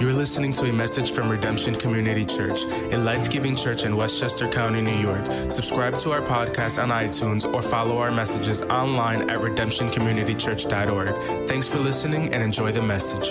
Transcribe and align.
You're 0.00 0.12
listening 0.12 0.52
to 0.52 0.66
a 0.66 0.72
message 0.72 1.10
from 1.10 1.28
Redemption 1.28 1.74
Community 1.74 2.24
Church, 2.24 2.62
a 2.92 2.96
life 2.96 3.28
giving 3.28 3.56
church 3.56 3.84
in 3.84 3.96
Westchester 3.96 4.48
County, 4.48 4.80
New 4.80 4.96
York. 4.96 5.24
Subscribe 5.50 5.98
to 5.98 6.12
our 6.12 6.20
podcast 6.20 6.80
on 6.80 6.90
iTunes 6.90 7.52
or 7.52 7.60
follow 7.60 7.98
our 7.98 8.12
messages 8.12 8.62
online 8.62 9.28
at 9.28 9.40
redemptioncommunitychurch.org. 9.40 11.48
Thanks 11.48 11.66
for 11.66 11.80
listening 11.80 12.32
and 12.32 12.44
enjoy 12.44 12.70
the 12.70 12.80
message. 12.80 13.26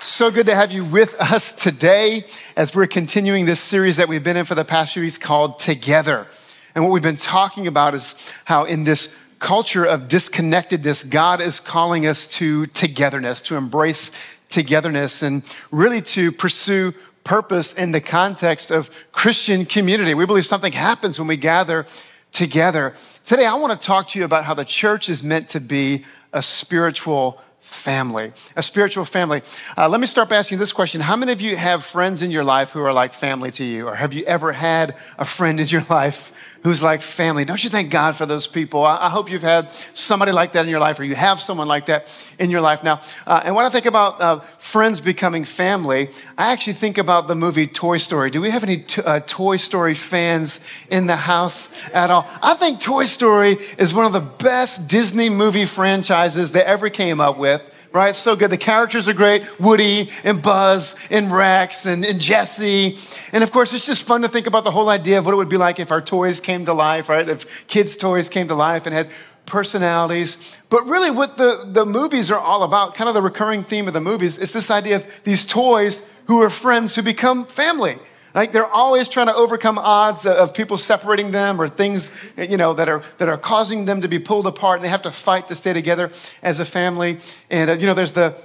So 0.00 0.30
good 0.30 0.44
to 0.46 0.54
have 0.54 0.70
you 0.70 0.84
with 0.84 1.14
us 1.14 1.52
today 1.52 2.26
as 2.56 2.74
we're 2.74 2.88
continuing 2.88 3.46
this 3.46 3.60
series 3.60 3.96
that 3.96 4.06
we've 4.06 4.22
been 4.22 4.36
in 4.36 4.44
for 4.44 4.54
the 4.54 4.66
past 4.66 4.92
few 4.92 5.00
weeks 5.00 5.16
called 5.16 5.58
Together. 5.58 6.26
And 6.74 6.84
what 6.84 6.92
we've 6.92 7.02
been 7.02 7.16
talking 7.16 7.66
about 7.66 7.94
is 7.94 8.30
how 8.44 8.64
in 8.64 8.84
this 8.84 9.08
culture 9.38 9.84
of 9.84 10.08
disconnectedness, 10.08 11.04
God 11.04 11.40
is 11.40 11.60
calling 11.60 12.06
us 12.06 12.26
to 12.38 12.66
togetherness, 12.66 13.40
to 13.42 13.56
embrace 13.56 14.12
togetherness, 14.48 15.22
and 15.22 15.42
really 15.70 16.00
to 16.00 16.32
pursue 16.32 16.92
purpose 17.24 17.72
in 17.74 17.92
the 17.92 18.00
context 18.00 18.70
of 18.70 18.90
Christian 19.12 19.64
community. 19.64 20.14
We 20.14 20.26
believe 20.26 20.46
something 20.46 20.72
happens 20.72 21.18
when 21.18 21.28
we 21.28 21.36
gather 21.36 21.86
together. 22.32 22.94
Today, 23.24 23.46
I 23.46 23.54
want 23.54 23.78
to 23.80 23.86
talk 23.86 24.08
to 24.08 24.18
you 24.18 24.24
about 24.24 24.44
how 24.44 24.54
the 24.54 24.64
church 24.64 25.08
is 25.08 25.22
meant 25.22 25.48
to 25.50 25.60
be 25.60 26.04
a 26.32 26.42
spiritual 26.42 27.40
family, 27.60 28.32
a 28.54 28.62
spiritual 28.62 29.04
family. 29.04 29.42
Uh, 29.76 29.88
let 29.88 30.00
me 30.00 30.06
start 30.06 30.28
by 30.28 30.36
asking 30.36 30.58
this 30.58 30.72
question 30.72 31.00
How 31.00 31.16
many 31.16 31.32
of 31.32 31.40
you 31.40 31.56
have 31.56 31.84
friends 31.84 32.22
in 32.22 32.30
your 32.30 32.44
life 32.44 32.70
who 32.70 32.80
are 32.80 32.92
like 32.92 33.12
family 33.12 33.50
to 33.52 33.64
you? 33.64 33.88
Or 33.88 33.94
have 33.94 34.12
you 34.12 34.24
ever 34.24 34.52
had 34.52 34.94
a 35.18 35.24
friend 35.24 35.58
in 35.58 35.66
your 35.66 35.84
life 35.90 36.32
who's 36.62 36.82
like 36.82 37.00
family? 37.00 37.44
Don't 37.44 37.62
you 37.62 37.70
thank 37.70 37.90
God 37.90 38.16
for 38.16 38.26
those 38.26 38.46
people? 38.46 38.84
I, 38.84 39.06
I 39.06 39.10
hope 39.10 39.30
you've 39.30 39.42
had 39.42 39.70
somebody 39.94 40.32
like 40.32 40.52
that 40.52 40.64
in 40.64 40.70
your 40.70 40.80
life, 40.80 40.98
or 40.98 41.04
you 41.04 41.14
have 41.14 41.40
someone 41.40 41.68
like 41.68 41.86
that 41.86 42.12
in 42.38 42.50
your 42.50 42.60
life 42.60 42.82
now. 42.82 43.00
Uh, 43.26 43.42
and 43.44 43.54
when 43.54 43.64
I 43.64 43.68
think 43.68 43.86
about 43.86 44.20
uh, 44.20 44.40
friends 44.58 45.00
becoming 45.00 45.44
family, 45.44 46.08
I 46.36 46.52
actually 46.52 46.74
think 46.74 46.98
about 46.98 47.28
the 47.28 47.34
movie 47.34 47.66
Toy 47.66 47.98
Story. 47.98 48.30
Do 48.30 48.40
we 48.40 48.50
have 48.50 48.62
any 48.62 48.84
uh, 49.04 49.20
Toy 49.26 49.56
Story 49.56 49.94
fans 49.94 50.60
in 50.90 51.06
the 51.06 51.16
house 51.16 51.70
at 51.92 52.10
all? 52.10 52.26
I 52.42 52.54
think 52.54 52.80
Toy 52.80 53.06
Story 53.06 53.58
is 53.78 53.94
one 53.94 54.06
of 54.06 54.12
the 54.12 54.20
best 54.20 54.88
Disney 54.88 55.28
movie 55.28 55.66
franchises 55.66 56.52
they 56.52 56.62
ever 56.62 56.90
came 56.90 57.20
up 57.20 57.38
with 57.38 57.62
right? 57.96 58.14
So 58.14 58.36
good. 58.36 58.50
The 58.50 58.58
characters 58.58 59.08
are 59.08 59.14
great 59.14 59.42
Woody 59.58 60.10
and 60.22 60.42
Buzz 60.42 60.94
and 61.10 61.32
Rex 61.32 61.86
and, 61.86 62.04
and 62.04 62.20
Jesse. 62.20 62.98
And 63.32 63.42
of 63.42 63.50
course, 63.50 63.72
it's 63.72 63.86
just 63.86 64.04
fun 64.04 64.22
to 64.22 64.28
think 64.28 64.46
about 64.46 64.64
the 64.64 64.70
whole 64.70 64.90
idea 64.90 65.18
of 65.18 65.24
what 65.24 65.32
it 65.32 65.36
would 65.36 65.48
be 65.48 65.56
like 65.56 65.80
if 65.80 65.90
our 65.90 66.02
toys 66.02 66.38
came 66.38 66.66
to 66.66 66.74
life, 66.74 67.08
right? 67.08 67.28
If 67.28 67.66
kids' 67.66 67.96
toys 67.96 68.28
came 68.28 68.48
to 68.48 68.54
life 68.54 68.86
and 68.86 68.94
had 68.94 69.08
personalities. 69.46 70.56
But 70.68 70.84
really, 70.86 71.10
what 71.10 71.36
the, 71.36 71.64
the 71.66 71.86
movies 71.86 72.30
are 72.30 72.38
all 72.38 72.62
about, 72.64 72.94
kind 72.94 73.08
of 73.08 73.14
the 73.14 73.22
recurring 73.22 73.62
theme 73.62 73.88
of 73.88 73.94
the 73.94 74.00
movies, 74.00 74.38
is 74.38 74.52
this 74.52 74.70
idea 74.70 74.96
of 74.96 75.06
these 75.24 75.46
toys 75.46 76.02
who 76.26 76.42
are 76.42 76.50
friends 76.50 76.94
who 76.94 77.02
become 77.02 77.46
family. 77.46 77.96
Like 78.36 78.52
they're 78.52 78.66
always 78.66 79.08
trying 79.08 79.28
to 79.28 79.34
overcome 79.34 79.78
odds 79.78 80.26
of 80.26 80.52
people 80.52 80.76
separating 80.76 81.30
them 81.30 81.58
or 81.58 81.68
things, 81.68 82.10
you 82.36 82.58
know, 82.58 82.74
that 82.74 82.86
are, 82.86 83.02
that 83.16 83.30
are 83.30 83.38
causing 83.38 83.86
them 83.86 84.02
to 84.02 84.08
be 84.08 84.18
pulled 84.18 84.46
apart 84.46 84.76
and 84.76 84.84
they 84.84 84.90
have 84.90 85.02
to 85.02 85.10
fight 85.10 85.48
to 85.48 85.54
stay 85.54 85.72
together 85.72 86.10
as 86.42 86.60
a 86.60 86.66
family. 86.66 87.18
And, 87.50 87.70
uh, 87.70 87.72
you 87.72 87.86
know, 87.86 87.94
there's 87.94 88.12
the, 88.12 88.36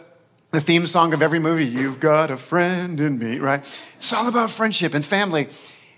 the 0.52 0.62
theme 0.62 0.88
song 0.88 1.12
of 1.14 1.22
every 1.22 1.40
movie, 1.40 1.66
You've 1.66 2.00
Got 2.00 2.32
a 2.32 2.38
Friend 2.38 2.98
in 3.02 3.20
Me, 3.20 3.40
right? 3.40 3.60
It's 3.98 4.14
all 4.14 4.30
about 4.30 4.50
friendship 4.50 4.94
and 4.94 5.04
family. 5.04 5.50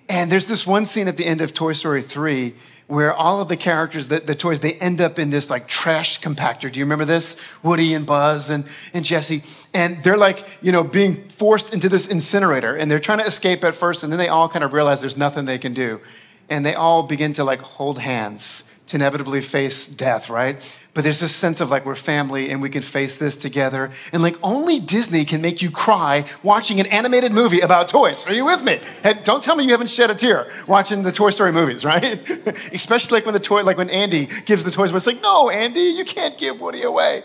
And 0.09 0.31
there's 0.31 0.47
this 0.47 0.65
one 0.65 0.87
scene 0.87 1.07
at 1.07 1.17
the 1.17 1.25
end 1.27 1.41
of 1.41 1.53
Toy 1.53 1.73
Story 1.73 2.01
3 2.01 2.55
where 2.87 3.13
all 3.13 3.41
of 3.41 3.47
the 3.47 3.57
characters, 3.57 4.07
the, 4.07 4.19
the 4.19 4.35
toys, 4.35 4.59
they 4.59 4.73
end 4.73 5.01
up 5.01 5.17
in 5.19 5.29
this 5.29 5.49
like 5.49 5.67
trash 5.67 6.19
compactor. 6.19 6.71
Do 6.71 6.79
you 6.79 6.85
remember 6.85 7.05
this? 7.05 7.35
Woody 7.63 7.93
and 7.93 8.05
Buzz 8.05 8.49
and, 8.49 8.65
and 8.93 9.05
Jesse. 9.05 9.43
And 9.73 10.03
they're 10.03 10.17
like, 10.17 10.45
you 10.61 10.71
know, 10.71 10.83
being 10.83 11.27
forced 11.29 11.73
into 11.73 11.89
this 11.89 12.07
incinerator. 12.07 12.75
And 12.75 12.91
they're 12.91 12.99
trying 12.99 13.19
to 13.19 13.25
escape 13.25 13.63
at 13.63 13.75
first, 13.75 14.03
and 14.03 14.11
then 14.11 14.19
they 14.19 14.27
all 14.27 14.49
kind 14.49 14.63
of 14.63 14.73
realize 14.73 15.01
there's 15.01 15.17
nothing 15.17 15.45
they 15.45 15.59
can 15.59 15.73
do. 15.73 15.99
And 16.49 16.65
they 16.65 16.75
all 16.75 17.03
begin 17.03 17.33
to 17.33 17.43
like 17.43 17.61
hold 17.61 17.99
hands 17.99 18.63
to 18.93 18.97
inevitably 18.97 19.41
face 19.41 19.87
death, 19.87 20.29
right? 20.29 20.61
But 20.93 21.03
there's 21.03 21.19
this 21.19 21.35
sense 21.35 21.59
of 21.59 21.71
like 21.71 21.85
we're 21.85 21.95
family 21.95 22.51
and 22.51 22.61
we 22.61 22.69
can 22.69 22.83
face 22.83 23.17
this 23.17 23.35
together. 23.35 23.91
And 24.11 24.21
like 24.21 24.37
only 24.43 24.79
Disney 24.79 25.25
can 25.25 25.41
make 25.41 25.63
you 25.63 25.71
cry 25.71 26.25
watching 26.43 26.79
an 26.79 26.85
animated 26.85 27.31
movie 27.31 27.61
about 27.61 27.87
toys. 27.87 28.27
Are 28.27 28.33
you 28.33 28.45
with 28.45 28.63
me? 28.63 28.79
Hey, 29.01 29.15
don't 29.23 29.43
tell 29.43 29.55
me 29.55 29.63
you 29.63 29.71
haven't 29.71 29.89
shed 29.89 30.11
a 30.11 30.15
tear 30.15 30.51
watching 30.67 31.01
the 31.01 31.11
Toy 31.11 31.31
Story 31.31 31.51
movies, 31.51 31.83
right? 31.93 32.29
Especially 32.71 33.17
like 33.17 33.25
when 33.25 33.33
the 33.33 33.39
toy, 33.39 33.63
like 33.63 33.77
when 33.77 33.89
Andy 33.89 34.27
gives 34.45 34.63
the 34.63 34.71
toys 34.71 34.91
away. 34.91 34.97
It's 34.97 35.07
like, 35.07 35.21
no, 35.21 35.49
Andy, 35.49 35.81
you 35.81 36.05
can't 36.05 36.37
give 36.37 36.61
Woody 36.61 36.83
away. 36.83 37.23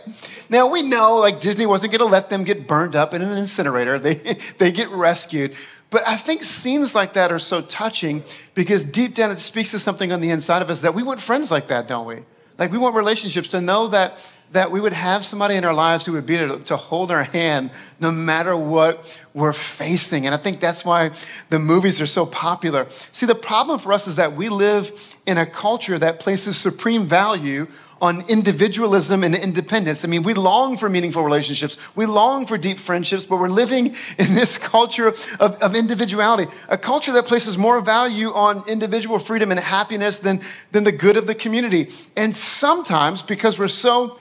Now 0.48 0.68
we 0.68 0.82
know 0.82 1.16
like 1.16 1.40
Disney 1.40 1.66
wasn't 1.66 1.92
to 1.92 2.04
let 2.06 2.30
them 2.30 2.44
get 2.44 2.66
burned 2.66 2.96
up 2.96 3.12
in 3.12 3.20
an 3.20 3.36
incinerator. 3.36 3.98
They 3.98 4.14
they 4.58 4.72
get 4.72 4.88
rescued. 4.88 5.54
But 5.90 6.06
I 6.06 6.16
think 6.16 6.42
scenes 6.42 6.94
like 6.94 7.14
that 7.14 7.32
are 7.32 7.38
so 7.38 7.62
touching 7.62 8.22
because 8.54 8.84
deep 8.84 9.14
down 9.14 9.30
it 9.30 9.38
speaks 9.38 9.70
to 9.70 9.78
something 9.78 10.12
on 10.12 10.20
the 10.20 10.30
inside 10.30 10.60
of 10.60 10.70
us 10.70 10.80
that 10.82 10.94
we 10.94 11.02
want 11.02 11.20
friends 11.20 11.50
like 11.50 11.68
that, 11.68 11.88
don't 11.88 12.06
we? 12.06 12.16
Like 12.58 12.72
we 12.72 12.78
want 12.78 12.94
relationships 12.94 13.48
to 13.48 13.60
know 13.60 13.88
that 13.88 14.18
that 14.52 14.70
we 14.70 14.80
would 14.80 14.92
have 14.92 15.24
somebody 15.24 15.56
in 15.56 15.64
our 15.64 15.74
lives 15.74 16.06
who 16.06 16.12
would 16.12 16.26
be 16.26 16.36
to, 16.36 16.58
to 16.60 16.76
hold 16.76 17.10
our 17.10 17.22
hand 17.22 17.70
no 18.00 18.10
matter 18.10 18.56
what 18.56 19.20
we're 19.34 19.52
facing. 19.52 20.26
And 20.26 20.34
I 20.34 20.38
think 20.38 20.60
that's 20.60 20.84
why 20.84 21.10
the 21.50 21.58
movies 21.58 22.00
are 22.00 22.06
so 22.06 22.24
popular. 22.24 22.86
See, 23.12 23.26
the 23.26 23.34
problem 23.34 23.78
for 23.78 23.92
us 23.92 24.06
is 24.06 24.16
that 24.16 24.34
we 24.34 24.48
live 24.48 25.16
in 25.26 25.36
a 25.36 25.44
culture 25.44 25.98
that 25.98 26.18
places 26.18 26.56
supreme 26.56 27.06
value 27.06 27.66
on 28.00 28.24
individualism 28.28 29.24
and 29.24 29.34
independence. 29.34 30.04
I 30.04 30.08
mean, 30.08 30.22
we 30.22 30.34
long 30.34 30.76
for 30.76 30.88
meaningful 30.88 31.22
relationships, 31.22 31.76
we 31.94 32.06
long 32.06 32.46
for 32.46 32.56
deep 32.56 32.78
friendships, 32.78 33.24
but 33.24 33.38
we're 33.38 33.48
living 33.48 33.96
in 34.18 34.34
this 34.34 34.58
culture 34.58 35.08
of, 35.08 35.18
of 35.40 35.74
individuality, 35.74 36.50
a 36.68 36.78
culture 36.78 37.12
that 37.12 37.26
places 37.26 37.58
more 37.58 37.80
value 37.80 38.28
on 38.28 38.62
individual 38.68 39.18
freedom 39.18 39.50
and 39.50 39.60
happiness 39.60 40.18
than, 40.18 40.40
than 40.72 40.84
the 40.84 40.92
good 40.92 41.16
of 41.16 41.26
the 41.26 41.34
community. 41.34 41.88
And 42.16 42.34
sometimes, 42.34 43.22
because 43.22 43.58
we're 43.58 43.68
so 43.68 44.18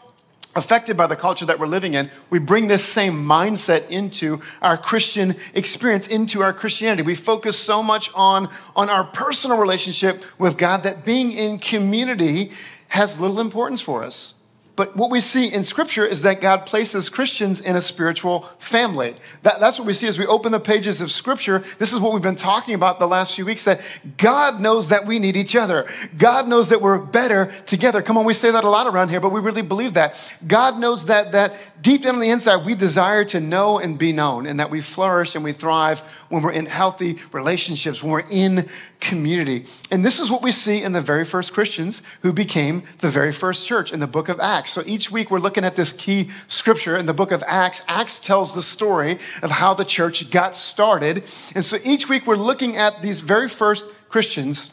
affected 0.57 0.97
by 0.97 1.05
the 1.05 1.15
culture 1.15 1.45
that 1.45 1.59
we're 1.59 1.67
living 1.67 1.93
in, 1.93 2.09
we 2.31 2.39
bring 2.39 2.67
this 2.67 2.83
same 2.83 3.13
mindset 3.13 3.87
into 3.89 4.41
our 4.61 4.75
Christian 4.75 5.35
experience, 5.53 6.07
into 6.07 6.41
our 6.41 6.51
Christianity. 6.51 7.03
We 7.03 7.15
focus 7.15 7.57
so 7.57 7.83
much 7.83 8.09
on, 8.15 8.49
on 8.75 8.89
our 8.89 9.03
personal 9.03 9.57
relationship 9.57 10.23
with 10.39 10.57
God 10.57 10.83
that 10.83 11.05
being 11.05 11.31
in 11.31 11.59
community 11.59 12.51
has 12.87 13.19
little 13.19 13.39
importance 13.39 13.81
for 13.81 14.03
us. 14.03 14.33
But 14.77 14.95
what 14.95 15.09
we 15.09 15.21
see 15.21 15.51
in 15.51 15.63
Scripture 15.63 16.05
is 16.05 16.21
that 16.21 16.39
God 16.39 16.67
places 16.67 17.09
Christians 17.09 17.61
in 17.61 17.75
a 17.75 17.81
spiritual 17.81 18.47
family. 18.59 19.15
That, 19.41 19.59
that's 19.59 19.79
what 19.79 19.87
we 19.87 19.93
see 19.93 20.05
as 20.05 20.19
we 20.19 20.27
open 20.27 20.51
the 20.51 20.59
pages 20.59 21.01
of 21.01 21.11
Scripture. 21.11 21.63
This 21.79 21.93
is 21.93 21.99
what 21.99 22.13
we've 22.13 22.21
been 22.21 22.35
talking 22.35 22.75
about 22.75 22.99
the 22.99 23.07
last 23.07 23.33
few 23.33 23.43
weeks 23.43 23.63
that 23.63 23.81
God 24.17 24.61
knows 24.61 24.89
that 24.89 25.07
we 25.07 25.17
need 25.17 25.35
each 25.35 25.55
other. 25.55 25.87
God 26.19 26.47
knows 26.47 26.69
that 26.69 26.79
we're 26.79 26.99
better 26.99 27.51
together. 27.65 28.03
Come 28.03 28.19
on, 28.19 28.25
we 28.25 28.35
say 28.35 28.51
that 28.51 28.63
a 28.63 28.69
lot 28.69 28.85
around 28.85 29.09
here, 29.09 29.19
but 29.19 29.31
we 29.31 29.39
really 29.39 29.63
believe 29.63 29.95
that. 29.95 30.31
God 30.45 30.77
knows 30.77 31.07
that, 31.07 31.31
that 31.31 31.55
deep 31.81 32.03
down 32.03 32.13
on 32.13 32.21
the 32.21 32.29
inside, 32.29 32.63
we 32.63 32.75
desire 32.75 33.25
to 33.25 33.39
know 33.39 33.79
and 33.79 33.97
be 33.97 34.13
known, 34.13 34.45
and 34.45 34.59
that 34.59 34.69
we 34.69 34.81
flourish 34.81 35.33
and 35.33 35.43
we 35.43 35.53
thrive 35.53 36.03
when 36.29 36.43
we're 36.43 36.51
in 36.51 36.65
healthy 36.65 37.17
relationships, 37.31 38.03
when 38.03 38.11
we're 38.11 38.23
in 38.29 38.67
community. 38.99 39.65
And 39.91 40.03
this 40.03 40.19
is 40.19 40.29
what 40.29 40.41
we 40.41 40.51
see 40.51 40.81
in 40.81 40.91
the 40.91 41.01
very 41.01 41.25
first 41.25 41.53
Christians 41.53 42.01
who 42.21 42.33
became 42.33 42.83
the 42.99 43.09
very 43.09 43.31
first 43.31 43.65
church 43.65 43.93
in 43.93 43.99
the 43.99 44.07
book 44.07 44.29
of 44.29 44.39
Acts. 44.39 44.71
So 44.71 44.83
each 44.85 45.11
week 45.11 45.31
we're 45.31 45.39
looking 45.39 45.63
at 45.63 45.75
this 45.75 45.93
key 45.93 46.29
scripture 46.47 46.97
in 46.97 47.05
the 47.05 47.13
book 47.13 47.31
of 47.31 47.43
Acts. 47.47 47.81
Acts 47.87 48.19
tells 48.19 48.53
the 48.55 48.63
story 48.63 49.19
of 49.41 49.51
how 49.51 49.73
the 49.73 49.85
church 49.85 50.29
got 50.31 50.55
started. 50.55 51.23
And 51.55 51.63
so 51.63 51.77
each 51.83 52.09
week 52.09 52.27
we're 52.27 52.35
looking 52.35 52.77
at 52.77 53.01
these 53.01 53.21
very 53.21 53.47
first 53.47 53.89
Christians 54.09 54.71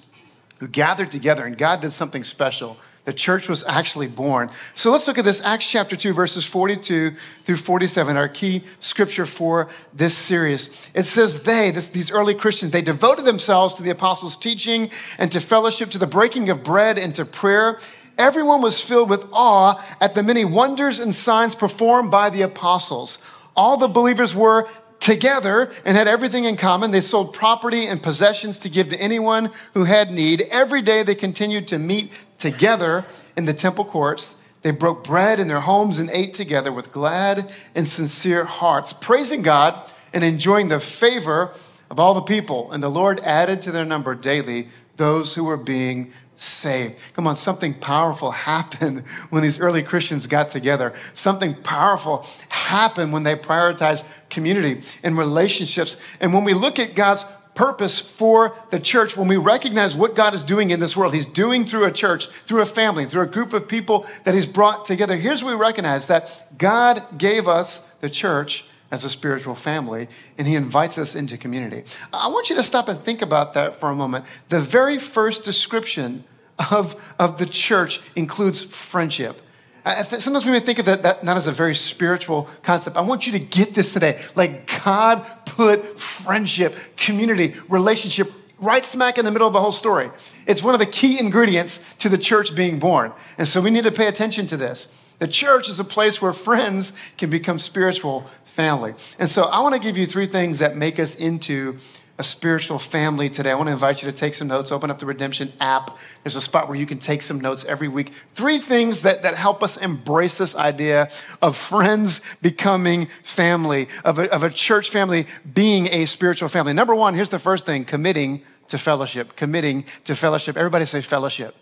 who 0.59 0.69
gathered 0.69 1.11
together 1.11 1.45
and 1.45 1.59
God 1.59 1.81
did 1.81 1.93
something 1.93 2.25
special 2.25 2.77
the 3.05 3.13
church 3.13 3.49
was 3.49 3.63
actually 3.65 4.07
born. 4.07 4.51
So 4.75 4.91
let's 4.91 5.07
look 5.07 5.19
at 5.19 5.25
this 5.25 5.43
Acts 5.43 5.69
chapter 5.69 5.95
2, 5.95 6.15
verses 6.15 6.45
42 6.47 7.13
through 7.45 7.57
47, 7.57 8.17
our 8.17 8.29
key 8.29 8.63
scripture 8.81 9.27
for 9.27 9.69
this 9.93 10.17
series. 10.17 10.89
It 10.95 11.05
says, 11.05 11.43
They, 11.43 11.71
this, 11.71 11.91
these 11.91 12.11
early 12.11 12.35
Christians, 12.35 12.71
they 12.71 12.83
devoted 12.83 13.27
themselves 13.27 13.75
to 13.75 13.83
the 13.83 13.91
apostles' 13.91 14.37
teaching 14.37 14.91
and 15.19 15.31
to 15.33 15.41
fellowship, 15.41 15.91
to 15.91 15.99
the 15.99 16.07
breaking 16.07 16.49
of 16.49 16.63
bread 16.63 16.99
and 16.99 17.15
to 17.17 17.27
prayer. 17.27 17.79
Everyone 18.17 18.63
was 18.63 18.81
filled 18.81 19.11
with 19.11 19.27
awe 19.33 19.85
at 20.01 20.15
the 20.15 20.23
many 20.23 20.45
wonders 20.45 20.99
and 20.99 21.15
signs 21.15 21.55
performed 21.55 22.11
by 22.11 22.31
the 22.31 22.43
apostles. 22.43 23.19
All 23.55 23.77
the 23.77 23.89
believers 23.89 24.35
were 24.35 24.69
together 25.05 25.71
and 25.85 25.97
had 25.97 26.09
everything 26.09 26.45
in 26.45 26.57
common. 26.57 26.91
They 26.91 27.03
sold 27.03 27.35
property 27.35 27.87
and 27.87 28.03
possessions 28.03 28.57
to 28.59 28.71
give 28.71 28.89
to 28.89 28.97
anyone 28.97 29.51
who 29.75 29.85
had 29.85 30.11
need. 30.11 30.43
Every 30.51 30.81
day 30.81 31.03
they 31.03 31.15
continued 31.15 31.69
to 31.69 31.79
meet 31.79 32.11
together 32.39 33.05
in 33.37 33.45
the 33.45 33.55
temple 33.55 33.85
courts. 33.85 34.35
They 34.63 34.71
broke 34.71 35.05
bread 35.05 35.41
in 35.41 35.49
their 35.49 35.61
homes 35.61 35.99
and 35.99 36.11
ate 36.11 36.35
together 36.35 36.73
with 36.73 36.91
glad 36.91 37.51
and 37.75 37.87
sincere 37.87 38.45
hearts, 38.45 38.93
praising 38.93 39.43
God 39.43 39.91
and 40.13 40.25
enjoying 40.25 40.69
the 40.69 40.81
favor 40.81 41.53
of 41.91 42.01
all 42.01 42.15
the 42.15 42.23
people. 42.23 42.73
And 42.73 42.83
the 42.83 42.89
Lord 42.89 43.21
added 43.21 43.61
to 43.63 43.73
their 43.73 43.85
number 43.85 44.15
daily 44.15 44.69
those 44.97 45.35
who 45.35 45.45
were 45.45 45.57
being 45.57 46.13
saved. 46.37 46.99
Come 47.15 47.27
on, 47.27 47.37
something 47.37 47.75
powerful 47.75 48.31
happened 48.53 49.07
when 49.31 49.43
these 49.43 49.61
early 49.61 49.83
Christians 49.83 50.27
got 50.27 50.51
together. 50.51 50.95
Something 51.15 51.55
powerful 51.55 52.27
happened 52.49 53.13
when 53.13 53.23
they 53.23 53.37
prioritized 53.37 54.05
community 54.31 54.83
and 55.03 55.19
relationships. 55.19 55.97
And 56.21 56.33
when 56.33 56.45
we 56.45 56.55
look 56.55 56.79
at 56.79 56.95
God's 56.95 57.25
purpose 57.55 57.99
for 57.99 58.57
the 58.71 58.81
church, 58.81 59.17
when 59.17 59.29
we 59.29 59.37
recognize 59.37 59.95
what 59.95 60.15
God 60.15 60.35
is 60.35 60.43
doing 60.43 60.71
in 60.71 60.81
this 60.81 60.97
world, 60.97 61.15
He's 61.15 61.27
doing 61.27 61.65
through 61.65 61.85
a 61.85 61.93
church, 61.93 62.27
through 62.47 62.63
a 62.63 62.67
family, 62.67 63.07
through 63.07 63.23
a 63.23 63.27
group 63.27 63.53
of 63.53 63.69
people 63.69 64.07
that 64.25 64.35
He's 64.35 64.47
brought 64.47 64.85
together, 64.85 65.17
here's 65.17 65.43
what 65.43 65.55
we 65.55 65.61
recognize 65.61 66.07
that 66.09 66.59
God 66.59 67.19
gave 67.19 67.49
us 67.49 67.81
the 68.01 68.11
church 68.11 68.65
as 68.91 69.05
a 69.05 69.11
spiritual 69.11 69.55
family, 69.55 70.09
and 70.39 70.47
he 70.47 70.55
invites 70.55 70.99
us 70.99 71.15
into 71.17 71.37
community. 71.37 71.85
I 72.13 72.29
want 72.29 72.49
you 72.49 72.57
to 72.57 72.63
stop 72.63 72.89
and 72.89 73.01
think 73.01 73.23
about 73.23 73.55
that 73.55 73.77
for 73.77 73.91
a 73.91 73.95
moment. 73.95 74.25
The 74.51 74.61
very 74.61 74.99
first 74.99 75.43
description 75.43 76.25
of, 76.71 76.97
of 77.19 77.39
the 77.39 77.47
church 77.47 78.01
includes 78.15 78.63
friendship. 78.63 79.43
Sometimes 79.85 80.47
we 80.47 80.53
may 80.53 80.61
think 80.61 80.79
of 80.79 80.87
that, 80.87 81.03
that 81.03 81.25
not 81.25 81.37
as 81.37 81.47
a 81.47 81.53
very 81.53 81.75
spiritual 81.75 82.49
concept. 82.63 82.97
I 82.97 83.03
want 83.03 83.27
you 83.27 83.33
to 83.33 83.39
get 83.39 83.75
this 83.75 83.93
today. 83.93 84.23
Like 84.35 84.71
God 84.83 85.27
put 85.45 85.99
friendship, 86.01 86.75
community, 86.97 87.55
relationship 87.69 88.33
right 88.59 88.85
smack 88.85 89.19
in 89.19 89.27
the 89.27 89.31
middle 89.31 89.47
of 89.47 89.53
the 89.53 89.61
whole 89.61 89.73
story. 89.73 90.11
It's 90.47 90.63
one 90.63 90.75
of 90.75 90.81
the 90.81 90.87
key 90.87 91.19
ingredients 91.19 91.81
to 91.99 92.09
the 92.09 92.17
church 92.17 92.55
being 92.55 92.79
born. 92.79 93.13
And 93.37 93.47
so 93.47 93.61
we 93.61 93.71
need 93.71 93.85
to 93.85 93.93
pay 93.93 94.07
attention 94.07 94.47
to 94.49 94.57
this. 94.57 94.89
The 95.19 95.29
church 95.29 95.69
is 95.69 95.79
a 95.79 95.85
place 95.85 96.23
where 96.23 96.33
friends 96.33 96.93
can 97.19 97.29
become 97.29 97.59
spiritual 97.59 98.25
family. 98.45 98.95
And 99.19 99.29
so 99.29 99.45
I 99.45 99.61
want 99.61 99.75
to 99.75 99.81
give 99.81 99.99
you 99.99 100.07
three 100.07 100.27
things 100.27 100.61
that 100.61 100.77
make 100.77 100.99
us 100.99 101.15
into 101.17 101.77
a 102.17 102.23
spiritual 102.23 102.79
family 102.79 103.29
today. 103.29 103.51
I 103.51 103.55
want 103.55 103.67
to 103.67 103.73
invite 103.73 104.01
you 104.01 104.11
to 104.11 104.17
take 104.17 104.35
some 104.35 104.47
notes. 104.47 104.71
Open 104.71 104.91
up 104.91 105.01
the 105.01 105.07
Redemption 105.07 105.53
app. 105.61 105.99
There's 106.23 106.37
a 106.37 106.41
spot 106.41 106.69
where 106.69 106.77
you 106.77 106.87
can 106.87 106.99
take 106.99 107.23
some 107.23 107.41
notes 107.41 107.65
every 107.65 107.89
week. 107.89 108.13
Three 108.37 108.59
things 108.59 109.03
that, 109.03 109.23
that 109.23 109.35
help 109.35 109.65
us 109.65 109.77
embrace 109.79 110.39
this 110.39 110.55
idea 110.55 111.11
of 111.43 111.57
friends 111.57 112.21
becoming 112.41 113.09
family, 113.25 113.89
of 114.05 114.21
a, 114.21 114.33
of 114.33 114.45
a 114.45 114.51
church 114.51 114.91
family 114.91 115.27
being 115.55 115.89
a 115.89 116.05
spiritual 116.07 116.49
family. 116.49 116.73
Number 116.73 116.95
one, 116.95 117.15
here's 117.15 117.31
the 117.31 117.41
first 117.41 117.67
thing 117.67 117.85
committing 117.85 118.43
to 118.69 118.79
fellowship. 118.79 119.35
Committing 119.35 119.85
to 120.05 120.15
fellowship. 120.15 120.57
Everybody 120.57 120.85
say 120.85 121.01
fellowship. 121.01 121.57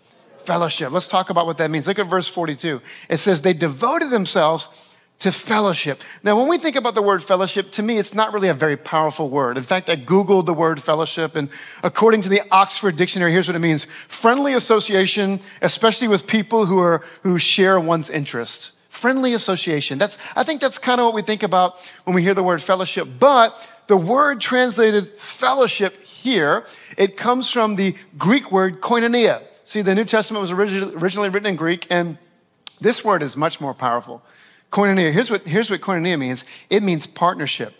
Fellowship. 0.45 0.91
Let's 0.91 1.07
talk 1.07 1.31
about 1.31 1.47
what 1.47 1.57
that 1.57 1.71
means. 1.71 1.87
Look 1.87 1.97
at 1.97 2.07
verse 2.07 2.27
42. 2.27 2.79
It 3.09 3.17
says, 3.17 3.41
They 3.41 3.53
devoted 3.53 4.11
themselves 4.11 4.92
to 5.19 5.31
fellowship. 5.31 6.01
Now, 6.21 6.37
when 6.37 6.49
we 6.49 6.57
think 6.57 6.75
about 6.75 6.95
the 6.95 7.01
word 7.01 7.23
fellowship, 7.23 7.71
to 7.71 7.83
me, 7.83 7.97
it's 7.97 8.13
not 8.13 8.33
really 8.33 8.49
a 8.49 8.53
very 8.53 8.75
powerful 8.75 9.29
word. 9.29 9.57
In 9.57 9.63
fact, 9.63 9.89
I 9.89 9.95
Googled 9.95 10.45
the 10.45 10.53
word 10.53 10.81
fellowship, 10.81 11.37
and 11.37 11.49
according 11.81 12.23
to 12.23 12.29
the 12.29 12.41
Oxford 12.51 12.97
Dictionary, 12.97 13.31
here's 13.31 13.47
what 13.47 13.55
it 13.55 13.59
means 13.59 13.87
friendly 14.09 14.53
association, 14.53 15.39
especially 15.61 16.09
with 16.09 16.27
people 16.27 16.65
who, 16.65 16.79
are, 16.79 17.03
who 17.21 17.39
share 17.39 17.79
one's 17.79 18.09
interests. 18.09 18.73
Friendly 18.89 19.33
association. 19.33 19.97
That's, 19.97 20.17
I 20.35 20.43
think 20.43 20.61
that's 20.61 20.77
kind 20.77 20.99
of 20.99 21.05
what 21.05 21.13
we 21.13 21.21
think 21.21 21.43
about 21.43 21.79
when 22.03 22.15
we 22.15 22.21
hear 22.21 22.33
the 22.33 22.43
word 22.43 22.61
fellowship. 22.61 23.07
But 23.19 23.69
the 23.87 23.97
word 23.97 24.39
translated 24.39 25.07
fellowship 25.19 26.01
here, 26.03 26.65
it 26.97 27.17
comes 27.17 27.49
from 27.49 27.75
the 27.75 27.95
Greek 28.17 28.51
word 28.51 28.81
koinonia. 28.81 29.41
See, 29.63 29.81
the 29.81 29.95
New 29.95 30.05
Testament 30.05 30.41
was 30.41 30.51
originally, 30.51 30.95
originally 30.95 31.29
written 31.29 31.47
in 31.47 31.55
Greek, 31.55 31.87
and 31.89 32.17
this 32.81 33.03
word 33.03 33.23
is 33.23 33.37
much 33.37 33.61
more 33.61 33.73
powerful. 33.73 34.21
Koinonia, 34.73 35.11
here's 35.11 35.29
what, 35.29 35.47
here's 35.47 35.69
what 35.69 35.81
koinonia 35.81 36.17
means 36.17 36.45
it 36.67 36.81
means 36.81 37.05
partnership, 37.05 37.75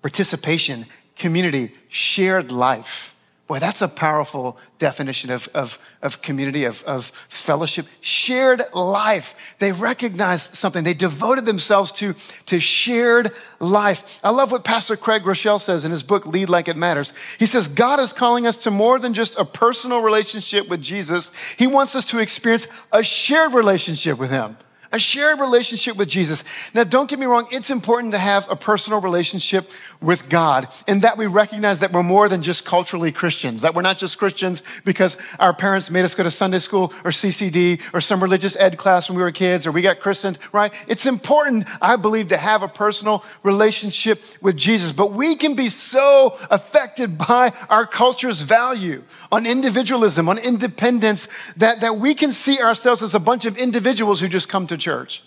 participation, 0.00 0.86
community, 1.16 1.72
shared 1.88 2.52
life. 2.52 3.16
Boy, 3.48 3.58
that's 3.58 3.82
a 3.82 3.88
powerful 3.88 4.56
definition 4.78 5.32
of, 5.32 5.48
of, 5.54 5.76
of 6.02 6.22
community, 6.22 6.66
of, 6.66 6.84
of 6.84 7.10
fellowship. 7.28 7.84
Shared 8.00 8.62
life. 8.72 9.34
They 9.58 9.72
recognized 9.72 10.54
something. 10.54 10.84
They 10.84 10.94
devoted 10.94 11.46
themselves 11.46 11.90
to, 11.92 12.14
to 12.46 12.60
shared 12.60 13.32
life. 13.58 14.20
I 14.22 14.30
love 14.30 14.52
what 14.52 14.62
Pastor 14.62 14.96
Craig 14.96 15.24
Groeschel 15.24 15.60
says 15.60 15.84
in 15.84 15.90
his 15.90 16.04
book, 16.04 16.28
Lead 16.28 16.48
Like 16.48 16.68
It 16.68 16.76
Matters. 16.76 17.12
He 17.40 17.46
says, 17.46 17.66
God 17.66 17.98
is 17.98 18.12
calling 18.12 18.46
us 18.46 18.56
to 18.58 18.70
more 18.70 19.00
than 19.00 19.14
just 19.14 19.36
a 19.36 19.44
personal 19.44 20.00
relationship 20.00 20.68
with 20.68 20.80
Jesus, 20.80 21.32
He 21.58 21.66
wants 21.66 21.96
us 21.96 22.04
to 22.04 22.20
experience 22.20 22.68
a 22.92 23.02
shared 23.02 23.52
relationship 23.52 24.16
with 24.16 24.30
Him 24.30 24.56
a 24.92 24.98
shared 24.98 25.40
relationship 25.40 25.96
with 25.96 26.08
Jesus. 26.08 26.44
Now, 26.74 26.84
don't 26.84 27.08
get 27.08 27.18
me 27.18 27.26
wrong, 27.26 27.46
it's 27.50 27.70
important 27.70 28.12
to 28.12 28.18
have 28.18 28.50
a 28.50 28.56
personal 28.56 29.00
relationship 29.00 29.70
with 30.00 30.28
God 30.28 30.68
and 30.88 31.02
that 31.02 31.16
we 31.16 31.26
recognize 31.26 31.78
that 31.80 31.92
we're 31.92 32.02
more 32.02 32.28
than 32.28 32.42
just 32.42 32.64
culturally 32.64 33.12
Christians, 33.12 33.62
that 33.62 33.74
we're 33.74 33.82
not 33.82 33.98
just 33.98 34.18
Christians 34.18 34.62
because 34.84 35.16
our 35.38 35.52
parents 35.54 35.90
made 35.90 36.04
us 36.04 36.14
go 36.14 36.22
to 36.22 36.30
Sunday 36.30 36.58
school 36.58 36.92
or 37.04 37.10
CCD 37.10 37.80
or 37.92 38.00
some 38.00 38.22
religious 38.22 38.56
ed 38.56 38.78
class 38.78 39.08
when 39.08 39.16
we 39.16 39.22
were 39.22 39.32
kids 39.32 39.66
or 39.66 39.72
we 39.72 39.82
got 39.82 40.00
christened, 40.00 40.38
right? 40.52 40.72
It's 40.88 41.06
important, 41.06 41.66
I 41.80 41.96
believe, 41.96 42.28
to 42.28 42.36
have 42.36 42.62
a 42.62 42.68
personal 42.68 43.24
relationship 43.42 44.22
with 44.40 44.56
Jesus, 44.56 44.92
but 44.92 45.12
we 45.12 45.36
can 45.36 45.54
be 45.54 45.68
so 45.68 46.38
affected 46.50 47.18
by 47.18 47.52
our 47.68 47.86
culture's 47.86 48.40
value 48.40 49.02
on 49.32 49.46
individualism, 49.46 50.28
on 50.28 50.38
independence, 50.38 51.28
that, 51.56 51.80
that 51.80 51.96
we 51.96 52.14
can 52.14 52.32
see 52.32 52.60
ourselves 52.60 53.02
as 53.02 53.14
a 53.14 53.20
bunch 53.20 53.44
of 53.44 53.56
individuals 53.56 54.20
who 54.20 54.28
just 54.28 54.48
come 54.48 54.66
to 54.66 54.76
church. 54.76 55.22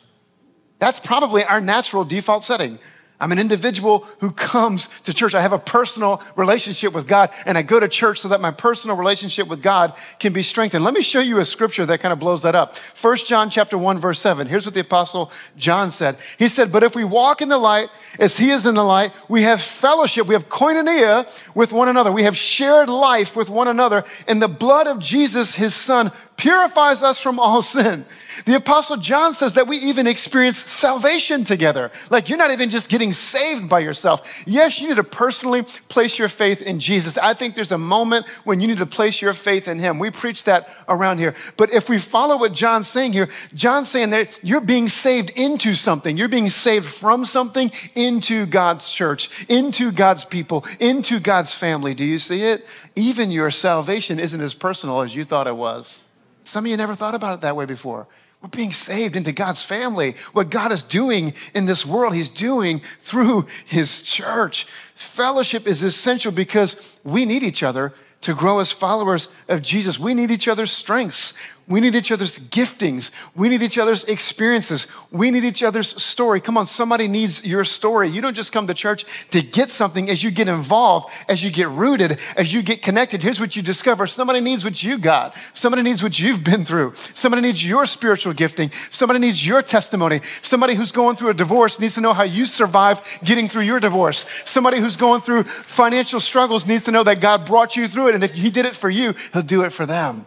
That's 0.79 0.99
probably 0.99 1.43
our 1.43 1.61
natural 1.61 2.03
default 2.03 2.43
setting. 2.43 2.79
I'm 3.23 3.31
an 3.31 3.39
individual 3.39 4.05
who 4.19 4.31
comes 4.31 4.89
to 5.05 5.13
church. 5.13 5.33
I 5.33 5.39
have 5.39 5.53
a 5.53 5.57
personal 5.57 6.21
relationship 6.35 6.91
with 6.91 7.07
God, 7.07 7.29
and 7.45 7.57
I 7.57 7.61
go 7.61 7.79
to 7.79 7.87
church 7.87 8.19
so 8.19 8.27
that 8.27 8.41
my 8.41 8.51
personal 8.51 8.97
relationship 8.97 9.47
with 9.47 9.61
God 9.61 9.93
can 10.19 10.33
be 10.33 10.43
strengthened. 10.43 10.83
Let 10.83 10.93
me 10.93 11.01
show 11.01 11.21
you 11.21 11.39
a 11.39 11.45
scripture 11.45 11.85
that 11.85 12.01
kind 12.01 12.11
of 12.11 12.19
blows 12.19 12.41
that 12.41 12.53
up. 12.53 12.75
1 12.75 13.15
John 13.19 13.49
chapter 13.49 13.77
1, 13.77 13.97
verse 13.97 14.19
7. 14.19 14.45
Here's 14.45 14.65
what 14.65 14.73
the 14.73 14.81
apostle 14.81 15.31
John 15.55 15.89
said. 15.89 16.17
He 16.37 16.49
said, 16.49 16.69
But 16.69 16.83
if 16.83 16.97
we 16.97 17.05
walk 17.05 17.41
in 17.41 17.47
the 17.47 17.57
light 17.57 17.87
as 18.19 18.35
he 18.35 18.49
is 18.49 18.65
in 18.65 18.75
the 18.75 18.83
light, 18.83 19.13
we 19.29 19.43
have 19.43 19.61
fellowship, 19.61 20.27
we 20.27 20.33
have 20.33 20.49
koinonia 20.49 21.25
with 21.55 21.71
one 21.71 21.87
another. 21.87 22.11
We 22.11 22.23
have 22.23 22.35
shared 22.35 22.89
life 22.89 23.37
with 23.37 23.49
one 23.49 23.69
another, 23.69 24.03
and 24.27 24.41
the 24.41 24.49
blood 24.49 24.87
of 24.87 24.99
Jesus, 24.99 25.55
his 25.55 25.73
son, 25.73 26.11
purifies 26.43 27.01
us 27.01 27.21
from 27.21 27.39
all 27.39 27.61
sin. 27.61 28.03
The 28.45 28.55
Apostle 28.55 28.97
John 28.97 29.33
says 29.33 29.53
that 29.53 29.65
we 29.65 29.77
even 29.77 30.07
experience 30.07 30.57
salvation 30.57 31.45
together. 31.45 31.89
Like 32.09 32.27
you're 32.27 32.37
not 32.37 32.51
even 32.51 32.69
just 32.69 32.89
getting 32.89 33.13
saved 33.13 33.69
by 33.69 33.79
yourself. 33.79 34.43
Yes, 34.45 34.81
you 34.81 34.89
need 34.89 34.97
to 34.97 35.05
personally 35.05 35.63
place 35.87 36.19
your 36.19 36.27
faith 36.27 36.61
in 36.61 36.81
Jesus. 36.81 37.17
I 37.17 37.33
think 37.33 37.55
there's 37.55 37.71
a 37.71 37.77
moment 37.77 38.25
when 38.43 38.59
you 38.59 38.67
need 38.67 38.79
to 38.79 38.85
place 38.85 39.21
your 39.21 39.31
faith 39.31 39.69
in 39.69 39.79
Him. 39.79 39.99
We 39.99 40.11
preach 40.11 40.43
that 40.43 40.67
around 40.89 41.19
here. 41.19 41.33
But 41.55 41.71
if 41.71 41.87
we 41.87 41.97
follow 41.97 42.37
what 42.37 42.51
John's 42.51 42.89
saying 42.89 43.13
here, 43.13 43.29
John's 43.53 43.89
saying 43.89 44.09
that 44.09 44.37
you're 44.43 44.59
being 44.59 44.89
saved 44.89 45.29
into 45.37 45.75
something. 45.75 46.17
You're 46.17 46.27
being 46.27 46.49
saved 46.49 46.87
from 46.87 47.23
something 47.23 47.71
into 47.95 48.45
God's 48.47 48.91
church, 48.91 49.47
into 49.47 49.93
God's 49.93 50.25
people, 50.25 50.65
into 50.81 51.21
God's 51.21 51.53
family. 51.53 51.93
Do 51.93 52.03
you 52.03 52.19
see 52.19 52.43
it? 52.43 52.65
Even 52.97 53.31
your 53.31 53.49
salvation 53.49 54.19
isn't 54.19 54.41
as 54.41 54.53
personal 54.53 55.03
as 55.03 55.15
you 55.15 55.23
thought 55.23 55.47
it 55.47 55.55
was. 55.55 56.01
Some 56.43 56.65
of 56.65 56.71
you 56.71 56.77
never 56.77 56.95
thought 56.95 57.15
about 57.15 57.35
it 57.35 57.41
that 57.41 57.55
way 57.55 57.65
before. 57.65 58.07
We're 58.41 58.49
being 58.49 58.73
saved 58.73 59.15
into 59.15 59.31
God's 59.31 59.63
family. 59.63 60.15
What 60.33 60.49
God 60.49 60.73
is 60.73 60.83
doing 60.83 61.33
in 61.55 61.65
this 61.65 61.85
world, 61.85 62.13
He's 62.13 62.29
doing 62.29 62.81
through 63.01 63.47
His 63.65 64.01
church. 64.01 64.67
Fellowship 64.95 65.65
is 65.65 65.81
essential 65.81 66.31
because 66.31 66.97
we 67.05 67.25
need 67.25 67.43
each 67.43 67.63
other 67.63 67.93
to 68.21 68.33
grow 68.33 68.59
as 68.59 68.71
followers 68.71 69.27
of 69.47 69.61
Jesus. 69.61 69.97
We 69.99 70.13
need 70.13 70.31
each 70.31 70.47
other's 70.47 70.71
strengths. 70.71 71.33
We 71.65 71.79
need 71.79 71.95
each 71.95 72.11
other's 72.11 72.39
giftings. 72.39 73.11
We 73.35 73.47
need 73.47 73.61
each 73.61 73.77
other's 73.77 74.03
experiences. 74.03 74.85
We 75.11 75.31
need 75.31 75.45
each 75.45 75.63
other's 75.63 76.01
story. 76.01 76.41
Come 76.41 76.57
on, 76.57 76.67
somebody 76.67 77.07
needs 77.07 77.45
your 77.45 77.63
story. 77.63 78.09
You 78.09 78.21
don't 78.21 78.33
just 78.33 78.51
come 78.51 78.67
to 78.67 78.73
church 78.73 79.05
to 79.29 79.41
get 79.41 79.69
something 79.69 80.09
as 80.09 80.21
you 80.21 80.29
get 80.29 80.49
involved, 80.49 81.13
as 81.29 81.41
you 81.41 81.49
get 81.49 81.69
rooted, 81.69 82.19
as 82.35 82.53
you 82.53 82.63
get 82.63 82.81
connected. 82.81 83.23
Here's 83.23 83.39
what 83.39 83.55
you 83.55 83.61
discover 83.61 84.07
somebody 84.07 84.41
needs 84.41 84.65
what 84.65 84.83
you 84.83 84.97
got. 84.97 85.35
Somebody 85.53 85.83
needs 85.83 86.03
what 86.03 86.19
you've 86.19 86.43
been 86.43 86.65
through. 86.65 86.95
Somebody 87.13 87.41
needs 87.41 87.67
your 87.67 87.85
spiritual 87.85 88.33
gifting. 88.33 88.69
Somebody 88.89 89.19
needs 89.19 89.45
your 89.45 89.61
testimony. 89.61 90.19
Somebody 90.41 90.75
who's 90.75 90.91
going 90.91 91.15
through 91.15 91.29
a 91.29 91.33
divorce 91.33 91.79
needs 91.79 91.95
to 91.95 92.01
know 92.01 92.13
how 92.13 92.23
you 92.23 92.45
survived 92.45 93.05
getting 93.23 93.47
through 93.47 93.63
your 93.63 93.79
divorce. 93.79 94.25
Somebody 94.43 94.79
who's 94.79 94.97
going 94.97 95.21
through 95.21 95.43
financial 95.43 96.19
struggles 96.19 96.67
needs 96.67 96.83
to 96.83 96.91
know 96.91 97.03
that 97.03 97.21
God 97.21 97.45
brought 97.45 97.77
you 97.77 97.87
through 97.87 98.09
it. 98.09 98.15
And 98.15 98.23
if 98.23 98.31
He 98.31 98.49
did 98.49 98.65
it 98.65 98.75
for 98.75 98.89
you, 98.89 99.13
He'll 99.31 99.43
do 99.43 99.63
it 99.63 99.71
for 99.71 99.85
them. 99.85 100.25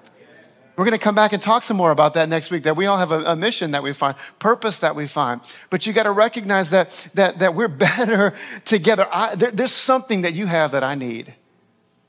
We're 0.76 0.84
going 0.84 0.92
to 0.92 1.02
come 1.02 1.14
back 1.14 1.32
and 1.32 1.42
talk 1.42 1.62
some 1.62 1.78
more 1.78 1.90
about 1.90 2.14
that 2.14 2.28
next 2.28 2.50
week. 2.50 2.64
That 2.64 2.76
we 2.76 2.84
all 2.84 2.98
have 2.98 3.10
a, 3.10 3.20
a 3.24 3.36
mission 3.36 3.70
that 3.70 3.82
we 3.82 3.94
find, 3.94 4.14
purpose 4.38 4.80
that 4.80 4.94
we 4.94 5.06
find. 5.06 5.40
But 5.70 5.86
you 5.86 5.94
got 5.94 6.02
to 6.02 6.10
recognize 6.10 6.70
that, 6.70 7.08
that, 7.14 7.38
that 7.38 7.54
we're 7.54 7.68
better 7.68 8.34
together. 8.66 9.08
I, 9.10 9.34
there, 9.34 9.50
there's 9.50 9.72
something 9.72 10.22
that 10.22 10.34
you 10.34 10.46
have 10.46 10.72
that 10.72 10.84
I 10.84 10.94
need. 10.94 11.34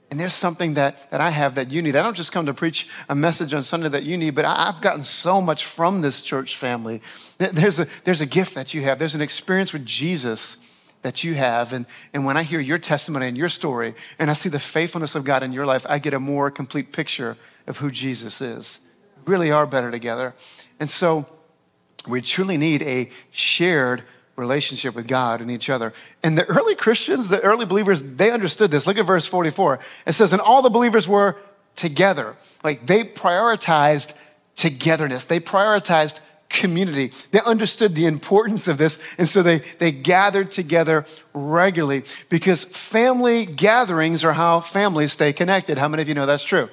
And 0.09 0.19
there's 0.19 0.33
something 0.33 0.75
that, 0.75 1.11
that 1.11 1.19
I 1.19 1.29
have 1.29 1.55
that 1.55 1.69
you 1.69 1.81
need. 1.81 1.95
I 1.95 2.03
don't 2.03 2.15
just 2.15 2.31
come 2.31 2.45
to 2.45 2.53
preach 2.53 2.87
a 3.09 3.15
message 3.15 3.53
on 3.53 3.63
Sunday 3.63 3.89
that 3.89 4.03
you 4.03 4.17
need, 4.17 4.35
but 4.35 4.45
I, 4.45 4.69
I've 4.69 4.81
gotten 4.81 5.01
so 5.01 5.41
much 5.41 5.65
from 5.65 6.01
this 6.01 6.21
church 6.21 6.55
family. 6.55 7.01
There's 7.37 7.79
a, 7.79 7.87
there's 8.05 8.21
a 8.21 8.25
gift 8.25 8.55
that 8.55 8.73
you 8.73 8.81
have, 8.83 8.99
there's 8.99 9.15
an 9.15 9.21
experience 9.21 9.73
with 9.73 9.85
Jesus 9.85 10.57
that 11.01 11.23
you 11.23 11.33
have. 11.33 11.73
And, 11.73 11.85
and 12.13 12.25
when 12.25 12.37
I 12.37 12.43
hear 12.43 12.59
your 12.59 12.77
testimony 12.77 13.27
and 13.27 13.37
your 13.37 13.49
story, 13.49 13.95
and 14.17 14.29
I 14.29 14.33
see 14.33 14.49
the 14.49 14.59
faithfulness 14.59 15.13
of 15.15 15.25
God 15.25 15.43
in 15.43 15.51
your 15.51 15.65
life, 15.65 15.85
I 15.89 15.99
get 15.99 16.13
a 16.13 16.19
more 16.19 16.51
complete 16.51 16.93
picture 16.93 17.37
of 17.67 17.77
who 17.77 17.91
Jesus 17.91 18.41
is. 18.41 18.79
We 19.25 19.31
really 19.31 19.51
are 19.51 19.67
better 19.67 19.91
together. 19.91 20.33
And 20.79 20.89
so 20.89 21.25
we 22.07 22.21
truly 22.21 22.57
need 22.57 22.81
a 22.83 23.09
shared 23.31 24.03
relationship 24.35 24.95
with 24.95 25.07
God 25.07 25.41
and 25.41 25.51
each 25.51 25.69
other. 25.69 25.93
And 26.23 26.37
the 26.37 26.45
early 26.45 26.75
Christians, 26.75 27.27
the 27.27 27.41
early 27.41 27.65
believers, 27.65 28.01
they 28.01 28.31
understood 28.31 28.71
this. 28.71 28.87
Look 28.87 28.97
at 28.97 29.05
verse 29.05 29.27
44. 29.27 29.79
It 30.05 30.13
says, 30.13 30.31
And 30.31 30.41
all 30.41 30.61
the 30.61 30.69
believers 30.69 31.07
were 31.07 31.35
together. 31.75 32.35
Like 32.63 32.85
they 32.85 33.03
prioritized 33.03 34.13
togetherness, 34.55 35.25
they 35.25 35.39
prioritized 35.39 36.19
community. 36.49 37.11
They 37.31 37.41
understood 37.41 37.93
the 37.93 38.05
importance 38.05 38.69
of 38.69 38.77
this, 38.77 38.99
and 39.17 39.27
so 39.27 39.43
they, 39.43 39.59
they 39.79 39.91
gathered 39.91 40.49
together 40.49 41.05
regularly 41.33 42.03
because 42.29 42.63
family 42.63 43.45
gatherings 43.45 44.23
are 44.23 44.31
how 44.31 44.61
families 44.61 45.11
stay 45.11 45.33
connected. 45.33 45.77
How 45.77 45.89
many 45.89 46.03
of 46.03 46.07
you 46.07 46.15
know 46.15 46.25
that's 46.25 46.43
true? 46.43 46.69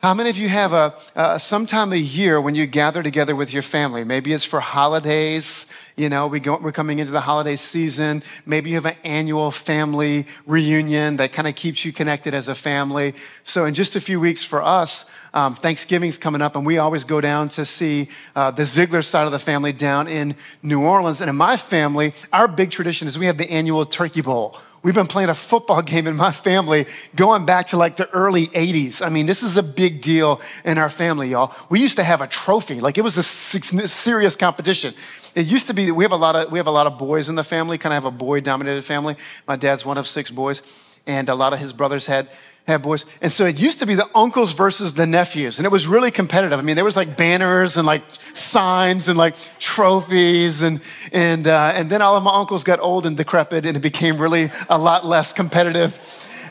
How 0.00 0.14
many 0.14 0.30
of 0.30 0.38
you 0.38 0.48
have 0.48 0.72
a, 0.74 0.94
uh, 1.16 1.38
sometime 1.38 1.92
a 1.92 1.96
year 1.96 2.40
when 2.40 2.54
you 2.54 2.66
gather 2.66 3.02
together 3.02 3.34
with 3.34 3.52
your 3.52 3.62
family? 3.62 4.04
Maybe 4.04 4.32
it's 4.32 4.44
for 4.44 4.60
holidays. 4.60 5.66
You 5.96 6.08
know, 6.08 6.28
we 6.28 6.38
go, 6.38 6.56
we're 6.56 6.70
coming 6.70 7.00
into 7.00 7.10
the 7.10 7.20
holiday 7.20 7.56
season. 7.56 8.22
Maybe 8.46 8.70
you 8.70 8.76
have 8.76 8.86
an 8.86 8.94
annual 9.02 9.50
family 9.50 10.28
reunion 10.46 11.16
that 11.16 11.32
kind 11.32 11.48
of 11.48 11.56
keeps 11.56 11.84
you 11.84 11.92
connected 11.92 12.32
as 12.32 12.46
a 12.46 12.54
family. 12.54 13.14
So, 13.42 13.64
in 13.64 13.74
just 13.74 13.96
a 13.96 14.00
few 14.00 14.20
weeks 14.20 14.44
for 14.44 14.62
us, 14.62 15.04
um, 15.34 15.56
Thanksgiving's 15.56 16.16
coming 16.16 16.42
up, 16.42 16.54
and 16.54 16.64
we 16.64 16.78
always 16.78 17.02
go 17.02 17.20
down 17.20 17.48
to 17.50 17.64
see 17.64 18.08
uh, 18.36 18.52
the 18.52 18.64
Ziegler 18.64 19.02
side 19.02 19.26
of 19.26 19.32
the 19.32 19.38
family 19.40 19.72
down 19.72 20.06
in 20.06 20.36
New 20.62 20.84
Orleans. 20.84 21.20
And 21.20 21.28
in 21.28 21.34
my 21.34 21.56
family, 21.56 22.14
our 22.32 22.46
big 22.46 22.70
tradition 22.70 23.08
is 23.08 23.18
we 23.18 23.26
have 23.26 23.36
the 23.36 23.50
annual 23.50 23.84
Turkey 23.84 24.22
Bowl 24.22 24.60
We've 24.82 24.94
been 24.94 25.06
playing 25.06 25.28
a 25.28 25.34
football 25.34 25.82
game 25.92 26.06
in 26.06 26.16
my 26.16 26.32
family 26.32 26.86
going 27.14 27.46
back 27.46 27.68
to 27.68 27.76
like 27.76 27.96
the 27.96 28.08
early 28.10 28.46
80s. 28.48 29.04
I 29.04 29.08
mean, 29.08 29.26
this 29.26 29.42
is 29.42 29.56
a 29.56 29.62
big 29.62 30.00
deal 30.00 30.40
in 30.64 30.78
our 30.78 30.88
family, 30.88 31.30
y'all. 31.30 31.54
We 31.68 31.80
used 31.80 31.96
to 31.96 32.04
have 32.04 32.20
a 32.20 32.26
trophy, 32.26 32.80
like 32.80 32.98
it 32.98 33.02
was 33.02 33.16
a 33.18 33.22
serious 33.22 34.36
competition. 34.36 34.94
It 35.34 35.46
used 35.46 35.66
to 35.66 35.74
be 35.74 35.86
that 35.86 35.94
we 35.94 36.04
have 36.04 36.12
a 36.12 36.16
lot 36.16 36.36
of 36.36 36.50
we 36.52 36.58
have 36.58 36.66
a 36.66 36.72
lot 36.72 36.86
of 36.86 36.98
boys 36.98 37.28
in 37.28 37.34
the 37.34 37.44
family, 37.44 37.78
kind 37.78 37.92
of 37.92 38.02
have 38.02 38.12
a 38.12 38.16
boy 38.16 38.40
dominated 38.40 38.84
family. 38.84 39.16
My 39.46 39.56
dad's 39.56 39.84
one 39.84 39.98
of 39.98 40.06
six 40.06 40.30
boys, 40.30 40.62
and 41.06 41.28
a 41.28 41.34
lot 41.34 41.52
of 41.52 41.58
his 41.58 41.72
brothers 41.72 42.06
had 42.06 42.28
have 42.68 42.82
boys. 42.82 43.06
And 43.20 43.32
so 43.32 43.46
it 43.46 43.58
used 43.58 43.78
to 43.80 43.86
be 43.86 43.94
the 43.94 44.08
uncles 44.14 44.52
versus 44.52 44.94
the 44.94 45.06
nephews. 45.06 45.58
And 45.58 45.66
it 45.66 45.72
was 45.72 45.86
really 45.86 46.10
competitive. 46.10 46.58
I 46.58 46.62
mean, 46.62 46.76
there 46.76 46.84
was 46.84 46.96
like 46.96 47.16
banners 47.16 47.76
and 47.76 47.86
like 47.86 48.02
signs 48.34 49.08
and 49.08 49.18
like 49.18 49.34
trophies. 49.58 50.62
And, 50.62 50.80
and, 51.12 51.46
uh, 51.46 51.72
and 51.74 51.90
then 51.90 52.02
all 52.02 52.16
of 52.16 52.22
my 52.22 52.34
uncles 52.34 52.64
got 52.64 52.78
old 52.80 53.06
and 53.06 53.16
decrepit 53.16 53.66
and 53.66 53.76
it 53.76 53.80
became 53.80 54.18
really 54.18 54.50
a 54.68 54.78
lot 54.78 55.04
less 55.04 55.32
competitive. 55.32 55.98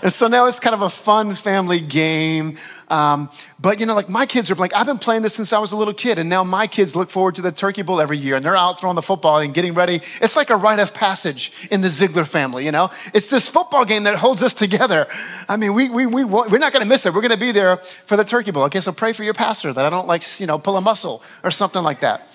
And 0.01 0.13
so 0.13 0.27
now 0.27 0.45
it's 0.45 0.59
kind 0.59 0.73
of 0.73 0.81
a 0.81 0.89
fun 0.89 1.35
family 1.35 1.79
game. 1.79 2.57
Um, 2.89 3.29
but 3.59 3.79
you 3.79 3.85
know, 3.85 3.95
like 3.95 4.07
my 4.07 4.25
kids 4.25 4.49
are 4.49 4.55
like, 4.55 4.73
I've 4.73 4.85
been 4.85 4.97
playing 4.97 5.21
this 5.21 5.35
since 5.35 5.51
I 5.51 5.59
was 5.59 5.71
a 5.71 5.75
little 5.75 5.93
kid, 5.93 6.19
and 6.19 6.29
now 6.29 6.43
my 6.43 6.67
kids 6.67 6.95
look 6.95 7.09
forward 7.09 7.35
to 7.35 7.41
the 7.41 7.51
Turkey 7.51 7.81
Bowl 7.81 7.99
every 7.99 8.17
year, 8.17 8.35
and 8.35 8.45
they're 8.45 8.55
out 8.55 8.79
throwing 8.79 8.95
the 8.95 9.01
football 9.01 9.39
and 9.39 9.53
getting 9.53 9.73
ready. 9.73 10.01
It's 10.21 10.35
like 10.35 10.49
a 10.49 10.55
rite 10.55 10.79
of 10.79 10.93
passage 10.93 11.51
in 11.69 11.81
the 11.81 11.89
Ziegler 11.89 12.25
family, 12.25 12.65
you 12.65 12.71
know? 12.71 12.89
It's 13.13 13.27
this 13.27 13.49
football 13.49 13.83
game 13.83 14.03
that 14.03 14.15
holds 14.15 14.41
us 14.41 14.53
together. 14.53 15.07
I 15.49 15.57
mean, 15.57 15.73
we, 15.73 15.89
we, 15.89 16.05
we, 16.05 16.23
we're 16.23 16.59
not 16.59 16.71
gonna 16.71 16.85
miss 16.85 17.05
it. 17.05 17.13
We're 17.13 17.21
gonna 17.21 17.35
be 17.35 17.51
there 17.51 17.77
for 18.05 18.15
the 18.15 18.23
Turkey 18.23 18.51
Bowl. 18.51 18.63
Okay, 18.63 18.81
so 18.81 18.91
pray 18.91 19.11
for 19.13 19.23
your 19.23 19.33
pastor 19.33 19.73
that 19.73 19.85
I 19.85 19.89
don't 19.89 20.07
like, 20.07 20.39
you 20.39 20.47
know, 20.47 20.57
pull 20.57 20.77
a 20.77 20.81
muscle 20.81 21.21
or 21.43 21.51
something 21.51 21.83
like 21.83 22.01
that. 22.01 22.29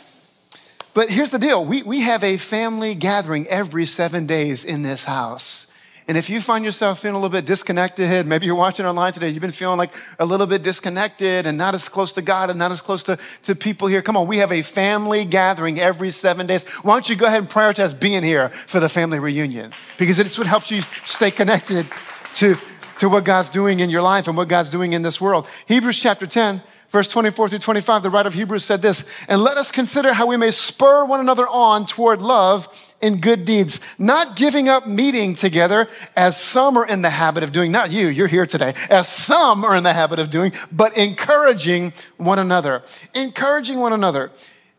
But 0.95 1.09
here's 1.09 1.31
the 1.31 1.39
deal 1.39 1.65
we, 1.65 1.83
we 1.83 2.01
have 2.01 2.23
a 2.23 2.37
family 2.37 2.95
gathering 2.95 3.47
every 3.49 3.87
seven 3.87 4.27
days 4.27 4.65
in 4.65 4.83
this 4.83 5.05
house. 5.05 5.67
And 6.13 6.19
if 6.19 6.29
you 6.29 6.43
find 6.43 6.63
yourself 6.63 7.01
feeling 7.01 7.15
a 7.15 7.19
little 7.19 7.31
bit 7.31 7.47
disconnected, 7.47 8.27
maybe 8.27 8.45
you're 8.45 8.55
watching 8.55 8.85
online 8.85 9.15
today, 9.15 9.29
you've 9.31 9.41
been 9.41 9.51
feeling 9.51 9.79
like 9.79 9.95
a 10.19 10.27
little 10.27 10.47
bit 10.47 10.63
disconnected 10.63 11.47
and 11.47 11.57
not 11.57 11.75
as 11.75 11.89
close 11.89 12.13
to 12.13 12.21
God 12.21 12.51
and 12.51 12.59
not 12.59 12.71
as 12.71 12.83
close 12.83 13.03
to, 13.05 13.19
to 13.45 13.55
people 13.55 13.89
here. 13.89 14.03
Come 14.03 14.19
on, 14.19 14.27
we 14.27 14.37
have 14.37 14.53
a 14.53 14.61
family 14.61 15.25
gathering 15.25 15.81
every 15.81 16.11
seven 16.11 16.47
days. 16.47 16.65
Why 16.83 16.97
don't 16.97 17.09
you 17.09 17.17
go 17.17 17.25
ahead 17.25 17.39
and 17.39 17.49
prioritize 17.49 17.99
being 17.99 18.23
here 18.23 18.51
for 18.51 18.79
the 18.79 18.91
family 18.91 19.21
reunion? 19.21 19.73
Because 19.97 20.19
it's 20.19 20.37
what 20.37 20.47
helps 20.47 20.71
you 20.71 20.83
stay 21.07 21.31
connected 21.31 21.87
to, 22.35 22.59
to 22.99 23.09
what 23.09 23.25
God's 23.25 23.49
doing 23.49 23.81
in 23.81 23.89
your 23.89 24.03
life 24.03 24.29
and 24.29 24.37
what 24.37 24.49
God's 24.49 24.69
doing 24.69 24.93
in 24.93 25.01
this 25.01 25.19
world. 25.19 25.49
Hebrews 25.65 25.99
chapter 25.99 26.27
10, 26.27 26.61
verse 26.93 27.09
24 27.09 27.49
through 27.49 27.59
25, 27.59 28.03
the 28.03 28.11
writer 28.11 28.29
of 28.29 28.35
Hebrews 28.35 28.65
said 28.65 28.83
this, 28.83 29.05
and 29.27 29.43
let 29.43 29.57
us 29.57 29.73
consider 29.73 30.13
how 30.13 30.27
we 30.27 30.37
may 30.37 30.51
spur 30.51 31.07
one 31.07 31.21
another 31.21 31.49
on 31.49 31.87
toward 31.87 32.21
love 32.21 32.69
in 33.01 33.21
good 33.21 33.47
deeds, 33.47 33.81
not 33.99 34.37
giving 34.37 34.69
up 34.69 34.87
meeting 34.87 35.35
together 35.35 35.89
as 36.15 36.41
some 36.41 36.77
are 36.77 36.87
in 36.87 37.01
the 37.03 37.11
habit 37.11 37.43
of 37.43 37.51
doing, 37.51 37.73
not 37.73 37.91
you, 37.91 38.09
you're 38.09 38.29
here 38.29 38.47
today, 38.47 38.75
as 38.91 39.09
some 39.09 39.65
are 39.65 39.75
in 39.75 39.83
the 39.83 39.93
habit 39.93 40.19
of 40.19 40.31
doing, 40.31 40.53
but 40.71 40.97
encouraging 40.97 41.93
one 42.19 42.39
another. 42.39 42.83
Encouraging 43.15 43.81
one 43.81 43.95
another. 43.95 44.31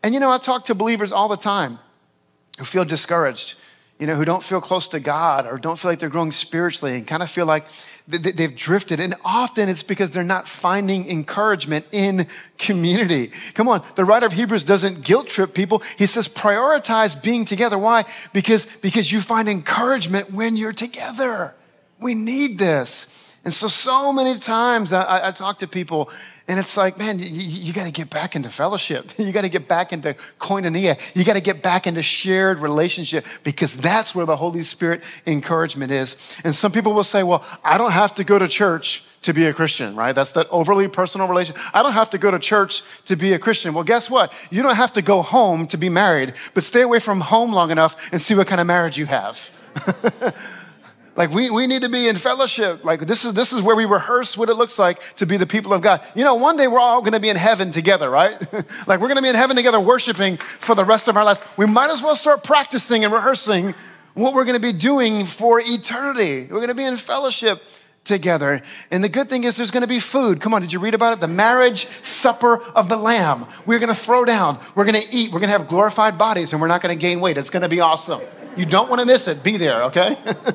And 0.04 0.14
you 0.14 0.20
know, 0.20 0.30
I 0.30 0.38
talk 0.38 0.66
to 0.66 0.74
believers 0.74 1.10
all 1.10 1.28
the 1.28 1.36
time 1.36 1.80
who 2.58 2.64
feel 2.64 2.84
discouraged, 2.84 3.56
you 3.98 4.06
know, 4.06 4.14
who 4.14 4.24
don't 4.24 4.42
feel 4.42 4.60
close 4.60 4.86
to 4.88 5.00
God 5.00 5.46
or 5.46 5.58
don't 5.58 5.78
feel 5.78 5.90
like 5.90 5.98
they're 5.98 6.08
growing 6.08 6.30
spiritually 6.30 6.94
and 6.94 7.06
kind 7.06 7.22
of 7.22 7.30
feel 7.30 7.46
like 7.46 7.64
They've 8.06 8.54
drifted, 8.54 9.00
and 9.00 9.14
often 9.24 9.70
it's 9.70 9.82
because 9.82 10.10
they're 10.10 10.22
not 10.22 10.46
finding 10.46 11.08
encouragement 11.08 11.86
in 11.90 12.26
community. 12.58 13.30
Come 13.54 13.66
on, 13.66 13.82
the 13.94 14.04
writer 14.04 14.26
of 14.26 14.34
Hebrews 14.34 14.62
doesn't 14.64 15.02
guilt 15.02 15.28
trip 15.28 15.54
people. 15.54 15.82
He 15.96 16.06
says 16.06 16.28
prioritize 16.28 17.20
being 17.20 17.46
together. 17.46 17.78
Why? 17.78 18.04
Because, 18.34 18.66
because 18.82 19.10
you 19.10 19.22
find 19.22 19.48
encouragement 19.48 20.30
when 20.32 20.58
you're 20.58 20.74
together. 20.74 21.54
We 21.98 22.14
need 22.14 22.58
this. 22.58 23.06
And 23.42 23.54
so, 23.54 23.68
so 23.68 24.12
many 24.12 24.38
times 24.38 24.92
I, 24.92 25.28
I 25.28 25.32
talk 25.32 25.60
to 25.60 25.66
people 25.66 26.10
and 26.46 26.60
it's 26.60 26.76
like, 26.76 26.98
man, 26.98 27.18
you, 27.18 27.26
you 27.26 27.72
got 27.72 27.86
to 27.86 27.92
get 27.92 28.10
back 28.10 28.36
into 28.36 28.50
fellowship. 28.50 29.12
You 29.24 29.32
got 29.32 29.42
to 29.42 29.48
get 29.48 29.66
back 29.66 29.92
into 29.92 30.14
koinonia. 30.38 30.98
You 31.14 31.24
got 31.24 31.32
to 31.32 31.40
get 31.40 31.62
back 31.62 31.86
into 31.86 32.02
shared 32.02 32.58
relationship 32.58 33.24
because 33.42 33.74
that's 33.74 34.14
where 34.14 34.26
the 34.26 34.36
Holy 34.36 34.62
Spirit 34.62 35.02
encouragement 35.26 35.90
is. 35.90 36.16
And 36.44 36.54
some 36.54 36.70
people 36.70 36.92
will 36.92 37.04
say, 37.04 37.22
well, 37.22 37.42
I 37.64 37.78
don't 37.78 37.92
have 37.92 38.14
to 38.16 38.24
go 38.24 38.38
to 38.38 38.46
church 38.46 39.02
to 39.22 39.32
be 39.32 39.46
a 39.46 39.54
Christian, 39.54 39.96
right? 39.96 40.14
That's 40.14 40.32
that 40.32 40.46
overly 40.50 40.88
personal 40.88 41.26
relation. 41.26 41.56
I 41.72 41.82
don't 41.82 41.94
have 41.94 42.10
to 42.10 42.18
go 42.18 42.30
to 42.30 42.38
church 42.38 42.82
to 43.06 43.16
be 43.16 43.32
a 43.32 43.38
Christian. 43.38 43.72
Well, 43.72 43.84
guess 43.84 44.10
what? 44.10 44.32
You 44.50 44.62
don't 44.62 44.76
have 44.76 44.92
to 44.94 45.02
go 45.02 45.22
home 45.22 45.66
to 45.68 45.78
be 45.78 45.88
married, 45.88 46.34
but 46.52 46.64
stay 46.64 46.82
away 46.82 46.98
from 46.98 47.20
home 47.20 47.52
long 47.52 47.70
enough 47.70 48.12
and 48.12 48.20
see 48.20 48.34
what 48.34 48.46
kind 48.46 48.60
of 48.60 48.66
marriage 48.66 48.98
you 48.98 49.06
have. 49.06 49.50
Like 51.16 51.30
we, 51.30 51.48
we 51.48 51.66
need 51.66 51.82
to 51.82 51.88
be 51.88 52.08
in 52.08 52.16
fellowship. 52.16 52.84
Like 52.84 53.06
this 53.06 53.24
is 53.24 53.34
this 53.34 53.52
is 53.52 53.62
where 53.62 53.76
we 53.76 53.84
rehearse 53.84 54.36
what 54.36 54.48
it 54.48 54.54
looks 54.54 54.78
like 54.78 55.00
to 55.16 55.26
be 55.26 55.36
the 55.36 55.46
people 55.46 55.72
of 55.72 55.80
God. 55.80 56.04
You 56.14 56.24
know, 56.24 56.34
one 56.34 56.56
day 56.56 56.66
we're 56.66 56.80
all 56.80 57.02
gonna 57.02 57.20
be 57.20 57.28
in 57.28 57.36
heaven 57.36 57.70
together, 57.70 58.10
right? 58.10 58.36
like 58.86 59.00
we're 59.00 59.08
gonna 59.08 59.22
be 59.22 59.28
in 59.28 59.36
heaven 59.36 59.54
together 59.54 59.78
worshiping 59.78 60.38
for 60.38 60.74
the 60.74 60.84
rest 60.84 61.06
of 61.06 61.16
our 61.16 61.24
lives. 61.24 61.40
We 61.56 61.66
might 61.66 61.90
as 61.90 62.02
well 62.02 62.16
start 62.16 62.42
practicing 62.42 63.04
and 63.04 63.12
rehearsing 63.12 63.74
what 64.14 64.34
we're 64.34 64.44
gonna 64.44 64.58
be 64.58 64.72
doing 64.72 65.24
for 65.24 65.60
eternity. 65.60 66.48
We're 66.50 66.60
gonna 66.60 66.74
be 66.74 66.84
in 66.84 66.96
fellowship 66.96 67.62
together. 68.02 68.60
And 68.90 69.02
the 69.02 69.08
good 69.08 69.30
thing 69.30 69.44
is 69.44 69.56
there's 69.56 69.70
gonna 69.70 69.86
be 69.86 70.00
food. 70.00 70.40
Come 70.40 70.52
on, 70.52 70.62
did 70.62 70.72
you 70.72 70.80
read 70.80 70.94
about 70.94 71.18
it? 71.18 71.20
The 71.20 71.28
marriage 71.28 71.86
supper 72.02 72.60
of 72.74 72.88
the 72.88 72.96
Lamb. 72.96 73.46
We're 73.66 73.78
gonna 73.78 73.94
throw 73.94 74.24
down, 74.24 74.58
we're 74.74 74.84
gonna 74.84 75.00
eat, 75.12 75.32
we're 75.32 75.40
gonna 75.40 75.52
have 75.52 75.68
glorified 75.68 76.18
bodies, 76.18 76.52
and 76.52 76.60
we're 76.60 76.68
not 76.68 76.82
gonna 76.82 76.96
gain 76.96 77.20
weight. 77.20 77.38
It's 77.38 77.50
gonna 77.50 77.68
be 77.68 77.80
awesome. 77.80 78.20
You 78.56 78.66
don't 78.66 78.90
wanna 78.90 79.06
miss 79.06 79.28
it. 79.28 79.44
Be 79.44 79.56
there, 79.56 79.84
okay? 79.84 80.16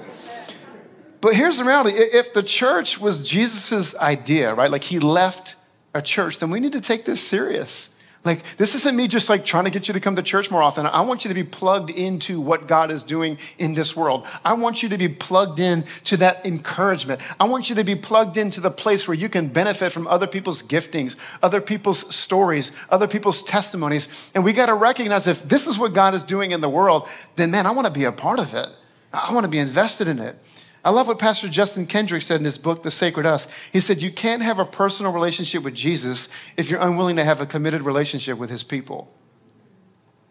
But 1.21 1.33
here's 1.33 1.57
the 1.57 1.65
reality 1.65 1.97
if 1.97 2.33
the 2.33 2.43
church 2.43 2.99
was 2.99 3.27
Jesus' 3.27 3.95
idea, 3.95 4.53
right, 4.53 4.71
like 4.71 4.83
he 4.83 4.99
left 4.99 5.55
a 5.93 6.01
church, 6.01 6.39
then 6.39 6.51
we 6.51 6.59
need 6.59 6.73
to 6.73 6.81
take 6.81 7.05
this 7.05 7.21
serious. 7.21 7.89
Like, 8.25 8.43
this 8.57 8.75
isn't 8.75 8.97
me 8.97 9.07
just 9.07 9.29
like 9.29 9.45
trying 9.45 9.63
to 9.63 9.69
get 9.69 9.87
you 9.87 9.93
to 9.93 9.99
come 10.01 10.17
to 10.17 10.21
church 10.21 10.51
more 10.51 10.61
often. 10.61 10.85
I 10.85 11.01
want 11.01 11.23
you 11.23 11.29
to 11.29 11.33
be 11.33 11.45
plugged 11.45 11.89
into 11.89 12.41
what 12.41 12.67
God 12.67 12.91
is 12.91 13.01
doing 13.01 13.37
in 13.57 13.73
this 13.73 13.95
world. 13.95 14.27
I 14.43 14.53
want 14.53 14.83
you 14.83 14.89
to 14.89 14.97
be 14.97 15.07
plugged 15.07 15.59
in 15.59 15.85
to 16.03 16.17
that 16.17 16.45
encouragement. 16.45 17.21
I 17.39 17.45
want 17.45 17.69
you 17.69 17.75
to 17.75 17.83
be 17.85 17.95
plugged 17.95 18.35
into 18.35 18.59
the 18.59 18.71
place 18.71 19.07
where 19.07 19.15
you 19.15 19.29
can 19.29 19.47
benefit 19.47 19.93
from 19.93 20.05
other 20.05 20.27
people's 20.27 20.61
giftings, 20.61 21.15
other 21.41 21.61
people's 21.61 22.13
stories, 22.13 22.73
other 22.89 23.07
people's 23.07 23.41
testimonies. 23.41 24.31
And 24.35 24.43
we 24.43 24.51
got 24.51 24.65
to 24.65 24.73
recognize 24.73 25.25
if 25.25 25.47
this 25.47 25.65
is 25.65 25.77
what 25.77 25.93
God 25.93 26.13
is 26.13 26.25
doing 26.25 26.51
in 26.51 26.59
the 26.59 26.69
world, 26.69 27.07
then 27.37 27.51
man, 27.51 27.65
I 27.65 27.71
want 27.71 27.87
to 27.87 27.93
be 27.93 28.03
a 28.03 28.11
part 28.11 28.39
of 28.39 28.53
it. 28.53 28.67
I 29.13 29.33
want 29.33 29.45
to 29.45 29.49
be 29.49 29.59
invested 29.59 30.09
in 30.09 30.19
it. 30.19 30.35
I 30.83 30.91
love 30.91 31.07
what 31.07 31.19
Pastor 31.19 31.49
Justin 31.49 31.85
Kendrick 31.85 32.21
said 32.21 32.39
in 32.39 32.45
his 32.45 32.57
book, 32.57 32.83
The 32.83 32.91
Sacred 32.91 33.25
Us. 33.25 33.47
He 33.73 33.81
said, 33.81 34.01
You 34.01 34.11
can't 34.11 34.41
have 34.41 34.59
a 34.59 34.65
personal 34.65 35.11
relationship 35.11 35.63
with 35.63 35.73
Jesus 35.73 36.29
if 36.55 36.69
you're 36.69 36.81
unwilling 36.81 37.17
to 37.17 37.25
have 37.25 37.41
a 37.41 37.45
committed 37.45 37.81
relationship 37.81 38.37
with 38.37 38.49
his 38.49 38.63
people. 38.63 39.11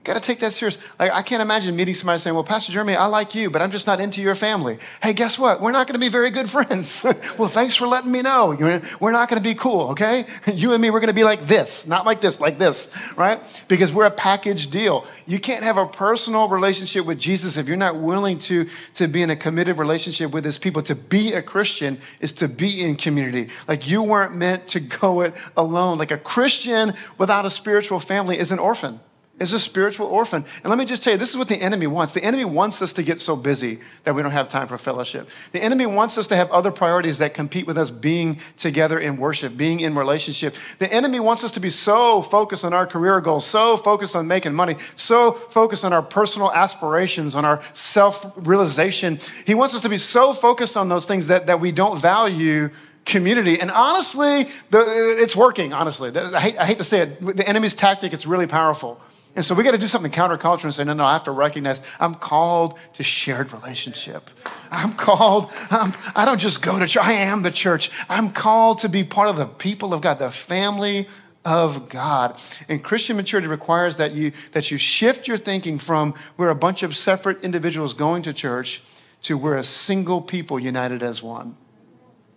Got 0.04 0.14
to 0.14 0.20
take 0.20 0.40
that 0.40 0.52
serious. 0.52 0.78
Like, 0.98 1.12
I 1.12 1.22
can't 1.22 1.42
imagine 1.42 1.76
meeting 1.76 1.94
somebody 1.94 2.18
saying, 2.18 2.34
Well, 2.34 2.44
Pastor 2.44 2.72
Jeremy, 2.72 2.94
I 2.94 3.06
like 3.06 3.34
you, 3.34 3.50
but 3.50 3.60
I'm 3.60 3.70
just 3.70 3.86
not 3.86 4.00
into 4.00 4.22
your 4.22 4.34
family. 4.34 4.78
Hey, 5.02 5.12
guess 5.12 5.38
what? 5.38 5.60
We're 5.60 5.72
not 5.72 5.86
going 5.86 5.94
to 5.94 6.00
be 6.00 6.08
very 6.08 6.30
good 6.30 6.48
friends. 6.50 7.04
well, 7.38 7.48
thanks 7.48 7.74
for 7.74 7.86
letting 7.86 8.10
me 8.10 8.22
know. 8.22 8.56
We're 9.00 9.12
not 9.12 9.28
going 9.28 9.42
to 9.42 9.48
be 9.48 9.54
cool, 9.54 9.90
okay? 9.90 10.24
You 10.58 10.72
and 10.72 10.82
me, 10.82 10.90
we're 10.90 11.00
going 11.00 11.08
to 11.08 11.14
be 11.14 11.24
like 11.24 11.46
this, 11.46 11.86
not 11.86 12.04
like 12.04 12.20
this, 12.20 12.40
like 12.40 12.58
this, 12.58 12.90
right? 13.16 13.40
Because 13.68 13.92
we're 13.92 14.06
a 14.06 14.10
package 14.10 14.70
deal. 14.70 15.06
You 15.26 15.38
can't 15.38 15.62
have 15.62 15.76
a 15.76 15.86
personal 15.86 16.48
relationship 16.48 17.04
with 17.04 17.18
Jesus 17.18 17.56
if 17.56 17.68
you're 17.68 17.76
not 17.76 17.96
willing 17.96 18.38
to, 18.38 18.68
to 18.94 19.06
be 19.06 19.22
in 19.22 19.30
a 19.30 19.36
committed 19.36 19.78
relationship 19.78 20.32
with 20.32 20.44
his 20.44 20.58
people. 20.58 20.82
To 20.82 20.96
be 20.96 21.34
a 21.34 21.42
Christian 21.42 21.98
is 22.20 22.32
to 22.34 22.48
be 22.48 22.82
in 22.82 22.96
community. 22.96 23.50
Like, 23.68 23.88
you 23.88 24.02
weren't 24.02 24.34
meant 24.34 24.66
to 24.68 24.80
go 24.80 25.20
it 25.20 25.34
alone. 25.56 25.98
Like, 25.98 26.10
a 26.10 26.18
Christian 26.18 26.94
without 27.18 27.46
a 27.46 27.50
spiritual 27.50 28.00
family 28.00 28.38
is 28.38 28.50
an 28.50 28.58
orphan 28.58 28.98
is 29.40 29.52
a 29.52 29.60
spiritual 29.60 30.06
orphan. 30.06 30.44
And 30.62 30.70
let 30.70 30.78
me 30.78 30.84
just 30.84 31.02
tell 31.02 31.12
you, 31.12 31.18
this 31.18 31.30
is 31.30 31.36
what 31.36 31.48
the 31.48 31.56
enemy 31.56 31.86
wants. 31.86 32.14
The 32.14 32.24
enemy 32.24 32.44
wants 32.44 32.82
us 32.82 32.92
to 32.94 33.02
get 33.02 33.20
so 33.20 33.36
busy 33.36 33.80
that 34.04 34.14
we 34.14 34.22
don't 34.22 34.32
have 34.32 34.48
time 34.48 34.68
for 34.68 34.78
fellowship. 34.78 35.28
The 35.52 35.62
enemy 35.62 35.86
wants 35.86 36.18
us 36.18 36.26
to 36.28 36.36
have 36.36 36.50
other 36.50 36.70
priorities 36.70 37.18
that 37.18 37.34
compete 37.34 37.66
with 37.66 37.78
us 37.78 37.90
being 37.90 38.40
together 38.56 38.98
in 38.98 39.16
worship, 39.16 39.56
being 39.56 39.80
in 39.80 39.94
relationship. 39.94 40.56
The 40.78 40.92
enemy 40.92 41.20
wants 41.20 41.44
us 41.44 41.52
to 41.52 41.60
be 41.60 41.70
so 41.70 42.22
focused 42.22 42.64
on 42.64 42.72
our 42.72 42.86
career 42.86 43.20
goals, 43.20 43.46
so 43.46 43.76
focused 43.76 44.16
on 44.16 44.26
making 44.26 44.54
money, 44.54 44.76
so 44.96 45.32
focused 45.32 45.84
on 45.84 45.92
our 45.92 46.02
personal 46.02 46.52
aspirations, 46.52 47.34
on 47.34 47.44
our 47.44 47.62
self 47.72 48.32
realization. 48.36 49.18
He 49.46 49.54
wants 49.54 49.74
us 49.74 49.82
to 49.82 49.88
be 49.88 49.98
so 49.98 50.32
focused 50.32 50.76
on 50.76 50.88
those 50.88 51.06
things 51.06 51.28
that, 51.28 51.46
that 51.46 51.60
we 51.60 51.72
don't 51.72 52.00
value 52.00 52.70
community. 53.04 53.60
And 53.60 53.70
honestly, 53.70 54.48
the, 54.70 55.16
it's 55.18 55.34
working, 55.34 55.72
honestly. 55.72 56.16
I 56.16 56.40
hate, 56.40 56.58
I 56.58 56.66
hate 56.66 56.78
to 56.78 56.84
say 56.84 57.00
it. 57.00 57.36
The 57.36 57.48
enemy's 57.48 57.74
tactic, 57.74 58.12
it's 58.12 58.26
really 58.26 58.46
powerful. 58.46 59.00
And 59.36 59.44
so 59.44 59.54
we 59.54 59.62
got 59.62 59.70
to 59.70 59.78
do 59.78 59.86
something 59.86 60.10
counterculture 60.10 60.64
and 60.64 60.74
say, 60.74 60.84
no, 60.84 60.94
no, 60.94 61.04
I 61.04 61.12
have 61.12 61.24
to 61.24 61.30
recognize 61.30 61.80
I'm 62.00 62.14
called 62.14 62.78
to 62.94 63.04
shared 63.04 63.52
relationship. 63.52 64.30
I'm 64.70 64.94
called, 64.94 65.50
I'm, 65.70 65.92
I 66.16 66.24
do 66.24 66.32
not 66.32 66.38
just 66.38 66.60
go 66.60 66.78
to 66.78 66.86
church, 66.86 67.04
I 67.04 67.12
am 67.12 67.42
the 67.42 67.50
church. 67.50 67.90
I'm 68.08 68.30
called 68.30 68.80
to 68.80 68.88
be 68.88 69.04
part 69.04 69.28
of 69.28 69.36
the 69.36 69.46
people 69.46 69.94
of 69.94 70.00
God, 70.00 70.18
the 70.18 70.30
family 70.30 71.06
of 71.44 71.88
God. 71.88 72.40
And 72.68 72.82
Christian 72.82 73.16
maturity 73.16 73.48
requires 73.48 73.96
that 73.98 74.12
you, 74.12 74.32
that 74.52 74.70
you 74.70 74.76
shift 74.76 75.28
your 75.28 75.38
thinking 75.38 75.78
from 75.78 76.14
we're 76.36 76.50
a 76.50 76.54
bunch 76.54 76.82
of 76.82 76.96
separate 76.96 77.42
individuals 77.42 77.94
going 77.94 78.22
to 78.24 78.32
church 78.32 78.82
to 79.22 79.38
we're 79.38 79.56
a 79.56 79.64
single 79.64 80.20
people 80.20 80.58
united 80.58 81.02
as 81.02 81.22
one. 81.22 81.56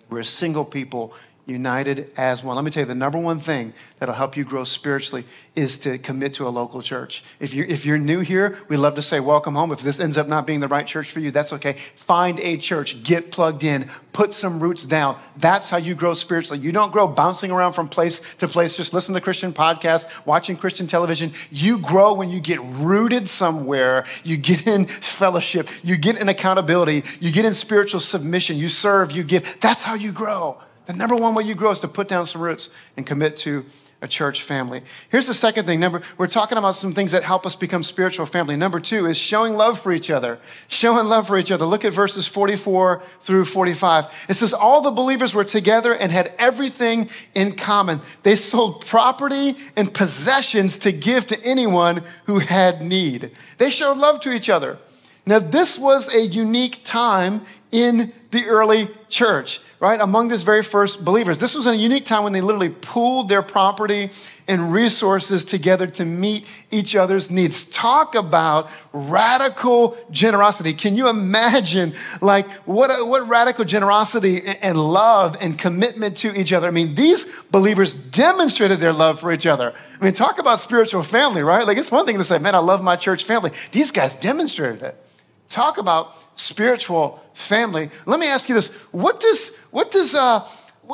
We're 0.09 0.19
a 0.19 0.25
single 0.25 0.65
people 0.65 1.13
united 1.51 2.11
as 2.17 2.43
one. 2.43 2.55
Let 2.55 2.65
me 2.65 2.71
tell 2.71 2.81
you, 2.81 2.87
the 2.87 2.95
number 2.95 3.19
one 3.19 3.39
thing 3.39 3.73
that'll 3.99 4.15
help 4.15 4.35
you 4.35 4.43
grow 4.43 4.63
spiritually 4.63 5.25
is 5.55 5.79
to 5.79 5.97
commit 5.97 6.33
to 6.35 6.47
a 6.47 6.49
local 6.49 6.81
church. 6.81 7.23
If 7.39 7.53
you're, 7.53 7.65
if 7.65 7.85
you're 7.85 7.97
new 7.97 8.19
here, 8.21 8.57
we 8.69 8.77
love 8.77 8.95
to 8.95 9.01
say 9.01 9.19
welcome 9.19 9.53
home. 9.53 9.71
If 9.71 9.81
this 9.81 9.99
ends 9.99 10.17
up 10.17 10.27
not 10.27 10.47
being 10.47 10.61
the 10.61 10.67
right 10.67 10.87
church 10.87 11.11
for 11.11 11.19
you, 11.19 11.29
that's 11.29 11.51
okay. 11.53 11.73
Find 11.95 12.39
a 12.39 12.57
church, 12.57 13.03
get 13.03 13.31
plugged 13.31 13.63
in, 13.63 13.89
put 14.13 14.33
some 14.33 14.61
roots 14.61 14.85
down. 14.85 15.19
That's 15.37 15.69
how 15.69 15.77
you 15.77 15.93
grow 15.93 16.13
spiritually. 16.13 16.63
You 16.63 16.71
don't 16.71 16.91
grow 16.91 17.07
bouncing 17.07 17.51
around 17.51 17.73
from 17.73 17.89
place 17.89 18.21
to 18.39 18.47
place, 18.47 18.77
just 18.77 18.93
listen 18.93 19.13
to 19.13 19.21
Christian 19.21 19.51
podcasts, 19.51 20.07
watching 20.25 20.55
Christian 20.55 20.87
television. 20.87 21.33
You 21.49 21.79
grow 21.79 22.13
when 22.13 22.29
you 22.29 22.39
get 22.39 22.59
rooted 22.61 23.27
somewhere, 23.27 24.05
you 24.23 24.37
get 24.37 24.67
in 24.67 24.85
fellowship, 24.85 25.67
you 25.83 25.97
get 25.97 26.17
in 26.17 26.29
accountability, 26.29 27.03
you 27.19 27.31
get 27.31 27.43
in 27.43 27.53
spiritual 27.53 27.99
submission, 27.99 28.55
you 28.55 28.69
serve, 28.69 29.11
you 29.11 29.23
give. 29.23 29.59
That's 29.59 29.83
how 29.83 29.95
you 29.95 30.11
grow. 30.13 30.57
The 30.91 30.97
number 30.97 31.15
one 31.15 31.35
way 31.35 31.43
you 31.43 31.55
grow 31.55 31.71
is 31.71 31.79
to 31.81 31.87
put 31.87 32.09
down 32.09 32.25
some 32.25 32.41
roots 32.41 32.69
and 32.97 33.07
commit 33.07 33.37
to 33.37 33.63
a 34.01 34.09
church 34.09 34.41
family. 34.41 34.81
Here's 35.09 35.25
the 35.25 35.33
second 35.33 35.65
thing. 35.65 35.79
Number, 35.79 36.01
we're 36.17 36.27
talking 36.27 36.57
about 36.57 36.75
some 36.75 36.91
things 36.91 37.13
that 37.13 37.23
help 37.23 37.45
us 37.45 37.55
become 37.55 37.81
spiritual 37.81 38.25
family. 38.25 38.57
Number 38.57 38.81
two 38.81 39.05
is 39.05 39.15
showing 39.15 39.53
love 39.53 39.79
for 39.79 39.93
each 39.93 40.09
other. 40.09 40.37
Showing 40.67 41.07
love 41.07 41.27
for 41.27 41.37
each 41.37 41.49
other. 41.49 41.65
Look 41.65 41.85
at 41.85 41.93
verses 41.93 42.27
44 42.27 43.03
through 43.21 43.45
45. 43.45 44.25
It 44.27 44.33
says, 44.33 44.53
All 44.53 44.81
the 44.81 44.91
believers 44.91 45.33
were 45.33 45.45
together 45.45 45.95
and 45.95 46.11
had 46.11 46.33
everything 46.37 47.09
in 47.35 47.55
common. 47.55 48.01
They 48.23 48.35
sold 48.35 48.85
property 48.85 49.55
and 49.77 49.93
possessions 49.93 50.77
to 50.79 50.91
give 50.91 51.25
to 51.27 51.41
anyone 51.45 52.03
who 52.25 52.39
had 52.39 52.81
need. 52.81 53.31
They 53.59 53.69
showed 53.69 53.97
love 53.97 54.19
to 54.21 54.33
each 54.33 54.49
other. 54.49 54.77
Now, 55.25 55.39
this 55.39 55.77
was 55.77 56.13
a 56.13 56.19
unique 56.19 56.83
time 56.83 57.45
in 57.71 58.11
the 58.31 58.45
early 58.45 58.89
church, 59.07 59.61
right? 59.81 59.99
Among 59.99 60.27
this 60.27 60.43
very 60.43 60.61
first 60.61 61.03
believers. 61.03 61.39
This 61.39 61.55
was 61.55 61.65
a 61.65 61.75
unique 61.75 62.05
time 62.05 62.23
when 62.23 62.33
they 62.33 62.39
literally 62.39 62.69
pooled 62.69 63.29
their 63.29 63.41
property 63.41 64.11
and 64.47 64.71
resources 64.71 65.43
together 65.43 65.87
to 65.87 66.05
meet 66.05 66.45
each 66.69 66.95
other's 66.95 67.31
needs. 67.31 67.65
Talk 67.65 68.13
about 68.13 68.69
radical 68.93 69.97
generosity. 70.11 70.73
Can 70.73 70.95
you 70.95 71.09
imagine, 71.09 71.95
like, 72.21 72.47
what, 72.67 72.91
uh, 72.91 73.03
what 73.03 73.27
radical 73.27 73.65
generosity 73.65 74.45
and 74.45 74.77
love 74.77 75.35
and 75.41 75.57
commitment 75.57 76.17
to 76.17 76.39
each 76.39 76.53
other? 76.53 76.67
I 76.67 76.71
mean, 76.71 76.93
these 76.93 77.25
believers 77.49 77.95
demonstrated 77.95 78.79
their 78.79 78.93
love 78.93 79.19
for 79.19 79.31
each 79.31 79.47
other. 79.47 79.73
I 79.99 80.03
mean, 80.03 80.13
talk 80.13 80.37
about 80.37 80.59
spiritual 80.59 81.01
family, 81.01 81.41
right? 81.41 81.65
Like, 81.65 81.79
it's 81.79 81.91
one 81.91 82.05
thing 82.05 82.19
to 82.19 82.23
say, 82.23 82.37
man, 82.37 82.53
I 82.53 82.59
love 82.59 82.83
my 82.83 82.97
church 82.97 83.23
family. 83.23 83.51
These 83.71 83.89
guys 83.89 84.15
demonstrated 84.15 84.83
it. 84.83 85.07
Talk 85.49 85.79
about 85.79 86.15
spiritual 86.35 87.21
family. 87.33 87.89
Let 88.05 88.19
me 88.19 88.27
ask 88.27 88.47
you 88.47 88.55
this: 88.55 88.69
What 88.91 89.19
does 89.19 89.51
what 89.71 89.91
does 89.91 90.13
uh, 90.13 90.47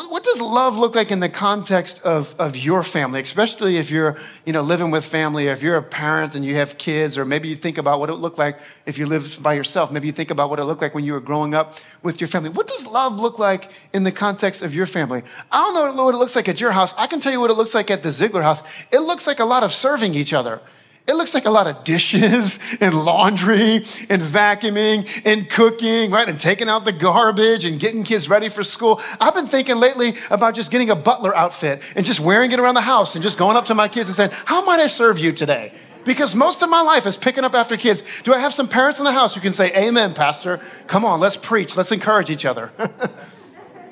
what, 0.05 0.23
does 0.23 0.41
love 0.41 0.77
look 0.77 0.95
like 0.95 1.11
in 1.11 1.21
the 1.21 1.29
context 1.29 2.01
of, 2.03 2.35
of 2.37 2.55
your 2.55 2.83
family, 2.83 3.21
especially 3.21 3.77
if 3.77 3.89
you're 3.89 4.17
you 4.45 4.53
know 4.53 4.61
living 4.61 4.91
with 4.91 5.03
family, 5.03 5.47
or 5.47 5.53
if 5.53 5.63
you're 5.63 5.77
a 5.77 5.81
parent 5.81 6.35
and 6.35 6.45
you 6.45 6.55
have 6.55 6.77
kids, 6.77 7.17
or 7.17 7.25
maybe 7.25 7.47
you 7.47 7.55
think 7.55 7.77
about 7.77 7.99
what 7.99 8.09
it 8.09 8.15
looked 8.15 8.37
like 8.37 8.59
if 8.85 8.97
you 8.97 9.07
lived 9.07 9.41
by 9.41 9.53
yourself. 9.53 9.91
Maybe 9.91 10.05
you 10.05 10.13
think 10.13 10.29
about 10.29 10.49
what 10.49 10.59
it 10.59 10.65
looked 10.65 10.81
like 10.81 10.93
when 10.93 11.03
you 11.03 11.13
were 11.13 11.19
growing 11.19 11.55
up 11.55 11.75
with 12.03 12.21
your 12.21 12.27
family. 12.27 12.49
What 12.49 12.67
does 12.67 12.85
love 12.85 13.19
look 13.19 13.39
like 13.39 13.71
in 13.93 14.03
the 14.03 14.11
context 14.11 14.61
of 14.61 14.75
your 14.75 14.85
family? 14.85 15.23
I 15.51 15.61
don't 15.73 15.95
know 15.95 16.05
what 16.05 16.13
it 16.13 16.19
looks 16.19 16.35
like 16.35 16.47
at 16.47 16.61
your 16.61 16.71
house. 16.71 16.93
I 16.97 17.07
can 17.07 17.19
tell 17.19 17.31
you 17.31 17.39
what 17.39 17.49
it 17.49 17.55
looks 17.55 17.73
like 17.73 17.89
at 17.89 18.03
the 18.03 18.11
Ziegler 18.11 18.43
house. 18.43 18.61
It 18.91 18.99
looks 18.99 19.25
like 19.25 19.39
a 19.39 19.45
lot 19.45 19.63
of 19.63 19.71
serving 19.71 20.13
each 20.13 20.33
other. 20.33 20.59
It 21.08 21.15
looks 21.15 21.34
like 21.34 21.46
a 21.46 21.50
lot 21.50 21.67
of 21.67 21.86
dishes 21.86 22.60
and 22.82 22.93
laundry 22.93 23.78
and 24.10 24.22
vacuuming 24.22 25.22
and 25.26 25.50
cooking, 25.50 26.12
right? 26.12 26.28
And 26.28 26.38
taking 26.38 26.67
out 26.67 26.84
the 26.84 26.91
garbage 26.91 27.63
and 27.63 27.80
getting 27.80 28.04
kids 28.04 28.28
ready 28.28 28.50
for 28.50 28.62
school. 28.62 29.02
I've 29.22 29.34
been 29.34 29.48
thinking 29.48 29.78
lately 29.78 30.15
about 30.30 30.54
just 30.54 30.70
getting 30.70 30.89
a 30.89 30.96
butler 30.96 31.36
outfit 31.36 31.82
and 31.96 32.06
just 32.06 32.20
wearing 32.20 32.52
it 32.52 32.60
around 32.60 32.76
the 32.76 32.82
house 32.82 33.15
and 33.15 33.24
just 33.24 33.38
going 33.38 33.56
up 33.56 33.67
to 33.67 33.76
my 33.76 33.88
kids 33.88 34.10
and 34.10 34.15
saying, 34.15 34.32
How 34.46 34.65
might 34.65 34.82
I 34.82 34.88
serve 34.88 35.17
you 35.17 35.32
today? 35.32 35.72
Because 36.04 36.36
most 36.36 36.62
of 36.62 36.70
my 36.70 36.82
life 36.82 37.06
is 37.06 37.15
picking 37.15 37.43
up 37.43 37.54
after 37.54 37.78
kids. 37.78 38.04
Do 38.24 38.34
I 38.34 38.39
have 38.39 38.54
some 38.54 38.67
parents 38.67 39.00
in 39.00 39.06
the 39.06 39.12
house 39.12 39.34
who 39.34 39.39
can 39.39 39.54
say, 39.54 39.74
Amen, 39.76 40.13
Pastor? 40.13 40.60
Come 40.88 41.06
on, 41.06 41.22
let's 41.22 41.38
preach, 41.38 41.78
let's 41.78 41.93
encourage 41.93 42.30
each 42.30 42.46
other. 42.46 42.72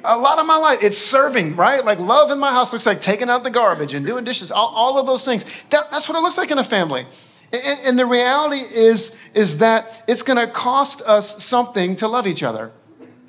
a 0.07 0.17
lot 0.17 0.39
of 0.39 0.45
my 0.45 0.57
life, 0.57 0.79
it's 0.81 0.97
serving, 0.97 1.55
right? 1.55 1.83
Like 1.83 1.99
love 1.99 2.31
in 2.31 2.39
my 2.39 2.51
house 2.51 2.71
looks 2.71 2.85
like 2.85 3.01
taking 3.01 3.29
out 3.29 3.43
the 3.43 3.49
garbage 3.49 3.93
and 3.93 4.05
doing 4.05 4.23
dishes, 4.23 4.51
all, 4.51 4.67
all 4.67 4.97
of 4.97 5.05
those 5.05 5.25
things. 5.25 5.45
That, 5.69 5.91
that's 5.91 6.07
what 6.07 6.17
it 6.17 6.21
looks 6.21 6.37
like 6.37 6.51
in 6.51 6.57
a 6.57 6.63
family. 6.63 7.05
And, 7.53 7.79
and 7.83 7.99
the 7.99 8.05
reality 8.05 8.57
is, 8.57 9.11
is 9.33 9.59
that 9.59 10.03
it's 10.07 10.23
going 10.23 10.37
to 10.37 10.51
cost 10.51 11.01
us 11.01 11.43
something 11.43 11.95
to 11.97 12.07
love 12.07 12.27
each 12.27 12.43
other. 12.43 12.71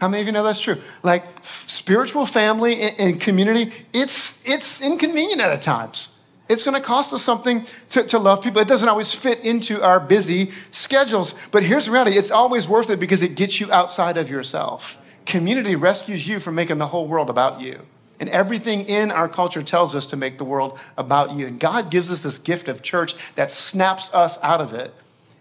How 0.01 0.09
many 0.09 0.21
of 0.21 0.27
you 0.27 0.33
know 0.33 0.43
that's 0.43 0.61
true? 0.61 0.81
Like 1.03 1.25
spiritual 1.43 2.27
family 2.27 2.81
and, 2.81 3.01
and 3.01 3.21
community, 3.21 3.73
it's, 3.93 4.39
it's 4.45 4.81
inconvenient 4.81 5.41
at 5.41 5.63
times. 5.63 6.11
It's 6.49 6.63
going 6.63 6.81
to 6.81 6.87
cost 6.87 7.13
us 7.13 7.25
something 7.25 7.67
to, 7.91 8.05
to 8.05 8.19
love 8.19 8.43
people. 8.43 8.61
It 8.61 8.69
doesn't 8.69 8.89
always 8.89 9.13
fit 9.13 9.41
into 9.41 9.83
our 9.83 9.99
busy 9.99 10.53
schedules. 10.71 11.35
But 11.51 11.63
here's 11.65 11.87
the 11.87 11.93
reality 11.93 12.17
it's 12.17 12.31
always 12.31 12.69
worth 12.69 12.91
it 12.91 13.01
because 13.01 13.23
it 13.23 13.35
gets 13.35 13.61
you 13.61 13.73
outside 13.73 14.17
of 14.17 14.31
yourself. 14.31 14.99
Community 15.27 15.77
rescues 15.77 16.27
you 16.27 16.39
from 16.39 16.55
making 16.55 16.79
the 16.79 16.87
whole 16.87 17.07
world 17.07 17.29
about 17.29 17.61
you. 17.61 17.79
And 18.19 18.29
everything 18.31 18.87
in 18.87 19.11
our 19.11 19.29
culture 19.29 19.63
tells 19.63 19.95
us 19.95 20.07
to 20.07 20.17
make 20.17 20.39
the 20.39 20.45
world 20.45 20.79
about 20.97 21.33
you. 21.33 21.47
And 21.47 21.61
God 21.61 21.91
gives 21.91 22.11
us 22.11 22.23
this 22.23 22.39
gift 22.39 22.69
of 22.69 22.83
church 22.83 23.15
that 23.35 23.51
snaps 23.51 24.09
us 24.15 24.39
out 24.43 24.61
of 24.61 24.73
it 24.73 24.95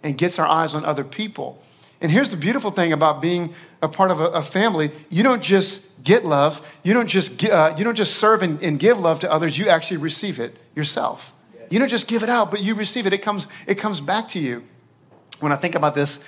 and 0.03 0.17
gets 0.17 0.39
our 0.39 0.47
eyes 0.47 0.73
on 0.73 0.83
other 0.83 1.03
people. 1.03 1.61
And 2.01 2.11
here's 2.11 2.29
the 2.29 2.37
beautiful 2.37 2.71
thing 2.71 2.91
about 2.91 3.21
being 3.21 3.53
a 3.81 3.87
part 3.87 4.11
of 4.11 4.19
a, 4.19 4.25
a 4.25 4.41
family 4.41 4.91
you 5.09 5.23
don't 5.23 5.41
just 5.41 5.81
get 6.03 6.25
love, 6.25 6.67
you 6.83 6.93
don't 6.93 7.07
just, 7.07 7.43
uh, 7.45 7.73
you 7.77 7.83
don't 7.83 7.95
just 7.95 8.17
serve 8.17 8.43
and, 8.43 8.61
and 8.61 8.77
give 8.77 8.99
love 8.99 9.21
to 9.21 9.31
others, 9.31 9.57
you 9.57 9.69
actually 9.69 9.97
receive 9.97 10.39
it 10.39 10.55
yourself. 10.75 11.33
You 11.69 11.79
don't 11.79 11.89
just 11.89 12.07
give 12.07 12.21
it 12.21 12.29
out, 12.29 12.51
but 12.51 12.61
you 12.61 12.75
receive 12.75 13.07
it. 13.07 13.13
It 13.13 13.23
comes, 13.23 13.47
it 13.65 13.75
comes 13.75 14.01
back 14.01 14.29
to 14.29 14.39
you. 14.39 14.63
When 15.39 15.51
I 15.51 15.55
think 15.55 15.75
about 15.75 15.95
this, 15.95 16.19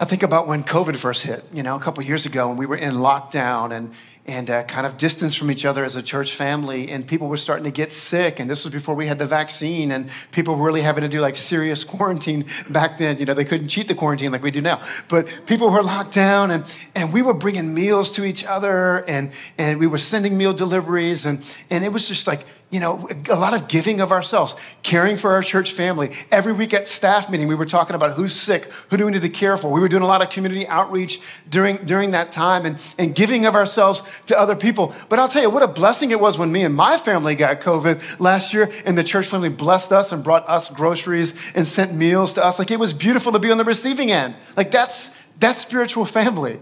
I 0.00 0.06
think 0.06 0.24
about 0.24 0.48
when 0.48 0.64
COVID 0.64 0.96
first 0.96 1.22
hit, 1.22 1.44
you 1.52 1.62
know, 1.62 1.76
a 1.76 1.80
couple 1.80 2.02
years 2.02 2.26
ago 2.26 2.48
when 2.48 2.56
we 2.56 2.66
were 2.66 2.76
in 2.76 2.94
lockdown 2.94 3.70
and, 3.70 3.92
and 4.26 4.50
uh, 4.50 4.64
kind 4.64 4.86
of 4.86 4.96
distanced 4.96 5.38
from 5.38 5.52
each 5.52 5.64
other 5.64 5.84
as 5.84 5.94
a 5.94 6.02
church 6.02 6.34
family, 6.34 6.88
and 6.88 7.06
people 7.06 7.28
were 7.28 7.36
starting 7.36 7.62
to 7.62 7.70
get 7.70 7.92
sick. 7.92 8.40
And 8.40 8.50
this 8.50 8.64
was 8.64 8.72
before 8.72 8.96
we 8.96 9.06
had 9.06 9.20
the 9.20 9.26
vaccine, 9.26 9.92
and 9.92 10.10
people 10.32 10.56
were 10.56 10.66
really 10.66 10.80
having 10.80 11.02
to 11.02 11.08
do 11.08 11.20
like 11.20 11.36
serious 11.36 11.84
quarantine 11.94 12.44
back 12.68 12.98
then. 12.98 13.18
You 13.18 13.26
know, 13.26 13.34
they 13.34 13.44
couldn't 13.44 13.68
cheat 13.68 13.86
the 13.86 13.94
quarantine 13.94 14.32
like 14.32 14.42
we 14.42 14.50
do 14.50 14.60
now. 14.60 14.82
But 15.08 15.42
people 15.46 15.70
were 15.70 15.82
locked 15.82 16.12
down, 16.12 16.50
and, 16.50 16.64
and 16.96 17.12
we 17.12 17.22
were 17.22 17.34
bringing 17.34 17.72
meals 17.72 18.10
to 18.12 18.24
each 18.24 18.44
other, 18.44 19.04
and, 19.06 19.30
and 19.58 19.78
we 19.78 19.86
were 19.86 19.98
sending 19.98 20.36
meal 20.36 20.52
deliveries, 20.52 21.24
and, 21.24 21.38
and 21.70 21.84
it 21.84 21.92
was 21.92 22.08
just 22.08 22.26
like, 22.26 22.44
you 22.74 22.80
know, 22.80 23.08
a 23.30 23.36
lot 23.36 23.54
of 23.54 23.68
giving 23.68 24.00
of 24.00 24.10
ourselves, 24.10 24.56
caring 24.82 25.16
for 25.16 25.30
our 25.30 25.44
church 25.44 25.70
family. 25.70 26.10
Every 26.32 26.52
week 26.52 26.74
at 26.74 26.88
staff 26.88 27.30
meeting, 27.30 27.46
we 27.46 27.54
were 27.54 27.66
talking 27.66 27.94
about 27.94 28.16
who's 28.16 28.34
sick, 28.34 28.64
who 28.90 28.96
do 28.96 29.06
we 29.06 29.12
need 29.12 29.22
to 29.22 29.28
care 29.28 29.56
for. 29.56 29.70
We 29.70 29.78
were 29.78 29.86
doing 29.86 30.02
a 30.02 30.08
lot 30.08 30.22
of 30.22 30.30
community 30.30 30.66
outreach 30.66 31.20
during, 31.48 31.76
during 31.86 32.10
that 32.10 32.32
time 32.32 32.66
and, 32.66 32.84
and 32.98 33.14
giving 33.14 33.46
of 33.46 33.54
ourselves 33.54 34.02
to 34.26 34.36
other 34.36 34.56
people. 34.56 34.92
But 35.08 35.20
I'll 35.20 35.28
tell 35.28 35.42
you 35.42 35.50
what 35.50 35.62
a 35.62 35.68
blessing 35.68 36.10
it 36.10 36.18
was 36.18 36.36
when 36.36 36.50
me 36.50 36.64
and 36.64 36.74
my 36.74 36.98
family 36.98 37.36
got 37.36 37.60
COVID 37.60 38.18
last 38.18 38.52
year 38.52 38.72
and 38.84 38.98
the 38.98 39.04
church 39.04 39.28
family 39.28 39.50
blessed 39.50 39.92
us 39.92 40.10
and 40.10 40.24
brought 40.24 40.48
us 40.48 40.68
groceries 40.68 41.32
and 41.54 41.68
sent 41.68 41.94
meals 41.94 42.32
to 42.32 42.44
us. 42.44 42.58
Like 42.58 42.72
it 42.72 42.80
was 42.80 42.92
beautiful 42.92 43.30
to 43.30 43.38
be 43.38 43.52
on 43.52 43.58
the 43.58 43.64
receiving 43.64 44.10
end. 44.10 44.34
Like 44.56 44.72
that's, 44.72 45.12
that's 45.38 45.60
spiritual 45.60 46.06
family. 46.06 46.58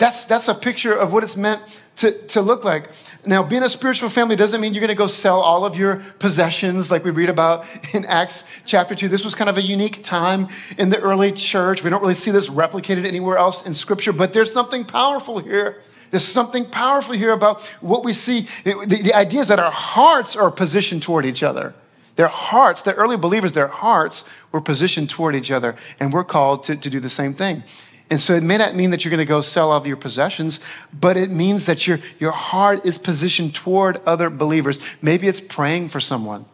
That's, 0.00 0.24
that's 0.24 0.48
a 0.48 0.54
picture 0.54 0.94
of 0.94 1.12
what 1.12 1.24
it's 1.24 1.36
meant 1.36 1.82
to, 1.96 2.12
to 2.28 2.40
look 2.40 2.64
like. 2.64 2.88
Now, 3.26 3.42
being 3.42 3.62
a 3.62 3.68
spiritual 3.68 4.08
family 4.08 4.34
doesn't 4.34 4.58
mean 4.58 4.72
you're 4.72 4.80
going 4.80 4.88
to 4.88 4.94
go 4.94 5.06
sell 5.06 5.40
all 5.40 5.66
of 5.66 5.76
your 5.76 5.96
possessions 6.18 6.90
like 6.90 7.04
we 7.04 7.10
read 7.10 7.28
about 7.28 7.66
in 7.94 8.06
Acts 8.06 8.44
chapter 8.64 8.94
2. 8.94 9.08
This 9.08 9.26
was 9.26 9.34
kind 9.34 9.50
of 9.50 9.58
a 9.58 9.62
unique 9.62 10.02
time 10.02 10.48
in 10.78 10.88
the 10.88 10.98
early 10.98 11.32
church. 11.32 11.84
We 11.84 11.90
don't 11.90 12.00
really 12.00 12.14
see 12.14 12.30
this 12.30 12.48
replicated 12.48 13.04
anywhere 13.04 13.36
else 13.36 13.66
in 13.66 13.74
Scripture, 13.74 14.14
but 14.14 14.32
there's 14.32 14.50
something 14.50 14.86
powerful 14.86 15.38
here. 15.38 15.82
There's 16.10 16.24
something 16.24 16.64
powerful 16.64 17.14
here 17.14 17.32
about 17.32 17.60
what 17.82 18.02
we 18.02 18.14
see. 18.14 18.48
The, 18.64 19.00
the 19.02 19.12
idea 19.12 19.42
is 19.42 19.48
that 19.48 19.60
our 19.60 19.70
hearts 19.70 20.34
are 20.34 20.50
positioned 20.50 21.02
toward 21.02 21.26
each 21.26 21.42
other. 21.42 21.74
Their 22.16 22.28
hearts, 22.28 22.80
the 22.80 22.94
early 22.94 23.18
believers, 23.18 23.52
their 23.52 23.68
hearts 23.68 24.24
were 24.50 24.62
positioned 24.62 25.10
toward 25.10 25.36
each 25.36 25.50
other, 25.50 25.76
and 26.00 26.10
we're 26.10 26.24
called 26.24 26.64
to, 26.64 26.76
to 26.76 26.88
do 26.88 27.00
the 27.00 27.10
same 27.10 27.34
thing. 27.34 27.62
And 28.10 28.20
so 28.20 28.34
it 28.34 28.42
may 28.42 28.58
not 28.58 28.74
mean 28.74 28.90
that 28.90 29.04
you're 29.04 29.10
going 29.10 29.18
to 29.18 29.24
go 29.24 29.40
sell 29.40 29.70
all 29.70 29.78
of 29.78 29.86
your 29.86 29.96
possessions, 29.96 30.58
but 30.92 31.16
it 31.16 31.30
means 31.30 31.66
that 31.66 31.86
your, 31.86 32.00
your 32.18 32.32
heart 32.32 32.84
is 32.84 32.98
positioned 32.98 33.54
toward 33.54 34.00
other 34.04 34.28
believers. 34.28 34.80
Maybe 35.00 35.28
it's 35.28 35.40
praying 35.40 35.90
for 35.90 36.00
someone. 36.00 36.44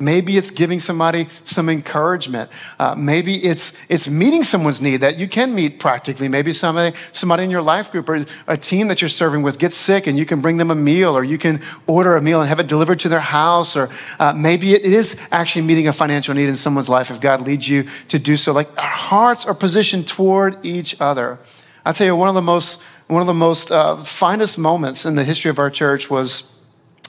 Maybe 0.00 0.38
it's 0.38 0.50
giving 0.50 0.80
somebody 0.80 1.28
some 1.44 1.68
encouragement. 1.68 2.50
Uh, 2.78 2.94
maybe 2.96 3.44
it's, 3.44 3.74
it's 3.88 4.08
meeting 4.08 4.42
someone's 4.42 4.80
need 4.80 4.98
that 4.98 5.18
you 5.18 5.28
can 5.28 5.54
meet 5.54 5.78
practically. 5.78 6.26
Maybe 6.26 6.54
somebody, 6.54 6.96
somebody 7.12 7.44
in 7.44 7.50
your 7.50 7.60
life 7.60 7.92
group 7.92 8.08
or 8.08 8.24
a 8.46 8.56
team 8.56 8.88
that 8.88 9.02
you're 9.02 9.10
serving 9.10 9.42
with 9.42 9.58
gets 9.58 9.76
sick 9.76 10.06
and 10.06 10.18
you 10.18 10.24
can 10.24 10.40
bring 10.40 10.56
them 10.56 10.70
a 10.70 10.74
meal 10.74 11.16
or 11.16 11.22
you 11.22 11.36
can 11.36 11.60
order 11.86 12.16
a 12.16 12.22
meal 12.22 12.40
and 12.40 12.48
have 12.48 12.60
it 12.60 12.66
delivered 12.66 12.98
to 13.00 13.10
their 13.10 13.20
house. 13.20 13.76
Or 13.76 13.90
uh, 14.18 14.32
maybe 14.32 14.72
it 14.72 14.84
is 14.84 15.16
actually 15.30 15.62
meeting 15.62 15.86
a 15.86 15.92
financial 15.92 16.34
need 16.34 16.48
in 16.48 16.56
someone's 16.56 16.88
life 16.88 17.10
if 17.10 17.20
God 17.20 17.42
leads 17.42 17.68
you 17.68 17.84
to 18.08 18.18
do 18.18 18.36
so. 18.36 18.52
Like 18.52 18.74
our 18.78 18.84
hearts 18.84 19.44
are 19.44 19.54
positioned 19.54 20.08
toward 20.08 20.64
each 20.64 20.98
other. 20.98 21.38
I'll 21.84 21.92
tell 21.92 22.06
you, 22.06 22.16
one 22.16 22.28
of 22.28 22.34
the 22.34 22.42
most, 22.42 22.82
one 23.06 23.20
of 23.20 23.26
the 23.26 23.34
most 23.34 23.70
uh, 23.70 23.96
finest 23.96 24.58
moments 24.58 25.04
in 25.04 25.14
the 25.14 25.24
history 25.24 25.50
of 25.50 25.58
our 25.58 25.70
church 25.70 26.10
was, 26.10 26.50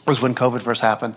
was 0.08 0.22
when 0.22 0.36
COVID 0.36 0.62
first 0.62 0.82
happened. 0.82 1.16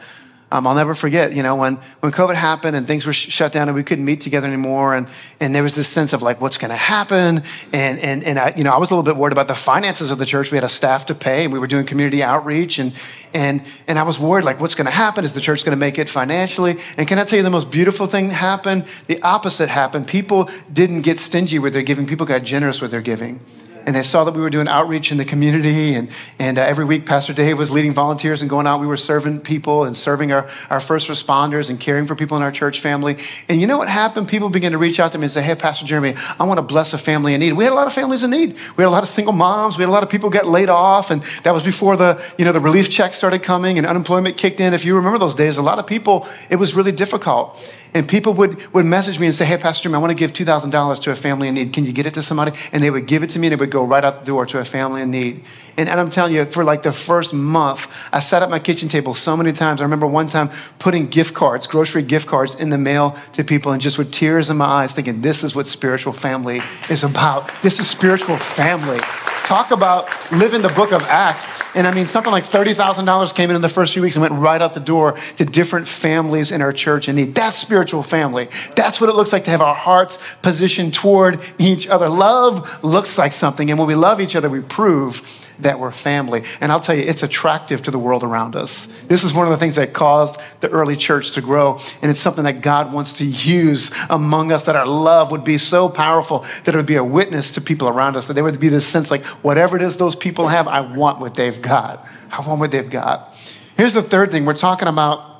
Um, 0.54 0.68
I'll 0.68 0.76
never 0.76 0.94
forget, 0.94 1.34
you 1.34 1.42
know, 1.42 1.56
when, 1.56 1.78
when 1.98 2.12
COVID 2.12 2.36
happened 2.36 2.76
and 2.76 2.86
things 2.86 3.06
were 3.06 3.12
sh- 3.12 3.28
shut 3.28 3.50
down 3.50 3.68
and 3.68 3.74
we 3.74 3.82
couldn't 3.82 4.04
meet 4.04 4.20
together 4.20 4.46
anymore. 4.46 4.94
And, 4.94 5.08
and 5.40 5.52
there 5.52 5.64
was 5.64 5.74
this 5.74 5.88
sense 5.88 6.12
of 6.12 6.22
like, 6.22 6.40
what's 6.40 6.58
going 6.58 6.70
to 6.70 6.76
happen? 6.76 7.42
And, 7.72 7.98
and, 7.98 8.22
and 8.22 8.38
I, 8.38 8.54
you 8.56 8.62
know, 8.62 8.70
I 8.70 8.76
was 8.76 8.92
a 8.92 8.94
little 8.94 9.02
bit 9.02 9.16
worried 9.16 9.32
about 9.32 9.48
the 9.48 9.56
finances 9.56 10.12
of 10.12 10.18
the 10.18 10.24
church. 10.24 10.52
We 10.52 10.56
had 10.56 10.62
a 10.62 10.68
staff 10.68 11.06
to 11.06 11.14
pay 11.16 11.42
and 11.42 11.52
we 11.52 11.58
were 11.58 11.66
doing 11.66 11.86
community 11.86 12.22
outreach. 12.22 12.78
And, 12.78 12.92
and, 13.34 13.62
and 13.88 13.98
I 13.98 14.04
was 14.04 14.20
worried, 14.20 14.44
like, 14.44 14.60
what's 14.60 14.76
going 14.76 14.84
to 14.84 14.92
happen? 14.92 15.24
Is 15.24 15.34
the 15.34 15.40
church 15.40 15.64
going 15.64 15.76
to 15.76 15.80
make 15.80 15.98
it 15.98 16.08
financially? 16.08 16.76
And 16.96 17.08
can 17.08 17.18
I 17.18 17.24
tell 17.24 17.36
you 17.36 17.42
the 17.42 17.50
most 17.50 17.72
beautiful 17.72 18.06
thing 18.06 18.30
happened? 18.30 18.84
The 19.08 19.20
opposite 19.22 19.68
happened. 19.68 20.06
People 20.06 20.48
didn't 20.72 21.02
get 21.02 21.18
stingy 21.18 21.58
with 21.58 21.72
their 21.72 21.82
giving, 21.82 22.06
people 22.06 22.26
got 22.26 22.44
generous 22.44 22.80
with 22.80 22.92
their 22.92 23.02
giving 23.02 23.40
and 23.86 23.94
they 23.94 24.02
saw 24.02 24.24
that 24.24 24.34
we 24.34 24.40
were 24.40 24.50
doing 24.50 24.68
outreach 24.68 25.12
in 25.12 25.18
the 25.18 25.24
community. 25.24 25.94
And, 25.94 26.10
and 26.38 26.58
uh, 26.58 26.62
every 26.62 26.84
week, 26.84 27.06
Pastor 27.06 27.32
Dave 27.32 27.58
was 27.58 27.70
leading 27.70 27.92
volunteers 27.92 28.40
and 28.40 28.48
going 28.48 28.66
out. 28.66 28.80
We 28.80 28.86
were 28.86 28.96
serving 28.96 29.40
people 29.40 29.84
and 29.84 29.96
serving 29.96 30.32
our, 30.32 30.48
our 30.70 30.80
first 30.80 31.08
responders 31.08 31.70
and 31.70 31.78
caring 31.78 32.06
for 32.06 32.14
people 32.14 32.36
in 32.36 32.42
our 32.42 32.52
church 32.52 32.80
family. 32.80 33.18
And 33.48 33.60
you 33.60 33.66
know 33.66 33.78
what 33.78 33.88
happened? 33.88 34.28
People 34.28 34.48
began 34.48 34.72
to 34.72 34.78
reach 34.78 34.98
out 35.00 35.12
to 35.12 35.18
me 35.18 35.24
and 35.24 35.32
say, 35.32 35.42
Hey, 35.42 35.54
Pastor 35.54 35.86
Jeremy, 35.86 36.14
I 36.38 36.44
want 36.44 36.58
to 36.58 36.62
bless 36.62 36.92
a 36.92 36.98
family 36.98 37.34
in 37.34 37.40
need. 37.40 37.52
We 37.52 37.64
had 37.64 37.72
a 37.72 37.76
lot 37.76 37.86
of 37.86 37.92
families 37.92 38.24
in 38.24 38.30
need. 38.30 38.56
We 38.76 38.82
had 38.82 38.88
a 38.88 38.90
lot 38.90 39.02
of 39.02 39.08
single 39.08 39.32
moms. 39.32 39.76
We 39.76 39.82
had 39.82 39.90
a 39.90 39.92
lot 39.92 40.02
of 40.02 40.08
people 40.08 40.30
get 40.30 40.46
laid 40.46 40.70
off. 40.70 41.10
And 41.10 41.22
that 41.42 41.52
was 41.52 41.62
before 41.62 41.96
the, 41.96 42.22
you 42.38 42.44
know, 42.44 42.52
the 42.52 42.60
relief 42.60 42.90
checks 42.90 43.16
started 43.16 43.42
coming 43.42 43.78
and 43.78 43.86
unemployment 43.86 44.36
kicked 44.36 44.60
in. 44.60 44.74
If 44.74 44.84
you 44.84 44.96
remember 44.96 45.18
those 45.18 45.34
days, 45.34 45.58
a 45.58 45.62
lot 45.62 45.78
of 45.78 45.86
people, 45.86 46.26
it 46.50 46.56
was 46.56 46.74
really 46.74 46.92
difficult. 46.92 47.60
And 47.94 48.08
people 48.08 48.34
would, 48.34 48.74
would 48.74 48.84
message 48.84 49.20
me 49.20 49.26
and 49.26 49.34
say, 49.34 49.44
Hey, 49.44 49.56
Pastor 49.56 49.84
Jim, 49.84 49.94
I 49.94 49.98
want 49.98 50.10
to 50.10 50.16
give 50.16 50.32
$2,000 50.32 51.02
to 51.02 51.10
a 51.12 51.14
family 51.14 51.46
in 51.46 51.54
need. 51.54 51.72
Can 51.72 51.84
you 51.84 51.92
get 51.92 52.06
it 52.06 52.14
to 52.14 52.22
somebody? 52.22 52.52
And 52.72 52.82
they 52.82 52.90
would 52.90 53.06
give 53.06 53.22
it 53.22 53.30
to 53.30 53.38
me 53.38 53.46
and 53.46 53.54
it 53.54 53.60
would 53.60 53.70
go 53.70 53.84
right 53.84 54.04
out 54.04 54.20
the 54.20 54.26
door 54.26 54.46
to 54.46 54.58
a 54.58 54.64
family 54.64 55.00
in 55.00 55.12
need. 55.12 55.44
And, 55.76 55.88
and 55.88 56.00
I'm 56.00 56.10
telling 56.10 56.34
you, 56.34 56.44
for 56.44 56.64
like 56.64 56.82
the 56.82 56.92
first 56.92 57.34
month, 57.34 57.88
I 58.12 58.20
sat 58.20 58.42
at 58.42 58.50
my 58.50 58.58
kitchen 58.58 58.88
table 58.88 59.14
so 59.14 59.36
many 59.36 59.52
times. 59.52 59.80
I 59.80 59.84
remember 59.84 60.06
one 60.06 60.28
time 60.28 60.50
putting 60.78 61.08
gift 61.08 61.34
cards, 61.34 61.66
grocery 61.66 62.02
gift 62.02 62.26
cards, 62.26 62.54
in 62.54 62.68
the 62.68 62.78
mail 62.78 63.16
to 63.32 63.44
people 63.44 63.72
and 63.72 63.82
just 63.82 63.98
with 63.98 64.12
tears 64.12 64.50
in 64.50 64.56
my 64.56 64.66
eyes 64.66 64.92
thinking, 64.92 65.20
This 65.20 65.42
is 65.42 65.54
what 65.54 65.66
spiritual 65.66 66.12
family 66.12 66.60
is 66.88 67.04
about. 67.04 67.50
This 67.62 67.80
is 67.80 67.88
spiritual 67.88 68.36
family. 68.36 68.98
Talk 69.44 69.72
about 69.72 70.08
living 70.32 70.62
the 70.62 70.70
book 70.70 70.90
of 70.90 71.02
Acts. 71.02 71.46
And 71.74 71.86
I 71.86 71.92
mean, 71.92 72.06
something 72.06 72.32
like 72.32 72.44
$30,000 72.44 73.34
came 73.34 73.50
in 73.50 73.56
in 73.56 73.60
the 73.60 73.68
first 73.68 73.92
few 73.92 74.00
weeks 74.00 74.16
and 74.16 74.22
went 74.22 74.32
right 74.34 74.62
out 74.62 74.72
the 74.72 74.80
door 74.80 75.18
to 75.36 75.44
different 75.44 75.86
families 75.86 76.50
in 76.50 76.62
our 76.62 76.72
church 76.72 77.10
in 77.10 77.16
need. 77.16 77.34
That's 77.34 77.58
spiritual 77.58 78.02
family. 78.02 78.48
That's 78.74 79.02
what 79.02 79.10
it 79.10 79.16
looks 79.16 79.34
like 79.34 79.44
to 79.44 79.50
have 79.50 79.60
our 79.60 79.74
hearts 79.74 80.18
positioned 80.40 80.94
toward 80.94 81.40
each 81.58 81.86
other. 81.88 82.08
Love 82.08 82.82
looks 82.82 83.18
like 83.18 83.34
something. 83.34 83.68
And 83.68 83.78
when 83.78 83.86
we 83.86 83.94
love 83.94 84.18
each 84.18 84.34
other, 84.34 84.48
we 84.48 84.60
prove 84.60 85.43
that 85.60 85.78
we're 85.78 85.90
family. 85.90 86.42
And 86.60 86.72
I'll 86.72 86.80
tell 86.80 86.96
you, 86.96 87.02
it's 87.02 87.22
attractive 87.22 87.82
to 87.82 87.90
the 87.90 87.98
world 87.98 88.22
around 88.22 88.56
us. 88.56 88.86
This 89.08 89.24
is 89.24 89.32
one 89.32 89.46
of 89.46 89.50
the 89.50 89.56
things 89.56 89.76
that 89.76 89.92
caused 89.92 90.40
the 90.60 90.68
early 90.70 90.96
church 90.96 91.32
to 91.32 91.40
grow. 91.40 91.78
And 92.02 92.10
it's 92.10 92.20
something 92.20 92.44
that 92.44 92.60
God 92.60 92.92
wants 92.92 93.14
to 93.14 93.24
use 93.24 93.90
among 94.10 94.52
us, 94.52 94.64
that 94.64 94.76
our 94.76 94.86
love 94.86 95.30
would 95.30 95.44
be 95.44 95.58
so 95.58 95.88
powerful 95.88 96.44
that 96.64 96.74
it 96.74 96.76
would 96.76 96.86
be 96.86 96.96
a 96.96 97.04
witness 97.04 97.52
to 97.52 97.60
people 97.60 97.88
around 97.88 98.16
us, 98.16 98.26
that 98.26 98.34
there 98.34 98.44
would 98.44 98.60
be 98.60 98.68
this 98.68 98.86
sense 98.86 99.10
like, 99.10 99.24
whatever 99.42 99.76
it 99.76 99.82
is 99.82 99.96
those 99.96 100.16
people 100.16 100.48
have, 100.48 100.66
I 100.68 100.80
want 100.80 101.20
what 101.20 101.34
they've 101.34 101.60
got. 101.60 102.06
I 102.30 102.46
want 102.46 102.60
what 102.60 102.70
they've 102.70 102.90
got. 102.90 103.36
Here's 103.76 103.92
the 103.92 104.02
third 104.02 104.30
thing 104.30 104.44
we're 104.44 104.54
talking 104.54 104.88
about 104.88 105.30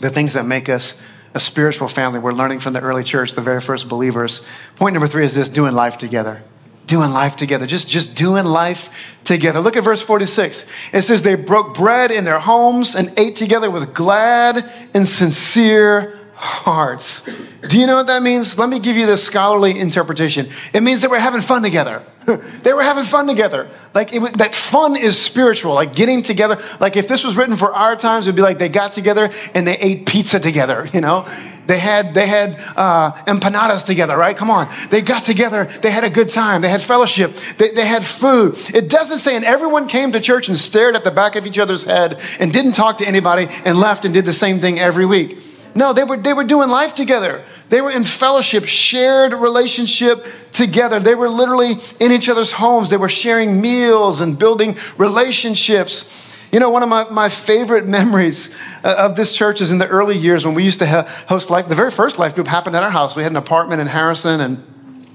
the 0.00 0.10
things 0.10 0.32
that 0.32 0.44
make 0.44 0.68
us 0.68 1.00
a 1.34 1.40
spiritual 1.40 1.88
family. 1.88 2.20
We're 2.20 2.32
learning 2.32 2.60
from 2.60 2.72
the 2.72 2.80
early 2.80 3.04
church, 3.04 3.32
the 3.32 3.40
very 3.40 3.60
first 3.60 3.88
believers. 3.88 4.42
Point 4.76 4.92
number 4.92 5.06
three 5.06 5.24
is 5.24 5.34
this 5.34 5.48
doing 5.48 5.72
life 5.72 5.98
together 5.98 6.42
doing 6.86 7.10
life 7.10 7.36
together, 7.36 7.66
just, 7.66 7.88
just 7.88 8.14
doing 8.14 8.44
life 8.44 9.16
together. 9.24 9.60
Look 9.60 9.76
at 9.76 9.84
verse 9.84 10.02
46. 10.02 10.66
It 10.92 11.02
says, 11.02 11.22
They 11.22 11.34
broke 11.34 11.74
bread 11.74 12.10
in 12.10 12.24
their 12.24 12.38
homes 12.38 12.94
and 12.94 13.12
ate 13.18 13.36
together 13.36 13.70
with 13.70 13.94
glad 13.94 14.70
and 14.92 15.06
sincere 15.06 16.18
hearts. 16.34 17.22
Do 17.68 17.80
you 17.80 17.86
know 17.86 17.96
what 17.96 18.08
that 18.08 18.22
means? 18.22 18.58
Let 18.58 18.68
me 18.68 18.78
give 18.78 18.96
you 18.96 19.06
the 19.06 19.16
scholarly 19.16 19.78
interpretation. 19.78 20.50
It 20.72 20.82
means 20.82 21.00
that 21.00 21.10
we're 21.10 21.18
having 21.18 21.40
fun 21.40 21.62
together. 21.62 22.02
they 22.62 22.72
were 22.72 22.82
having 22.82 23.04
fun 23.04 23.26
together. 23.26 23.68
Like 23.94 24.12
it, 24.12 24.38
that 24.38 24.54
fun 24.54 24.96
is 24.96 25.20
spiritual, 25.20 25.74
like 25.74 25.94
getting 25.94 26.22
together. 26.22 26.62
Like 26.80 26.96
if 26.96 27.08
this 27.08 27.24
was 27.24 27.36
written 27.36 27.56
for 27.56 27.72
our 27.72 27.96
times, 27.96 28.26
it'd 28.26 28.36
be 28.36 28.42
like 28.42 28.58
they 28.58 28.68
got 28.68 28.92
together 28.92 29.30
and 29.54 29.66
they 29.66 29.78
ate 29.78 30.06
pizza 30.06 30.38
together, 30.40 30.88
you 30.92 31.00
know? 31.00 31.26
They 31.66 31.78
had, 31.78 32.14
they 32.14 32.26
had 32.26 32.56
uh, 32.76 33.12
empanadas 33.26 33.86
together, 33.86 34.16
right? 34.16 34.36
Come 34.36 34.50
on. 34.50 34.68
They 34.90 35.00
got 35.00 35.24
together. 35.24 35.64
They 35.64 35.90
had 35.90 36.04
a 36.04 36.10
good 36.10 36.28
time. 36.28 36.60
They 36.60 36.68
had 36.68 36.82
fellowship. 36.82 37.34
They, 37.58 37.70
they 37.70 37.86
had 37.86 38.04
food. 38.04 38.56
It 38.74 38.90
doesn't 38.90 39.20
say, 39.20 39.36
and 39.36 39.44
everyone 39.44 39.88
came 39.88 40.12
to 40.12 40.20
church 40.20 40.48
and 40.48 40.58
stared 40.58 40.96
at 40.96 41.04
the 41.04 41.10
back 41.10 41.36
of 41.36 41.46
each 41.46 41.58
other's 41.58 41.82
head 41.82 42.20
and 42.38 42.52
didn't 42.52 42.72
talk 42.72 42.98
to 42.98 43.06
anybody 43.06 43.48
and 43.64 43.78
left 43.78 44.04
and 44.04 44.12
did 44.12 44.24
the 44.24 44.32
same 44.32 44.58
thing 44.58 44.78
every 44.78 45.06
week. 45.06 45.38
No, 45.74 45.92
they 45.92 46.04
were, 46.04 46.16
they 46.16 46.32
were 46.32 46.44
doing 46.44 46.68
life 46.68 46.94
together. 46.94 47.44
They 47.68 47.80
were 47.80 47.90
in 47.90 48.04
fellowship, 48.04 48.66
shared 48.66 49.32
relationship 49.32 50.24
together. 50.52 51.00
They 51.00 51.16
were 51.16 51.28
literally 51.28 51.76
in 51.98 52.12
each 52.12 52.28
other's 52.28 52.52
homes. 52.52 52.90
They 52.90 52.96
were 52.96 53.08
sharing 53.08 53.60
meals 53.60 54.20
and 54.20 54.38
building 54.38 54.76
relationships. 54.98 56.33
You 56.54 56.60
know, 56.60 56.70
one 56.70 56.84
of 56.84 56.88
my, 56.88 57.10
my 57.10 57.28
favorite 57.30 57.84
memories 57.98 58.48
uh, 58.84 58.94
of 58.96 59.16
this 59.16 59.32
church 59.32 59.60
is 59.60 59.72
in 59.72 59.78
the 59.78 59.88
early 59.88 60.16
years 60.16 60.46
when 60.46 60.54
we 60.54 60.62
used 60.62 60.78
to 60.78 61.02
host 61.26 61.50
life. 61.50 61.66
The 61.66 61.74
very 61.74 61.90
first 61.90 62.16
life 62.16 62.36
group 62.36 62.46
happened 62.46 62.76
at 62.76 62.84
our 62.84 62.92
house. 62.92 63.16
We 63.16 63.24
had 63.24 63.32
an 63.32 63.36
apartment 63.36 63.80
in 63.80 63.88
Harrison, 63.88 64.40
and 64.40 64.73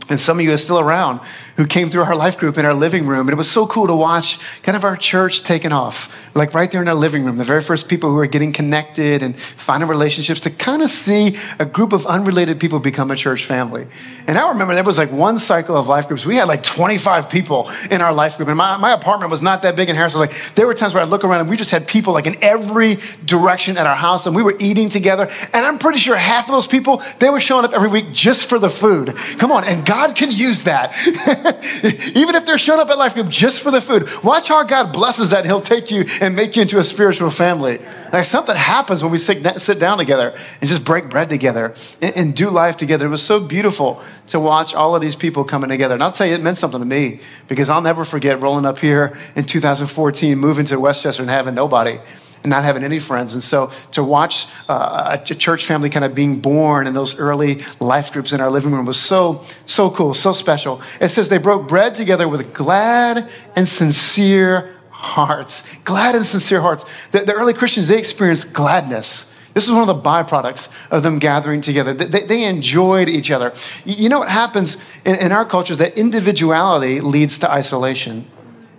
and 0.10 0.20
some 0.20 0.40
of 0.40 0.46
you 0.46 0.52
are 0.54 0.58
still 0.58 0.80
around 0.80 1.22
who 1.60 1.68
came 1.68 1.90
through 1.90 2.04
our 2.04 2.16
life 2.16 2.38
group 2.38 2.58
in 2.58 2.66
our 2.66 2.74
living 2.74 3.06
room. 3.06 3.28
And 3.28 3.32
it 3.32 3.36
was 3.36 3.52
so 3.52 3.68
cool 3.68 3.86
to 3.88 3.94
watch 3.94 4.40
kind 4.64 4.78
of 4.78 4.86
our 4.86 4.96
church 4.96 5.44
taking 5.44 5.74
off, 5.74 6.32
like 6.34 6.54
right 6.54 6.72
there 6.72 6.82
in 6.82 6.88
our 6.88 6.96
living 6.96 7.26
room, 7.26 7.38
the 7.38 7.44
very 7.44 7.62
first 7.62 7.90
people 7.90 8.12
who 8.12 8.18
are 8.20 8.28
getting 8.28 8.54
connected 8.54 9.22
and 9.22 9.38
finding 9.38 9.90
relationships 9.90 10.40
to 10.42 10.52
kind 10.52 10.82
of 10.82 10.90
see 10.90 11.38
a 11.60 11.66
group 11.66 11.92
of 11.92 12.06
unrelated 12.06 12.62
people 12.62 12.80
become 12.80 13.12
a 13.12 13.16
church 13.18 13.44
family. 13.44 13.88
And 14.26 14.38
I 14.38 14.48
remember 14.50 14.74
that 14.76 14.86
was 14.86 14.98
like 14.98 15.12
one 15.12 15.38
cycle 15.38 15.76
of 15.76 15.90
life 15.90 16.08
groups. 16.08 16.26
We 16.26 16.38
had 16.38 16.48
like 16.48 16.64
25 16.64 17.30
people 17.30 17.70
in 17.92 18.00
our 18.00 18.14
life 18.14 18.38
group. 18.38 18.48
And 18.48 18.58
my, 18.58 18.78
my 18.78 18.94
apartment 18.94 19.30
was 19.30 19.42
not 19.42 19.64
that 19.64 19.76
big 19.76 19.90
in 19.90 19.98
Harrison. 19.98 20.22
Like 20.22 20.34
there 20.56 20.66
were 20.66 20.74
times 20.74 20.94
where 20.94 21.04
I'd 21.04 21.10
look 21.10 21.26
around 21.26 21.42
and 21.42 21.50
we 21.50 21.58
just 21.58 21.72
had 21.72 21.90
people 21.90 22.14
like 22.14 22.26
in 22.26 22.42
every 22.42 23.00
direction 23.26 23.78
at 23.78 23.86
our 23.86 23.98
house 23.98 24.28
and 24.28 24.34
we 24.34 24.44
were 24.44 24.56
eating 24.60 24.90
together. 24.90 25.30
And 25.52 25.66
I'm 25.66 25.78
pretty 25.78 26.00
sure 26.00 26.16
half 26.16 26.48
of 26.48 26.54
those 26.54 26.68
people, 26.68 27.04
they 27.20 27.30
were 27.30 27.42
showing 27.42 27.66
up 27.66 27.74
every 27.74 27.90
week 27.90 28.14
just 28.14 28.48
for 28.48 28.60
the 28.60 28.70
food. 28.70 29.14
Come 29.40 29.52
on. 29.52 29.66
And 29.66 29.86
God 29.86 29.99
God 30.00 30.16
can 30.16 30.32
use 30.32 30.64
that. 30.64 30.96
Even 32.16 32.36
if 32.36 32.46
they're 32.46 32.58
showing 32.58 32.80
up 32.80 32.90
at 32.90 32.98
Life 32.98 33.16
Group 33.16 33.28
just 33.28 33.62
for 33.62 33.70
the 33.70 33.82
food, 33.82 34.08
watch 34.24 34.48
how 34.48 34.64
God 34.64 34.94
blesses 34.94 35.32
that. 35.32 35.46
He'll 35.46 35.60
take 35.60 35.92
you 35.92 36.06
and 36.22 36.38
make 36.38 36.56
you 36.56 36.62
into 36.62 36.80
a 36.80 36.86
spiritual 36.86 37.30
family. 37.30 37.80
Like 38.14 38.24
something 38.24 38.56
happens 38.56 39.04
when 39.04 39.12
we 39.12 39.18
sit, 39.18 39.60
sit 39.60 39.78
down 39.78 39.98
together 39.98 40.34
and 40.62 40.70
just 40.70 40.86
break 40.86 41.10
bread 41.10 41.30
together 41.30 41.76
and, 42.02 42.16
and 42.16 42.34
do 42.34 42.50
life 42.50 42.78
together. 42.78 43.08
It 43.08 43.10
was 43.10 43.22
so 43.22 43.42
beautiful 43.42 44.02
to 44.28 44.40
watch 44.40 44.74
all 44.74 44.96
of 44.96 45.02
these 45.02 45.18
people 45.18 45.44
coming 45.44 45.70
together. 45.70 45.96
And 45.96 46.04
I'll 46.04 46.14
tell 46.14 46.28
you, 46.28 46.34
it 46.34 46.42
meant 46.42 46.58
something 46.58 46.80
to 46.80 46.86
me 46.86 47.20
because 47.50 47.70
I'll 47.70 47.82
never 47.82 48.06
forget 48.06 48.42
rolling 48.42 48.66
up 48.66 48.80
here 48.80 49.18
in 49.36 49.44
2014, 49.44 50.38
moving 50.38 50.66
to 50.68 50.80
Westchester 50.80 51.24
and 51.24 51.30
having 51.30 51.56
nobody 51.56 52.00
and 52.44 52.50
not 52.50 52.64
having 52.64 52.84
any 52.84 53.00
friends. 53.00 53.34
And 53.34 53.44
so 53.44 53.72
to 53.92 54.04
watch 54.04 54.48
uh, 54.68 55.18
a 55.20 55.36
church 55.36 55.66
family 55.66 55.90
kind 55.90 56.06
of 56.06 56.16
being 56.16 56.40
born 56.40 56.88
in 56.88 56.94
those 56.94 57.20
early 57.20 57.62
life 57.80 58.12
groups 58.14 58.32
in 58.32 58.40
our 58.40 58.50
living 58.50 58.72
room 58.72 58.86
was 58.86 59.00
so, 59.00 59.44
so 59.66 59.90
cool, 59.90 60.14
so 60.14 60.32
special. 60.32 60.82
It 61.02 61.10
says 61.10 61.30
they 61.30 61.38
broke 61.38 61.68
bread 61.68 61.96
together 61.96 62.28
with 62.28 62.54
glad 62.54 63.30
and 63.56 63.68
sincere 63.68 64.76
hearts. 64.90 65.64
Glad 65.84 66.16
and 66.16 66.26
sincere 66.26 66.62
hearts. 66.62 66.86
The, 67.12 67.22
the 67.22 67.34
early 67.34 67.54
Christians, 67.54 67.88
they 67.88 67.98
experienced 67.98 68.54
gladness. 68.54 69.26
This 69.54 69.66
is 69.66 69.72
one 69.72 69.88
of 69.88 69.88
the 69.88 70.10
byproducts 70.10 70.70
of 70.92 71.04
them 71.04 71.20
gathering 71.20 71.62
together. 71.62 71.94
They, 71.94 72.24
they 72.24 72.44
enjoyed 72.44 73.10
each 73.10 73.32
other. 73.32 73.54
You 73.84 74.10
know 74.10 74.20
what 74.20 74.30
happens 74.30 74.78
in, 75.06 75.16
in 75.16 75.32
our 75.32 75.46
culture 75.46 75.74
is 75.74 75.80
that 75.80 75.98
individuality 75.98 77.02
leads 77.02 77.40
to 77.40 77.52
isolation, 77.52 78.28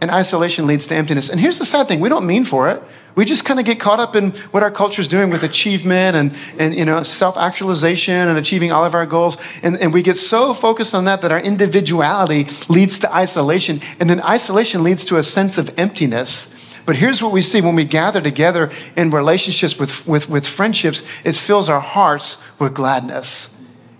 and 0.00 0.10
isolation 0.10 0.66
leads 0.66 0.86
to 0.86 0.94
emptiness. 0.94 1.28
And 1.28 1.40
here's 1.40 1.58
the 1.58 1.64
sad 1.64 1.88
thing 1.88 2.00
we 2.00 2.08
don't 2.08 2.26
mean 2.26 2.44
for 2.44 2.70
it. 2.70 2.82
We 3.16 3.24
just 3.24 3.44
kind 3.44 3.58
of 3.58 3.66
get 3.66 3.80
caught 3.80 4.00
up 4.00 4.16
in 4.16 4.30
what 4.52 4.62
our 4.62 4.70
culture 4.70 5.00
is 5.00 5.08
doing 5.08 5.30
with 5.30 5.42
achievement 5.42 6.16
and, 6.16 6.34
and 6.58 6.74
you 6.74 6.84
know, 6.84 7.02
self-actualization 7.02 8.14
and 8.14 8.38
achieving 8.38 8.72
all 8.72 8.84
of 8.84 8.94
our 8.94 9.06
goals. 9.06 9.36
And, 9.62 9.76
and 9.78 9.92
we 9.92 10.02
get 10.02 10.16
so 10.16 10.54
focused 10.54 10.94
on 10.94 11.04
that 11.04 11.22
that 11.22 11.32
our 11.32 11.40
individuality 11.40 12.46
leads 12.68 12.98
to 13.00 13.12
isolation. 13.12 13.80
And 13.98 14.08
then 14.08 14.20
isolation 14.20 14.82
leads 14.82 15.04
to 15.06 15.18
a 15.18 15.22
sense 15.22 15.58
of 15.58 15.76
emptiness. 15.78 16.48
But 16.86 16.96
here's 16.96 17.22
what 17.22 17.32
we 17.32 17.42
see 17.42 17.60
when 17.60 17.74
we 17.74 17.84
gather 17.84 18.20
together 18.20 18.70
in 18.96 19.10
relationships 19.10 19.78
with, 19.78 20.06
with, 20.06 20.28
with 20.28 20.46
friendships, 20.46 21.02
it 21.24 21.36
fills 21.36 21.68
our 21.68 21.80
hearts 21.80 22.38
with 22.58 22.74
gladness. 22.74 23.50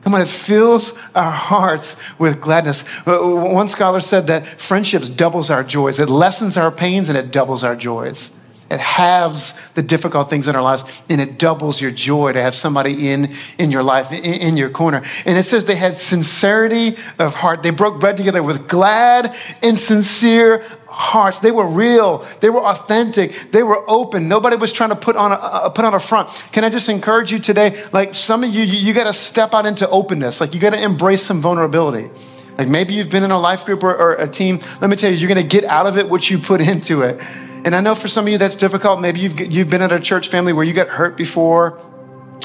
Come 0.03 0.15
on, 0.15 0.23
it 0.23 0.29
fills 0.29 0.95
our 1.15 1.31
hearts 1.31 1.95
with 2.19 2.41
gladness. 2.41 2.85
Uh, 3.07 3.19
one 3.19 3.69
scholar 3.69 4.01
said 4.01 4.29
that 4.29 4.47
friendships 4.47 5.09
doubles 5.09 5.51
our 5.51 5.63
joys. 5.63 5.99
It 5.99 6.09
lessens 6.09 6.57
our 6.57 6.71
pains 6.71 7.11
and 7.11 7.19
it 7.19 7.31
doubles 7.31 7.63
our 7.65 7.77
joys. 7.77 8.31
It 8.71 8.79
halves 8.79 9.53
the 9.75 9.83
difficult 9.83 10.31
things 10.31 10.47
in 10.47 10.55
our 10.55 10.63
lives 10.63 11.03
and 11.11 11.21
it 11.21 11.39
doubles 11.39 11.81
your 11.81 11.91
joy 11.91 12.33
to 12.33 12.41
have 12.41 12.55
somebody 12.55 13.11
in, 13.11 13.33
in 13.59 13.73
your 13.73 13.83
life, 13.83 14.13
in, 14.13 14.23
in 14.23 14.57
your 14.57 14.71
corner. 14.71 15.03
And 15.27 15.37
it 15.37 15.45
says 15.45 15.65
they 15.65 15.75
had 15.75 15.97
sincerity 15.97 16.97
of 17.19 17.35
heart. 17.35 17.65
They 17.65 17.71
broke 17.71 17.99
bread 17.99 18.17
together 18.17 18.45
with 18.45 18.69
glad 18.69 19.37
and 19.61 19.77
sincere 19.77 20.65
hearts. 20.87 21.41
They 21.41 21.51
were 21.51 21.67
real. 21.67 22.25
They 22.39 22.49
were 22.49 22.65
authentic. 22.65 23.51
They 23.51 23.65
were 23.65 23.83
open. 23.91 24.29
Nobody 24.29 24.55
was 24.55 24.73
trying 24.73 24.91
to 24.91 24.97
put 24.97 25.17
on 25.17 25.33
a, 25.33 25.35
uh, 25.35 25.71
put 25.71 25.85
on 25.85 25.95
a 25.95 26.01
front. 26.01 26.29
Can 26.53 26.63
I 26.63 26.69
just 26.69 26.89
encourage 26.89 27.33
you 27.33 27.41
today? 27.41 27.85
Like 27.93 28.15
some 28.15 28.45
of 28.45 28.55
you, 28.55 28.63
you, 28.63 28.87
you 28.87 28.95
got 28.95 29.05
to 29.05 29.13
step 29.13 29.53
out 29.53 29.67
into 29.67 29.89
openness. 29.89 30.41
Like 30.41 30.55
you 30.55 30.61
got 30.61 30.71
to 30.71 30.83
embrace 30.83 31.23
some 31.23 31.43
vulnerability. 31.43 32.09
Like 32.57 32.69
maybe 32.69 32.95
you've 32.95 33.11
been 33.11 33.25
in 33.25 33.33
a 33.33 33.39
life 33.39 33.65
group 33.65 33.83
or, 33.83 33.97
or 33.97 34.13
a 34.15 34.29
team. 34.29 34.61
Let 34.81 34.91
me 34.91 34.97
tell 34.97 35.11
you, 35.11 35.17
you're 35.17 35.29
going 35.29 35.43
to 35.43 35.61
get 35.61 35.65
out 35.65 35.89
of 35.89 35.99
it 35.99 36.09
what 36.09 36.31
you 36.31 36.39
put 36.39 36.61
into 36.73 37.03
it. 37.03 37.21
And 37.65 37.75
I 37.77 37.81
know 37.81 37.95
for 37.95 38.09
some 38.09 38.27
of 38.27 38.33
you 38.33 38.39
that's 38.39 38.57
difficult. 38.57 39.01
Maybe 39.01 39.21
you've, 39.21 39.39
you've 39.41 39.71
been 39.71 39.83
in 39.83 39.91
a 39.91 40.01
church 40.01 40.29
family 40.29 40.53
where 40.53 40.65
you 40.65 40.73
got 40.73 40.89
hurt 40.89 41.17
before, 41.17 41.79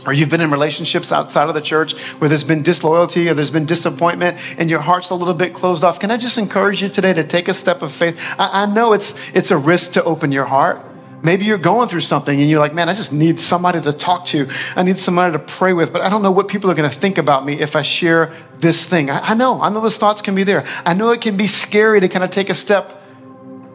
or 0.05 0.13
you've 0.13 0.29
been 0.29 0.41
in 0.41 0.51
relationships 0.51 1.11
outside 1.11 1.47
of 1.47 1.55
the 1.55 1.61
church 1.61 1.97
where 2.19 2.29
there's 2.29 2.43
been 2.43 2.61
disloyalty 2.61 3.27
or 3.27 3.33
there's 3.33 3.51
been 3.51 3.65
disappointment 3.65 4.37
and 4.59 4.69
your 4.69 4.79
heart's 4.79 5.09
a 5.09 5.15
little 5.15 5.33
bit 5.33 5.53
closed 5.53 5.83
off. 5.83 5.99
Can 5.99 6.11
I 6.11 6.17
just 6.17 6.37
encourage 6.37 6.81
you 6.81 6.89
today 6.89 7.13
to 7.13 7.23
take 7.23 7.47
a 7.47 7.53
step 7.53 7.81
of 7.81 7.91
faith? 7.91 8.21
I, 8.37 8.63
I 8.63 8.65
know 8.65 8.93
it's, 8.93 9.15
it's 9.33 9.51
a 9.51 9.57
risk 9.57 9.93
to 9.93 10.03
open 10.03 10.31
your 10.31 10.45
heart. 10.45 10.79
Maybe 11.23 11.45
you're 11.45 11.57
going 11.57 11.89
through 11.89 12.01
something 12.01 12.39
and 12.39 12.47
you're 12.47 12.59
like, 12.59 12.75
man, 12.75 12.87
I 12.87 12.93
just 12.93 13.11
need 13.11 13.39
somebody 13.39 13.81
to 13.81 13.91
talk 13.93 14.25
to. 14.27 14.47
I 14.75 14.83
need 14.83 14.99
somebody 14.99 15.33
to 15.33 15.39
pray 15.39 15.73
with, 15.73 15.91
but 15.91 16.01
I 16.01 16.09
don't 16.09 16.21
know 16.21 16.31
what 16.31 16.49
people 16.49 16.69
are 16.69 16.75
going 16.75 16.89
to 16.89 16.95
think 16.95 17.17
about 17.17 17.43
me 17.43 17.59
if 17.59 17.75
I 17.75 17.81
share 17.81 18.31
this 18.57 18.85
thing. 18.85 19.09
I, 19.09 19.31
I 19.31 19.33
know, 19.33 19.59
I 19.59 19.69
know 19.69 19.81
those 19.81 19.97
thoughts 19.97 20.21
can 20.21 20.35
be 20.35 20.43
there. 20.43 20.67
I 20.85 20.93
know 20.93 21.09
it 21.11 21.21
can 21.21 21.35
be 21.35 21.47
scary 21.47 21.99
to 22.01 22.09
kind 22.09 22.23
of 22.23 22.29
take 22.29 22.51
a 22.51 22.55
step 22.55 23.01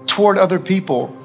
toward 0.07 0.39
other 0.39 0.61
people. 0.61 1.17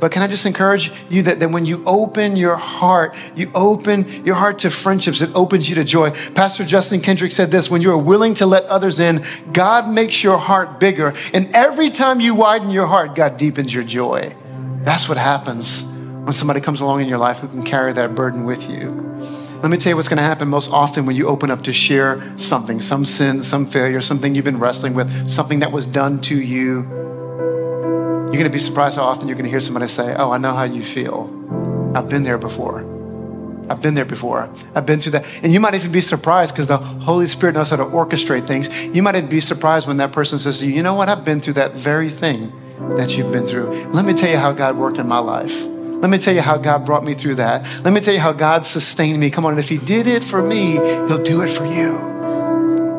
But 0.00 0.12
can 0.12 0.22
I 0.22 0.26
just 0.26 0.46
encourage 0.46 0.90
you 1.10 1.22
that, 1.24 1.40
that 1.40 1.50
when 1.50 1.66
you 1.66 1.84
open 1.86 2.34
your 2.34 2.56
heart, 2.56 3.14
you 3.36 3.50
open 3.54 4.24
your 4.24 4.34
heart 4.34 4.60
to 4.60 4.70
friendships, 4.70 5.20
it 5.20 5.30
opens 5.34 5.68
you 5.68 5.74
to 5.74 5.84
joy. 5.84 6.10
Pastor 6.32 6.64
Justin 6.64 7.02
Kendrick 7.02 7.32
said 7.32 7.50
this 7.50 7.70
when 7.70 7.82
you 7.82 7.90
are 7.90 7.98
willing 7.98 8.34
to 8.36 8.46
let 8.46 8.64
others 8.64 8.98
in, 8.98 9.22
God 9.52 9.90
makes 9.90 10.24
your 10.24 10.38
heart 10.38 10.80
bigger. 10.80 11.12
And 11.34 11.54
every 11.54 11.90
time 11.90 12.18
you 12.18 12.34
widen 12.34 12.70
your 12.70 12.86
heart, 12.86 13.14
God 13.14 13.36
deepens 13.36 13.74
your 13.74 13.84
joy. 13.84 14.34
That's 14.82 15.06
what 15.06 15.18
happens 15.18 15.84
when 15.84 16.32
somebody 16.32 16.62
comes 16.62 16.80
along 16.80 17.02
in 17.02 17.08
your 17.08 17.18
life 17.18 17.38
who 17.38 17.48
can 17.48 17.62
carry 17.62 17.92
that 17.92 18.14
burden 18.14 18.46
with 18.46 18.70
you. 18.70 18.88
Let 19.62 19.70
me 19.70 19.76
tell 19.76 19.90
you 19.90 19.96
what's 19.96 20.08
going 20.08 20.16
to 20.16 20.22
happen 20.22 20.48
most 20.48 20.70
often 20.72 21.04
when 21.04 21.14
you 21.14 21.26
open 21.26 21.50
up 21.50 21.62
to 21.64 21.72
share 21.74 22.22
something, 22.38 22.80
some 22.80 23.04
sin, 23.04 23.42
some 23.42 23.66
failure, 23.66 24.00
something 24.00 24.34
you've 24.34 24.46
been 24.46 24.58
wrestling 24.58 24.94
with, 24.94 25.28
something 25.28 25.58
that 25.58 25.70
was 25.70 25.86
done 25.86 26.22
to 26.22 26.40
you 26.40 27.00
you're 28.30 28.38
going 28.38 28.44
to 28.44 28.50
be 28.50 28.60
surprised 28.60 28.96
how 28.96 29.02
often 29.02 29.26
you're 29.26 29.36
going 29.36 29.44
to 29.44 29.50
hear 29.50 29.60
somebody 29.60 29.88
say, 29.88 30.14
Oh, 30.16 30.30
I 30.30 30.38
know 30.38 30.54
how 30.54 30.62
you 30.62 30.84
feel. 30.84 31.28
I've 31.96 32.08
been 32.08 32.22
there 32.22 32.38
before. 32.38 32.78
I've 33.68 33.82
been 33.82 33.94
there 33.94 34.04
before. 34.04 34.48
I've 34.72 34.86
been 34.86 35.00
through 35.00 35.12
that. 35.12 35.26
And 35.42 35.52
you 35.52 35.58
might 35.58 35.74
even 35.74 35.90
be 35.90 36.00
surprised 36.00 36.54
because 36.54 36.68
the 36.68 36.76
Holy 36.76 37.26
Spirit 37.26 37.54
knows 37.54 37.70
how 37.70 37.76
to 37.76 37.84
orchestrate 37.86 38.46
things. 38.46 38.72
You 38.86 39.02
might 39.02 39.16
even 39.16 39.28
be 39.28 39.40
surprised 39.40 39.88
when 39.88 39.96
that 39.96 40.12
person 40.12 40.38
says 40.38 40.60
to 40.60 40.66
you, 40.66 40.74
You 40.74 40.84
know 40.84 40.94
what? 40.94 41.08
I've 41.08 41.24
been 41.24 41.40
through 41.40 41.54
that 41.54 41.72
very 41.74 42.08
thing 42.08 42.52
that 42.96 43.16
you've 43.16 43.32
been 43.32 43.48
through. 43.48 43.68
Let 43.86 44.04
me 44.04 44.14
tell 44.14 44.30
you 44.30 44.38
how 44.38 44.52
God 44.52 44.76
worked 44.76 44.98
in 44.98 45.08
my 45.08 45.18
life. 45.18 45.64
Let 45.64 46.08
me 46.08 46.18
tell 46.18 46.32
you 46.32 46.40
how 46.40 46.56
God 46.56 46.86
brought 46.86 47.04
me 47.04 47.14
through 47.14 47.34
that. 47.36 47.66
Let 47.84 47.92
me 47.92 48.00
tell 48.00 48.14
you 48.14 48.20
how 48.20 48.32
God 48.32 48.64
sustained 48.64 49.18
me. 49.18 49.30
Come 49.30 49.44
on, 49.44 49.54
and 49.54 49.58
if 49.58 49.68
He 49.68 49.78
did 49.78 50.06
it 50.06 50.22
for 50.22 50.40
me, 50.40 50.74
He'll 50.74 51.22
do 51.22 51.42
it 51.42 51.50
for 51.50 51.64
you. 51.64 51.98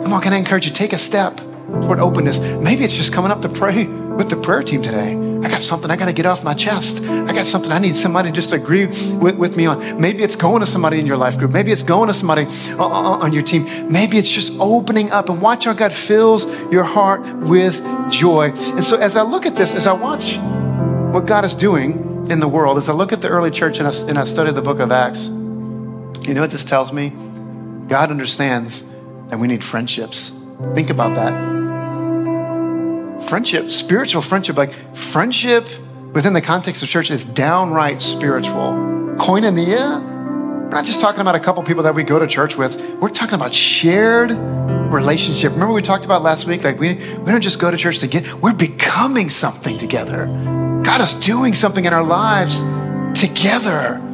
Come 0.04 0.12
on, 0.12 0.22
can 0.22 0.34
I 0.34 0.38
encourage 0.38 0.66
you? 0.66 0.74
Take 0.74 0.92
a 0.92 0.98
step 0.98 1.40
toward 1.82 2.00
openness. 2.00 2.40
Maybe 2.40 2.84
it's 2.84 2.94
just 2.94 3.14
coming 3.14 3.32
up 3.32 3.42
to 3.42 3.50
pray 3.50 3.86
with 3.86 4.30
the 4.30 4.38
prayer 4.38 4.64
team 4.64 4.82
today. 4.82 5.16
I 5.44 5.50
got 5.50 5.62
something 5.62 5.90
I 5.90 5.96
got 5.96 6.06
to 6.06 6.14
get 6.14 6.26
off 6.26 6.44
my 6.44 6.54
chest. 6.54 7.02
I 7.02 7.34
got 7.34 7.46
something 7.46 7.72
I 7.72 7.80
need 7.80 7.96
somebody 7.96 8.30
to 8.30 8.36
just 8.36 8.54
agree 8.54 8.86
with, 8.86 9.36
with 9.38 9.58
me 9.58 9.66
on. 9.66 10.00
Maybe 10.00 10.22
it's 10.22 10.36
going 10.36 10.60
to 10.60 10.68
somebody 10.68 11.00
in 11.00 11.08
your 11.08 11.18
life 11.18 11.38
group. 11.38 11.52
Maybe 11.52 11.72
it's 11.72 11.84
going 11.84 12.08
to 12.08 12.14
somebody 12.14 12.46
on, 12.74 13.22
on 13.22 13.34
your 13.34 13.42
team. 13.42 13.92
Maybe 13.92 14.18
it's 14.18 14.30
just 14.30 14.54
opening 14.60 15.10
up 15.12 15.30
and 15.30 15.42
watch 15.42 15.66
how 15.66 15.74
God 15.74 15.92
fills 15.92 16.46
your 16.72 16.84
heart 16.84 17.22
with 17.38 17.82
joy. 18.12 18.52
And 18.52 18.84
so 18.84 18.98
as 18.98 19.16
I 19.16 19.24
look 19.24 19.46
at 19.46 19.56
this, 19.56 19.74
as 19.74 19.88
I 19.88 19.94
watch 19.94 20.38
what 21.14 21.26
God 21.26 21.44
is 21.44 21.56
doing 21.56 22.28
in 22.30 22.40
the 22.40 22.48
world, 22.48 22.78
as 22.78 22.88
I 22.88 22.94
look 22.94 23.12
at 23.12 23.22
the 23.22 23.30
early 23.30 23.50
church 23.50 23.80
and 23.80 23.88
I, 23.88 23.92
and 24.08 24.20
I 24.20 24.24
study 24.26 24.52
the 24.52 24.62
book 24.62 24.80
of 24.80 24.92
Acts, 24.92 25.28
you 25.28 26.36
know 26.36 26.42
what 26.42 26.52
this 26.52 26.64
tells 26.64 26.94
me? 26.94 27.10
God 27.88 28.12
understands 28.12 28.84
that 29.30 29.40
we 29.40 29.48
need 29.48 29.64
friendships. 29.64 30.34
Think 30.76 30.92
about 30.92 31.16
that 31.16 31.51
friendship, 33.32 33.72
spiritual 33.72 34.22
friendship, 34.22 34.58
like 34.58 34.74
friendship 34.94 35.66
within 36.12 36.34
the 36.34 36.42
context 36.42 36.84
of 36.84 36.90
church 36.90 37.10
is 37.10 37.24
downright 37.24 38.02
spiritual. 38.02 38.74
Koinonia, 39.16 40.04
we're 40.04 40.68
not 40.68 40.84
just 40.84 41.00
talking 41.00 41.22
about 41.22 41.36
a 41.36 41.40
couple 41.40 41.64
people 41.64 41.82
that 41.84 41.96
we 41.96 42.04
go 42.04 42.20
to 42.20 42.28
church 42.28 42.58
with. 42.58 42.78
We're 42.96 43.08
talking 43.08 43.36
about 43.36 43.54
shared 43.54 44.32
relationship. 44.94 45.54
Remember 45.54 45.74
we 45.74 45.82
talked 45.82 46.04
about 46.04 46.24
last 46.24 46.46
week? 46.46 46.66
Like 46.66 46.78
we, 46.78 46.96
we 46.96 47.32
don't 47.32 47.40
just 47.40 47.58
go 47.58 47.72
to 47.72 47.78
church 47.78 48.00
to 48.00 48.08
get, 48.08 48.34
we're 48.42 48.52
becoming 48.52 49.30
something 49.30 49.78
together. 49.78 50.26
God 50.84 51.00
is 51.00 51.14
doing 51.14 51.54
something 51.54 51.86
in 51.86 51.94
our 51.94 52.04
lives 52.04 52.60
together. 53.18 54.11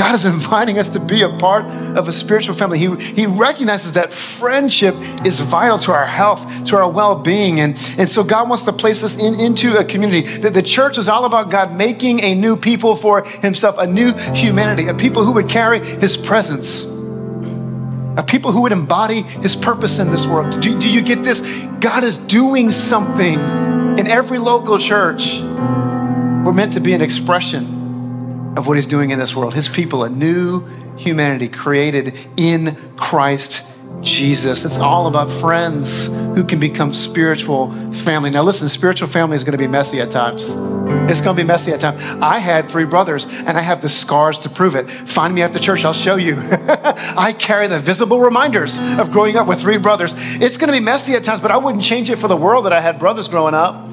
God 0.00 0.14
is 0.14 0.24
inviting 0.36 0.78
us 0.78 0.88
to 0.90 0.98
be 0.98 1.20
a 1.20 1.28
part 1.28 1.66
of 1.94 2.08
a 2.08 2.12
spiritual 2.12 2.54
family. 2.54 2.78
He, 2.78 2.96
he 2.96 3.26
recognizes 3.26 3.92
that 3.92 4.14
friendship 4.14 4.94
is 5.26 5.38
vital 5.40 5.78
to 5.80 5.92
our 5.92 6.06
health, 6.06 6.64
to 6.68 6.76
our 6.78 6.90
well 6.90 7.16
being. 7.16 7.60
And, 7.60 7.76
and 7.98 8.08
so 8.08 8.24
God 8.24 8.48
wants 8.48 8.64
to 8.64 8.72
place 8.72 9.04
us 9.04 9.18
in, 9.22 9.38
into 9.38 9.76
a 9.76 9.84
community. 9.84 10.38
That 10.38 10.54
the 10.54 10.62
church 10.62 10.96
is 10.96 11.10
all 11.10 11.26
about 11.26 11.50
God 11.50 11.74
making 11.74 12.20
a 12.20 12.34
new 12.34 12.56
people 12.56 12.96
for 12.96 13.24
Himself, 13.24 13.76
a 13.76 13.86
new 13.86 14.14
humanity, 14.32 14.88
a 14.88 14.94
people 14.94 15.22
who 15.22 15.32
would 15.32 15.50
carry 15.50 15.84
His 15.84 16.16
presence, 16.16 16.84
a 18.16 18.24
people 18.26 18.52
who 18.52 18.62
would 18.62 18.72
embody 18.72 19.20
His 19.20 19.54
purpose 19.54 19.98
in 19.98 20.10
this 20.10 20.24
world. 20.24 20.58
Do, 20.62 20.80
do 20.80 20.90
you 20.90 21.02
get 21.02 21.22
this? 21.22 21.40
God 21.80 22.04
is 22.04 22.16
doing 22.16 22.70
something 22.70 23.38
in 23.98 24.06
every 24.06 24.38
local 24.38 24.78
church. 24.78 25.40
We're 25.40 26.54
meant 26.54 26.72
to 26.72 26.80
be 26.80 26.94
an 26.94 27.02
expression 27.02 27.79
of 28.56 28.66
what 28.66 28.76
he's 28.76 28.86
doing 28.86 29.10
in 29.10 29.18
this 29.18 29.34
world. 29.34 29.54
His 29.54 29.68
people, 29.68 30.04
a 30.04 30.08
new 30.08 30.64
humanity 30.96 31.48
created 31.48 32.16
in 32.36 32.76
Christ 32.96 33.62
Jesus. 34.00 34.64
It's 34.64 34.78
all 34.78 35.06
about 35.06 35.30
friends 35.30 36.06
who 36.06 36.44
can 36.44 36.60
become 36.60 36.92
spiritual 36.92 37.72
family. 37.92 38.30
Now, 38.30 38.42
listen, 38.42 38.68
spiritual 38.68 39.08
family 39.08 39.36
is 39.36 39.44
going 39.44 39.52
to 39.52 39.58
be 39.58 39.66
messy 39.66 40.00
at 40.00 40.10
times. 40.10 40.56
It's 41.10 41.20
gonna 41.20 41.36
be 41.36 41.44
messy 41.44 41.72
at 41.72 41.80
times. 41.80 42.00
I 42.22 42.38
had 42.38 42.68
three 42.68 42.84
brothers 42.84 43.26
and 43.26 43.58
I 43.58 43.60
have 43.60 43.80
the 43.80 43.88
scars 43.88 44.38
to 44.40 44.48
prove 44.48 44.76
it. 44.76 44.88
Find 44.88 45.34
me 45.34 45.42
after 45.42 45.58
church, 45.58 45.84
I'll 45.84 45.92
show 45.92 46.16
you. 46.16 46.36
I 46.40 47.34
carry 47.36 47.66
the 47.66 47.80
visible 47.80 48.20
reminders 48.20 48.78
of 48.78 49.10
growing 49.10 49.36
up 49.36 49.46
with 49.48 49.60
three 49.60 49.76
brothers. 49.76 50.14
It's 50.16 50.56
gonna 50.56 50.72
be 50.72 50.80
messy 50.80 51.14
at 51.14 51.24
times, 51.24 51.40
but 51.40 51.50
I 51.50 51.56
wouldn't 51.56 51.82
change 51.82 52.10
it 52.10 52.16
for 52.16 52.28
the 52.28 52.36
world 52.36 52.64
that 52.66 52.72
I 52.72 52.80
had 52.80 52.98
brothers 52.98 53.26
growing 53.26 53.54
up. 53.54 53.88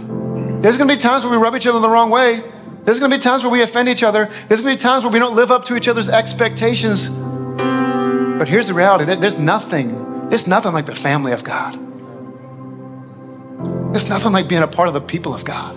There's 0.62 0.78
gonna 0.78 0.94
be 0.94 1.00
times 1.00 1.24
where 1.24 1.32
we 1.32 1.38
rub 1.38 1.56
each 1.56 1.66
other 1.66 1.80
the 1.80 1.90
wrong 1.90 2.12
way. 2.12 2.44
There's 2.88 3.02
gonna 3.02 3.14
be 3.18 3.22
times 3.22 3.44
where 3.44 3.52
we 3.52 3.62
offend 3.62 3.90
each 3.90 4.02
other. 4.02 4.30
There's 4.48 4.62
gonna 4.62 4.76
be 4.76 4.80
times 4.80 5.04
where 5.04 5.12
we 5.12 5.20
don't 5.20 5.36
live 5.36 5.52
up 5.52 5.66
to 5.66 5.76
each 5.76 5.90
other's 5.90 6.08
expectations. 6.08 7.10
But 7.10 8.48
here's 8.48 8.68
the 8.68 8.74
reality 8.74 9.04
there's 9.14 9.38
nothing, 9.38 10.30
there's 10.30 10.48
nothing 10.48 10.72
like 10.72 10.86
the 10.86 10.96
family 10.96 11.34
of 11.34 11.44
God. 11.44 11.74
There's 13.94 14.08
nothing 14.08 14.32
like 14.32 14.48
being 14.48 14.64
a 14.64 14.68
part 14.68 14.88
of 14.88 14.94
the 14.94 15.02
people 15.02 15.34
of 15.34 15.44
God. 15.44 15.76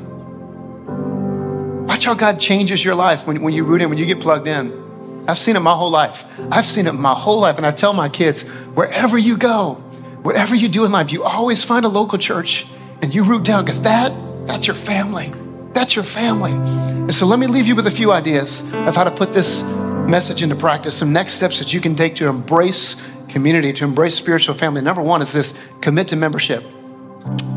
Watch 1.89 2.05
how 2.05 2.15
God 2.15 2.39
changes 2.39 2.85
your 2.85 2.95
life 2.95 3.27
when, 3.27 3.43
when 3.43 3.55
you 3.55 3.65
root 3.65 3.83
in, 3.83 3.89
when 3.89 3.99
you 3.99 4.07
get 4.07 4.21
plugged 4.21 4.47
in. 4.47 5.25
I've 5.27 5.39
seen 5.39 5.57
it 5.57 5.61
my 5.61 5.75
whole 5.75 5.91
life. 5.91 6.25
I've 6.53 6.65
seen 6.65 6.87
it 6.87 6.93
my 6.93 7.15
whole 7.15 7.41
life. 7.41 7.57
And 7.57 7.67
I 7.67 7.73
tell 7.73 7.93
my 7.93 8.09
kids, 8.09 8.43
wherever 8.75 9.19
you 9.19 9.37
go, 9.37 9.75
whatever 10.23 10.55
you 10.55 10.69
do 10.69 10.85
in 10.85 10.93
life, 10.93 11.11
you 11.11 11.25
always 11.25 11.65
find 11.65 11.85
a 11.85 11.89
local 11.89 12.19
church 12.19 12.67
and 13.03 13.13
you 13.13 13.25
root 13.25 13.43
down 13.43 13.65
because 13.65 13.83
that, 13.83 14.13
that's 14.47 14.69
your 14.69 14.77
family. 14.77 15.33
That's 15.73 15.95
your 15.95 16.05
family. 16.05 16.53
And 16.53 17.15
so 17.15 17.27
let 17.27 17.39
me 17.39 17.47
leave 17.47 17.67
you 17.67 17.75
with 17.75 17.87
a 17.87 17.91
few 17.91 18.13
ideas 18.13 18.63
of 18.73 18.97
how 18.97 19.05
to 19.05 19.11
put 19.11 19.33
this 19.33 19.63
message 19.63 20.43
into 20.43 20.57
practice, 20.57 20.97
some 20.97 21.13
next 21.13 21.35
steps 21.35 21.59
that 21.59 21.73
you 21.73 21.81
can 21.81 21.95
take 21.95 22.17
to 22.17 22.27
embrace 22.27 22.97
community, 23.29 23.73
to 23.75 23.85
embrace 23.85 24.15
spiritual 24.15 24.55
family. 24.55 24.81
Number 24.81 25.03
one 25.03 25.23
is 25.23 25.33
this 25.33 25.55
commit 25.81 26.09
to 26.09 26.17
membership. 26.17 26.65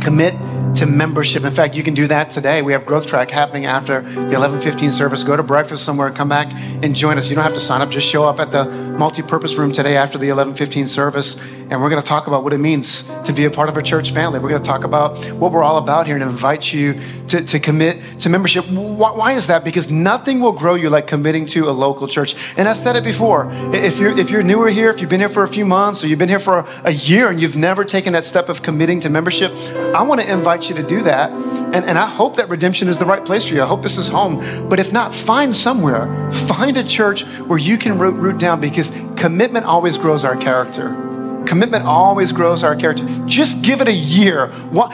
Commit 0.01 0.35
to 0.75 0.85
membership. 0.85 1.43
In 1.43 1.51
fact, 1.51 1.75
you 1.75 1.83
can 1.83 1.93
do 1.93 2.07
that 2.07 2.29
today. 2.29 2.61
We 2.61 2.73
have 2.73 2.85
Growth 2.85 3.07
Track 3.07 3.31
happening 3.31 3.65
after 3.65 4.01
the 4.01 4.35
11:15 4.35 4.91
service. 4.91 5.23
Go 5.23 5.37
to 5.37 5.43
breakfast 5.43 5.85
somewhere, 5.85 6.11
come 6.11 6.29
back 6.29 6.51
and 6.83 6.95
join 6.95 7.17
us. 7.17 7.29
You 7.29 7.35
don't 7.35 7.43
have 7.43 7.53
to 7.53 7.61
sign 7.61 7.81
up. 7.81 7.89
Just 7.89 8.07
show 8.07 8.23
up 8.25 8.39
at 8.39 8.51
the 8.51 8.65
multi-purpose 8.65 9.55
room 9.55 9.71
today 9.71 9.95
after 9.95 10.17
the 10.17 10.29
11:15 10.29 10.87
service, 10.87 11.37
and 11.73 11.81
we're 11.81 11.89
going 11.89 12.01
to 12.01 12.07
talk 12.07 12.27
about 12.27 12.43
what 12.43 12.53
it 12.53 12.59
means 12.59 13.03
to 13.25 13.33
be 13.33 13.45
a 13.45 13.49
part 13.49 13.67
of 13.67 13.77
a 13.77 13.81
church 13.81 14.11
family. 14.11 14.39
We're 14.39 14.49
going 14.49 14.61
to 14.61 14.67
talk 14.67 14.83
about 14.83 15.17
what 15.33 15.51
we're 15.51 15.63
all 15.63 15.77
about 15.77 16.05
here 16.05 16.15
and 16.15 16.23
invite 16.23 16.71
you 16.71 16.99
to, 17.29 17.43
to 17.43 17.59
commit 17.59 18.19
to 18.21 18.29
membership. 18.29 18.65
Why, 18.67 19.11
why 19.11 19.31
is 19.31 19.47
that? 19.47 19.63
Because 19.63 19.91
nothing 19.91 20.39
will 20.39 20.51
grow 20.51 20.75
you 20.75 20.91
like 20.91 21.07
committing 21.07 21.47
to 21.47 21.69
a 21.69 21.71
local 21.71 22.07
church. 22.07 22.35
And 22.57 22.67
I 22.67 22.73
said 22.73 22.95
it 22.95 23.03
before. 23.03 23.49
If 23.73 23.97
you're 23.97 24.17
if 24.17 24.29
you're 24.29 24.43
newer 24.43 24.69
here, 24.69 24.89
if 24.89 25.01
you've 25.01 25.09
been 25.09 25.19
here 25.19 25.29
for 25.29 25.43
a 25.43 25.47
few 25.47 25.65
months, 25.65 26.03
or 26.03 26.07
you've 26.07 26.19
been 26.19 26.29
here 26.29 26.39
for 26.39 26.65
a, 26.83 26.91
year 26.91 27.29
and 27.29 27.41
you've 27.41 27.57
never 27.57 27.83
taken 27.83 28.13
that 28.13 28.23
step 28.23 28.49
of 28.49 28.61
committing 28.61 28.99
to 28.99 29.09
membership, 29.09 29.51
I 29.95 30.03
want 30.03 30.21
to 30.21 30.31
invite 30.31 30.69
you 30.69 30.75
to 30.75 30.83
do 30.83 31.01
that. 31.01 31.31
And, 31.31 31.83
and 31.85 31.97
I 31.97 32.05
hope 32.05 32.35
that 32.35 32.49
redemption 32.49 32.87
is 32.87 32.99
the 32.99 33.05
right 33.05 33.25
place 33.25 33.47
for 33.47 33.55
you. 33.55 33.63
I 33.63 33.65
hope 33.65 33.81
this 33.81 33.97
is 33.97 34.07
home. 34.07 34.69
But 34.69 34.79
if 34.79 34.93
not, 34.93 35.11
find 35.11 35.55
somewhere. 35.55 36.31
Find 36.31 36.77
a 36.77 36.83
church 36.83 37.23
where 37.47 37.57
you 37.57 37.79
can 37.79 37.97
root, 37.97 38.15
root 38.15 38.37
down 38.37 38.61
because 38.61 38.91
commitment 39.17 39.65
always 39.65 39.97
grows 39.97 40.23
our 40.23 40.37
character. 40.37 41.12
Commitment 41.45 41.85
always 41.85 42.31
grows 42.31 42.63
our 42.63 42.75
character. 42.75 43.05
Just 43.25 43.61
give 43.61 43.81
it 43.81 43.87
a 43.87 43.93
year. 43.93 44.51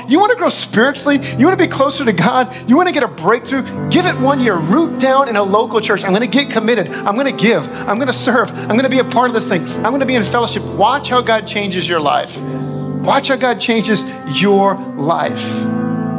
You 0.08 0.20
want 0.20 0.32
to 0.32 0.36
grow 0.36 0.50
spiritually? 0.50 1.18
You 1.38 1.46
want 1.46 1.60
to 1.60 1.64
be 1.64 1.72
closer 1.72 2.04
to 2.06 2.14
God? 2.14 2.56
You 2.70 2.76
want 2.76 2.88
to 2.88 2.94
get 2.94 3.04
a 3.04 3.08
breakthrough? 3.08 3.62
Give 3.90 4.06
it 4.06 4.18
one 4.20 4.40
year. 4.40 4.56
Root 4.56 5.00
down 5.00 5.30
in 5.30 5.36
a 5.36 5.44
local 5.44 5.80
church. 5.80 6.04
I'm 6.04 6.12
going 6.12 6.22
to 6.22 6.28
get 6.28 6.50
committed. 6.52 6.90
I'm 6.90 7.16
going 7.16 7.36
to 7.36 7.44
give. 7.44 7.68
I'm 7.88 7.96
going 7.98 8.08
to 8.08 8.14
serve. 8.14 8.52
I'm 8.52 8.70
going 8.70 8.84
to 8.84 8.90
be 8.90 9.00
a 9.00 9.04
part 9.04 9.30
of 9.30 9.34
this 9.34 9.48
thing. 9.48 9.64
I'm 9.78 9.92
going 9.92 10.00
to 10.00 10.06
be 10.06 10.16
in 10.16 10.24
fellowship. 10.24 10.64
Watch 10.64 11.10
how 11.10 11.22
God 11.22 11.46
changes 11.46 11.88
your 11.88 12.00
life. 12.00 12.40
Watch 12.40 13.30
how 13.30 13.36
God 13.36 13.60
changes 13.60 14.04
your 14.42 14.76
life 14.76 15.44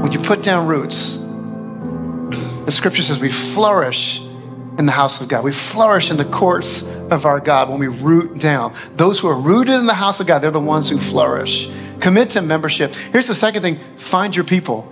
when 0.02 0.12
you 0.12 0.18
put 0.18 0.42
down 0.42 0.66
roots. 0.66 1.18
The 2.64 2.72
scripture 2.72 3.02
says 3.02 3.20
we 3.20 3.30
flourish 3.30 4.22
in 4.80 4.86
the 4.86 4.92
house 4.92 5.20
of 5.20 5.28
God. 5.28 5.44
We 5.44 5.52
flourish 5.52 6.10
in 6.10 6.16
the 6.16 6.24
courts 6.24 6.82
of 7.10 7.26
our 7.26 7.38
God 7.38 7.68
when 7.68 7.78
we 7.78 7.86
root 7.86 8.40
down. 8.40 8.74
Those 8.96 9.20
who 9.20 9.28
are 9.28 9.38
rooted 9.38 9.74
in 9.74 9.84
the 9.86 9.94
house 9.94 10.20
of 10.20 10.26
God, 10.26 10.38
they're 10.38 10.50
the 10.50 10.58
ones 10.58 10.88
who 10.88 10.98
flourish. 10.98 11.70
Commit 12.00 12.30
to 12.30 12.40
membership. 12.40 12.94
Here's 12.94 13.28
the 13.28 13.34
second 13.34 13.62
thing 13.62 13.78
find 13.96 14.34
your 14.34 14.44
people. 14.44 14.90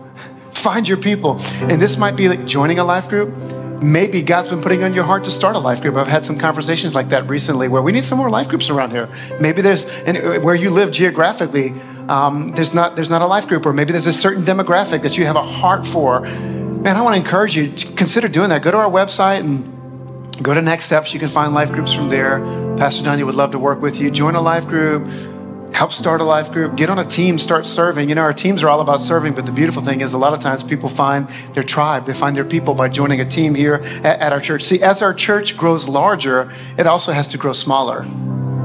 Find 0.53 0.87
your 0.87 0.99
people. 0.99 1.41
And 1.63 1.81
this 1.81 1.97
might 1.97 2.17
be 2.17 2.29
like 2.29 2.45
joining 2.45 2.79
a 2.79 2.85
life 2.85 3.09
group. 3.09 3.35
Maybe 3.83 4.21
God's 4.21 4.51
been 4.51 4.61
putting 4.61 4.83
on 4.83 4.93
your 4.93 5.05
heart 5.05 5.25
to 5.25 5.31
start 5.31 5.57
a 5.57 5.59
life 5.59 5.81
group. 5.81 5.97
I've 5.97 6.07
had 6.07 6.25
some 6.25 6.37
conversations 6.37 6.95
like 6.95 7.09
that 7.09 7.27
recently 7.27 7.69
where 7.69 7.81
we 7.81 7.93
need 7.93 8.05
some 8.05 8.19
more 8.19 8.29
life 8.29 8.49
groups 8.49 8.69
around 8.69 8.91
here. 8.91 9.09
Maybe 9.41 9.63
there's, 9.63 9.87
and 10.03 10.45
where 10.45 10.55
you 10.55 10.69
live 10.69 10.91
geographically, 10.91 11.73
um, 12.09 12.49
there's, 12.51 12.75
not, 12.75 12.95
there's 12.95 13.09
not 13.09 13.23
a 13.23 13.27
life 13.27 13.49
group, 13.49 13.65
or 13.65 13.73
maybe 13.73 13.93
there's 13.93 14.07
a 14.07 14.13
certain 14.13 14.43
demographic 14.43 15.01
that 15.03 15.17
you 15.17 15.25
have 15.25 15.37
a 15.37 15.43
heart 15.43 15.87
for. 15.87 16.21
Man, 16.21 16.97
I 16.97 17.01
want 17.01 17.15
to 17.15 17.21
encourage 17.21 17.57
you 17.57 17.73
to 17.73 17.93
consider 17.93 18.29
doing 18.29 18.51
that. 18.51 18.63
Go 18.63 18.71
to 18.73 18.77
our 18.77 18.91
website 18.91 19.41
and 19.41 19.78
Go 20.43 20.55
to 20.55 20.63
Next 20.63 20.85
Steps. 20.85 21.13
You 21.13 21.19
can 21.19 21.29
find 21.29 21.53
life 21.53 21.73
groups 21.73 21.93
from 21.93 22.09
there. 22.09 22.39
Pastor 22.77 23.03
Daniel 23.03 23.27
would 23.27 23.35
love 23.35 23.51
to 23.53 23.59
work 23.59 23.81
with 23.81 24.01
you. 24.01 24.11
Join 24.11 24.37
a 24.37 24.41
life 24.41 24.67
group. 24.69 25.09
Help 25.75 25.93
start 25.93 26.21
a 26.21 26.25
life 26.25 26.53
group. 26.53 26.77
Get 26.77 26.91
on 26.91 26.99
a 26.99 27.05
team. 27.05 27.39
Start 27.39 27.67
serving. 27.67 28.09
You 28.09 28.15
know, 28.15 28.23
our 28.23 28.33
teams 28.33 28.63
are 28.63 28.69
all 28.69 28.81
about 28.81 29.01
serving, 29.01 29.35
but 29.35 29.47
the 29.47 29.53
beautiful 29.53 29.83
thing 29.83 30.01
is 30.01 30.13
a 30.13 30.19
lot 30.19 30.35
of 30.35 30.41
times 30.41 30.63
people 30.63 30.89
find 30.89 31.29
their 31.55 31.65
tribe. 31.65 32.07
They 32.07 32.13
find 32.13 32.37
their 32.37 32.45
people 32.45 32.75
by 32.75 32.89
joining 32.89 33.21
a 33.21 33.29
team 33.29 33.55
here 33.55 33.75
at, 33.75 34.21
at 34.21 34.33
our 34.33 34.41
church. 34.41 34.63
See, 34.63 34.81
as 34.81 35.03
our 35.03 35.13
church 35.13 35.57
grows 35.57 35.89
larger, 35.89 36.53
it 36.79 36.87
also 36.87 37.13
has 37.13 37.27
to 37.29 37.39
grow 37.39 37.53
smaller. 37.53 38.07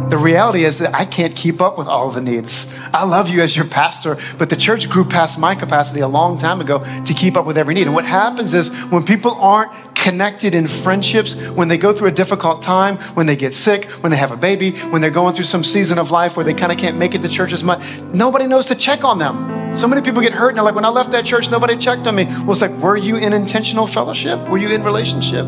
The 0.09 0.17
reality 0.17 0.63
is 0.65 0.77
that 0.79 0.93
I 0.93 1.05
can't 1.05 1.35
keep 1.35 1.59
up 1.61 1.77
with 1.77 1.87
all 1.87 2.11
the 2.11 2.21
needs. 2.21 2.71
I 2.93 3.03
love 3.03 3.29
you 3.29 3.41
as 3.41 3.55
your 3.55 3.65
pastor, 3.65 4.17
but 4.37 4.49
the 4.49 4.55
church 4.55 4.89
grew 4.89 5.05
past 5.05 5.39
my 5.39 5.55
capacity 5.55 6.01
a 6.01 6.07
long 6.07 6.37
time 6.37 6.61
ago 6.61 6.83
to 7.05 7.13
keep 7.13 7.35
up 7.35 7.45
with 7.45 7.57
every 7.57 7.73
need. 7.73 7.87
And 7.87 7.95
what 7.95 8.05
happens 8.05 8.53
is 8.53 8.69
when 8.91 9.03
people 9.03 9.31
aren't 9.31 9.92
connected 10.03 10.53
in 10.53 10.67
friendships, 10.67 11.33
when 11.55 11.69
they 11.69 11.77
go 11.77 11.93
through 11.93 12.09
a 12.09 12.11
difficult 12.11 12.61
time, 12.61 12.97
when 13.15 13.25
they 13.25 13.37
get 13.37 13.55
sick, 13.55 13.85
when 14.03 14.11
they 14.11 14.17
have 14.17 14.31
a 14.31 14.37
baby, 14.37 14.71
when 14.91 15.01
they're 15.01 15.09
going 15.09 15.33
through 15.33 15.45
some 15.45 15.63
season 15.63 15.97
of 15.97 16.11
life 16.11 16.35
where 16.35 16.45
they 16.45 16.53
kind 16.53 16.73
of 16.73 16.77
can't 16.77 16.97
make 16.97 17.15
it 17.15 17.21
to 17.21 17.29
church 17.29 17.53
as 17.53 17.63
much, 17.63 17.81
nobody 18.13 18.45
knows 18.45 18.65
to 18.65 18.75
check 18.75 19.05
on 19.05 19.17
them. 19.17 19.73
So 19.73 19.87
many 19.87 20.01
people 20.01 20.21
get 20.21 20.33
hurt 20.33 20.49
and 20.49 20.57
they're 20.57 20.63
like, 20.65 20.75
when 20.75 20.83
I 20.83 20.89
left 20.89 21.11
that 21.11 21.25
church, 21.25 21.49
nobody 21.49 21.77
checked 21.77 22.05
on 22.05 22.15
me. 22.15 22.25
Well, 22.25 22.51
it's 22.51 22.59
like, 22.59 22.77
were 22.79 22.97
you 22.97 23.15
in 23.15 23.31
intentional 23.31 23.87
fellowship? 23.87 24.37
Were 24.49 24.57
you 24.57 24.67
in 24.69 24.83
relationship? 24.83 25.45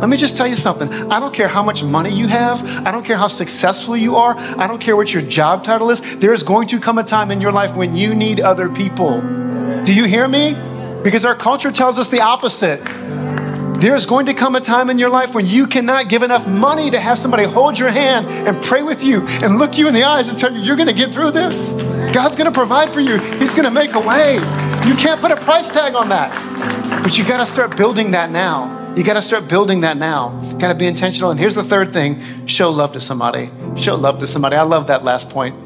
Let 0.00 0.08
me 0.08 0.16
just 0.16 0.36
tell 0.36 0.46
you 0.46 0.56
something. 0.56 0.88
I 1.10 1.18
don't 1.18 1.34
care 1.34 1.48
how 1.48 1.64
much 1.64 1.82
money 1.82 2.10
you 2.10 2.28
have. 2.28 2.64
I 2.86 2.92
don't 2.92 3.04
care 3.04 3.16
how 3.16 3.28
successful 3.28 3.96
you 3.96 4.14
are. 4.14 4.36
I 4.36 4.68
don't 4.68 4.80
care 4.80 4.94
what 4.94 5.12
your 5.12 5.22
job 5.22 5.64
title 5.64 5.90
is. 5.90 6.00
There 6.18 6.32
is 6.32 6.44
going 6.44 6.68
to 6.68 6.78
come 6.78 6.98
a 6.98 7.04
time 7.04 7.32
in 7.32 7.40
your 7.40 7.52
life 7.52 7.74
when 7.74 7.96
you 7.96 8.14
need 8.14 8.40
other 8.40 8.68
people. 8.68 9.20
Do 9.84 9.92
you 9.92 10.04
hear 10.04 10.28
me? 10.28 10.54
Because 11.02 11.24
our 11.24 11.34
culture 11.34 11.72
tells 11.72 11.98
us 11.98 12.08
the 12.08 12.20
opposite. 12.20 12.80
There's 13.78 14.06
going 14.06 14.26
to 14.26 14.34
come 14.34 14.56
a 14.56 14.60
time 14.60 14.88
in 14.88 14.98
your 14.98 15.10
life 15.10 15.34
when 15.34 15.44
you 15.44 15.66
cannot 15.66 16.08
give 16.08 16.22
enough 16.22 16.46
money 16.46 16.90
to 16.90 16.98
have 16.98 17.18
somebody 17.18 17.44
hold 17.44 17.78
your 17.78 17.90
hand 17.90 18.26
and 18.26 18.62
pray 18.62 18.82
with 18.82 19.02
you 19.02 19.26
and 19.42 19.58
look 19.58 19.76
you 19.76 19.86
in 19.86 19.92
the 19.92 20.02
eyes 20.02 20.28
and 20.28 20.38
tell 20.38 20.50
you, 20.50 20.60
you're 20.60 20.76
going 20.76 20.88
to 20.88 20.94
get 20.94 21.12
through 21.12 21.30
this. 21.32 21.72
God's 22.12 22.36
going 22.36 22.50
to 22.50 22.56
provide 22.58 22.90
for 22.90 23.00
you, 23.00 23.18
He's 23.18 23.52
going 23.52 23.64
to 23.64 23.70
make 23.70 23.92
a 23.92 24.00
way. 24.00 24.34
You 24.86 24.94
can't 24.94 25.20
put 25.20 25.30
a 25.30 25.36
price 25.36 25.70
tag 25.70 25.94
on 25.94 26.08
that. 26.08 26.32
But 27.02 27.18
you 27.18 27.24
got 27.24 27.44
to 27.44 27.52
start 27.52 27.76
building 27.76 28.12
that 28.12 28.30
now. 28.30 28.94
You 28.96 29.04
got 29.04 29.14
to 29.14 29.22
start 29.22 29.46
building 29.46 29.82
that 29.82 29.98
now. 29.98 30.30
Got 30.58 30.68
to 30.68 30.74
be 30.74 30.86
intentional. 30.86 31.30
And 31.30 31.38
here's 31.38 31.54
the 31.54 31.64
third 31.64 31.92
thing 31.92 32.46
show 32.46 32.70
love 32.70 32.92
to 32.94 33.00
somebody. 33.00 33.50
Show 33.76 33.94
love 33.96 34.20
to 34.20 34.26
somebody. 34.26 34.56
I 34.56 34.62
love 34.62 34.86
that 34.86 35.04
last 35.04 35.28
point 35.28 35.65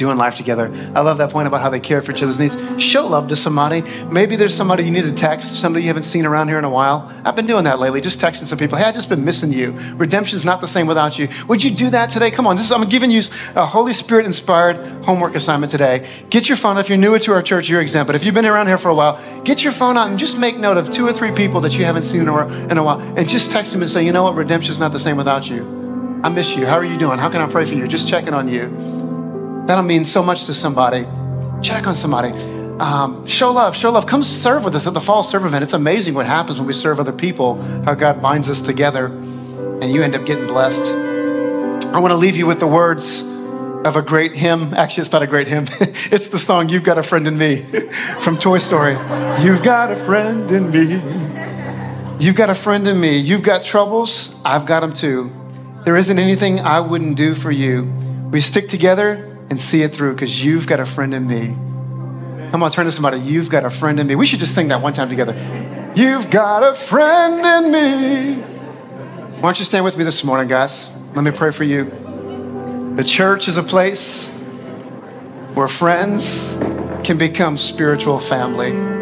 doing 0.00 0.16
life 0.16 0.34
together. 0.34 0.72
I 0.94 1.00
love 1.00 1.18
that 1.18 1.30
point 1.30 1.46
about 1.46 1.60
how 1.60 1.68
they 1.68 1.78
care 1.78 2.00
for 2.00 2.12
each 2.12 2.22
other's 2.22 2.38
needs. 2.38 2.56
Show 2.82 3.06
love 3.06 3.28
to 3.28 3.36
somebody. 3.36 3.82
Maybe 4.10 4.34
there's 4.34 4.54
somebody 4.54 4.82
you 4.82 4.90
need 4.90 5.02
to 5.02 5.12
text, 5.12 5.60
somebody 5.60 5.82
you 5.84 5.88
haven't 5.88 6.04
seen 6.04 6.24
around 6.24 6.48
here 6.48 6.58
in 6.58 6.64
a 6.64 6.70
while. 6.70 7.12
I've 7.22 7.36
been 7.36 7.46
doing 7.46 7.64
that 7.64 7.78
lately, 7.78 8.00
just 8.00 8.18
texting 8.18 8.46
some 8.46 8.58
people. 8.58 8.78
Hey, 8.78 8.84
I've 8.84 8.94
just 8.94 9.10
been 9.10 9.24
missing 9.24 9.52
you. 9.52 9.72
Redemption's 9.96 10.42
not 10.44 10.62
the 10.62 10.66
same 10.66 10.86
without 10.86 11.18
you. 11.18 11.28
Would 11.48 11.62
you 11.62 11.70
do 11.70 11.90
that 11.90 12.08
today? 12.08 12.30
Come 12.30 12.46
on, 12.46 12.56
this 12.56 12.64
is, 12.64 12.72
I'm 12.72 12.88
giving 12.88 13.10
you 13.10 13.20
a 13.54 13.66
Holy 13.66 13.92
Spirit 13.92 14.24
inspired 14.24 14.78
homework 15.04 15.34
assignment 15.34 15.70
today. 15.70 16.08
Get 16.30 16.48
your 16.48 16.56
phone. 16.56 16.78
If 16.78 16.88
you're 16.88 16.96
newer 16.96 17.18
to 17.18 17.32
our 17.32 17.42
church, 17.42 17.68
you're 17.68 17.82
exempt. 17.82 18.06
But 18.06 18.16
if 18.16 18.24
you've 18.24 18.34
been 18.34 18.46
around 18.46 18.68
here 18.68 18.78
for 18.78 18.88
a 18.88 18.94
while, 18.94 19.20
get 19.44 19.62
your 19.62 19.74
phone 19.74 19.98
out 19.98 20.08
and 20.08 20.18
just 20.18 20.38
make 20.38 20.56
note 20.56 20.78
of 20.78 20.88
two 20.88 21.06
or 21.06 21.12
three 21.12 21.32
people 21.32 21.60
that 21.60 21.76
you 21.76 21.84
haven't 21.84 22.04
seen 22.04 22.22
in 22.22 22.28
a 22.28 22.82
while, 22.82 23.00
and 23.18 23.28
just 23.28 23.50
text 23.50 23.72
them 23.72 23.82
and 23.82 23.90
say, 23.90 24.02
you 24.02 24.12
know 24.12 24.22
what, 24.22 24.34
redemption's 24.34 24.78
not 24.78 24.92
the 24.92 24.98
same 24.98 25.18
without 25.18 25.50
you. 25.50 26.20
I 26.22 26.28
miss 26.30 26.56
you. 26.56 26.66
How 26.66 26.76
are 26.76 26.84
you 26.84 26.98
doing? 26.98 27.18
How 27.18 27.28
can 27.28 27.40
I 27.40 27.48
pray 27.48 27.64
for 27.64 27.74
you? 27.74 27.86
Just 27.86 28.08
checking 28.08 28.34
on 28.34 28.48
you. 28.48 28.99
That'll 29.70 29.84
mean 29.84 30.04
so 30.04 30.20
much 30.20 30.46
to 30.46 30.52
somebody. 30.52 31.06
Check 31.62 31.86
on 31.86 31.94
somebody. 31.94 32.32
Um, 32.80 33.24
show 33.28 33.52
love, 33.52 33.76
show 33.76 33.92
love. 33.92 34.04
Come 34.04 34.24
serve 34.24 34.64
with 34.64 34.74
us 34.74 34.84
at 34.88 34.94
the 34.94 35.00
fall 35.00 35.22
serve 35.22 35.44
event. 35.44 35.62
It's 35.62 35.74
amazing 35.74 36.14
what 36.14 36.26
happens 36.26 36.58
when 36.58 36.66
we 36.66 36.72
serve 36.72 36.98
other 36.98 37.12
people, 37.12 37.54
how 37.84 37.94
God 37.94 38.20
binds 38.20 38.50
us 38.50 38.60
together, 38.60 39.06
and 39.06 39.84
you 39.84 40.02
end 40.02 40.16
up 40.16 40.26
getting 40.26 40.48
blessed. 40.48 40.92
I 41.86 42.00
want 42.00 42.10
to 42.10 42.16
leave 42.16 42.36
you 42.36 42.48
with 42.48 42.58
the 42.58 42.66
words 42.66 43.20
of 43.20 43.94
a 43.94 44.02
great 44.02 44.34
hymn. 44.34 44.74
Actually, 44.74 45.02
it's 45.02 45.12
not 45.12 45.22
a 45.22 45.28
great 45.28 45.46
hymn. 45.46 45.66
it's 45.80 46.26
the 46.30 46.38
song 46.38 46.68
You've 46.68 46.82
Got 46.82 46.98
a 46.98 47.02
Friend 47.04 47.28
in 47.28 47.38
Me 47.38 47.62
from 48.22 48.40
Toy 48.40 48.58
Story. 48.58 48.94
You've 49.40 49.62
got 49.62 49.92
a 49.92 49.96
friend 50.04 50.50
in 50.50 50.68
me. 50.72 52.16
You've 52.18 52.34
got 52.34 52.50
a 52.50 52.56
friend 52.56 52.88
in 52.88 53.00
me. 53.00 53.18
You've 53.18 53.44
got 53.44 53.64
troubles. 53.64 54.34
I've 54.44 54.66
got 54.66 54.80
them 54.80 54.92
too. 54.92 55.30
There 55.84 55.96
isn't 55.96 56.18
anything 56.18 56.58
I 56.58 56.80
wouldn't 56.80 57.16
do 57.16 57.36
for 57.36 57.52
you. 57.52 57.84
We 58.32 58.40
stick 58.40 58.68
together 58.68 59.29
and 59.50 59.60
see 59.60 59.82
it 59.82 59.94
through 59.94 60.14
because 60.14 60.42
you've 60.42 60.66
got 60.66 60.80
a 60.80 60.86
friend 60.86 61.12
in 61.12 61.26
me. 61.26 61.48
Come 62.50 62.62
on, 62.62 62.70
turn 62.70 62.86
to 62.86 62.92
somebody. 62.92 63.18
You've 63.20 63.50
got 63.50 63.64
a 63.64 63.70
friend 63.70 64.00
in 64.00 64.06
me. 64.06 64.14
We 64.14 64.26
should 64.26 64.38
just 64.38 64.54
sing 64.54 64.68
that 64.68 64.80
one 64.80 64.92
time 64.92 65.08
together. 65.08 65.34
You've 65.94 66.30
got 66.30 66.62
a 66.62 66.74
friend 66.74 67.44
in 67.44 67.72
me. 67.72 68.42
Why 69.40 69.40
don't 69.40 69.58
you 69.58 69.64
stand 69.64 69.84
with 69.84 69.96
me 69.96 70.04
this 70.04 70.24
morning, 70.24 70.48
guys? 70.48 70.90
Let 71.14 71.24
me 71.24 71.30
pray 71.30 71.50
for 71.50 71.64
you. 71.64 71.84
The 72.96 73.04
church 73.04 73.48
is 73.48 73.56
a 73.56 73.62
place 73.62 74.30
where 75.54 75.68
friends 75.68 76.56
can 77.04 77.18
become 77.18 77.56
spiritual 77.56 78.18
family 78.18 78.99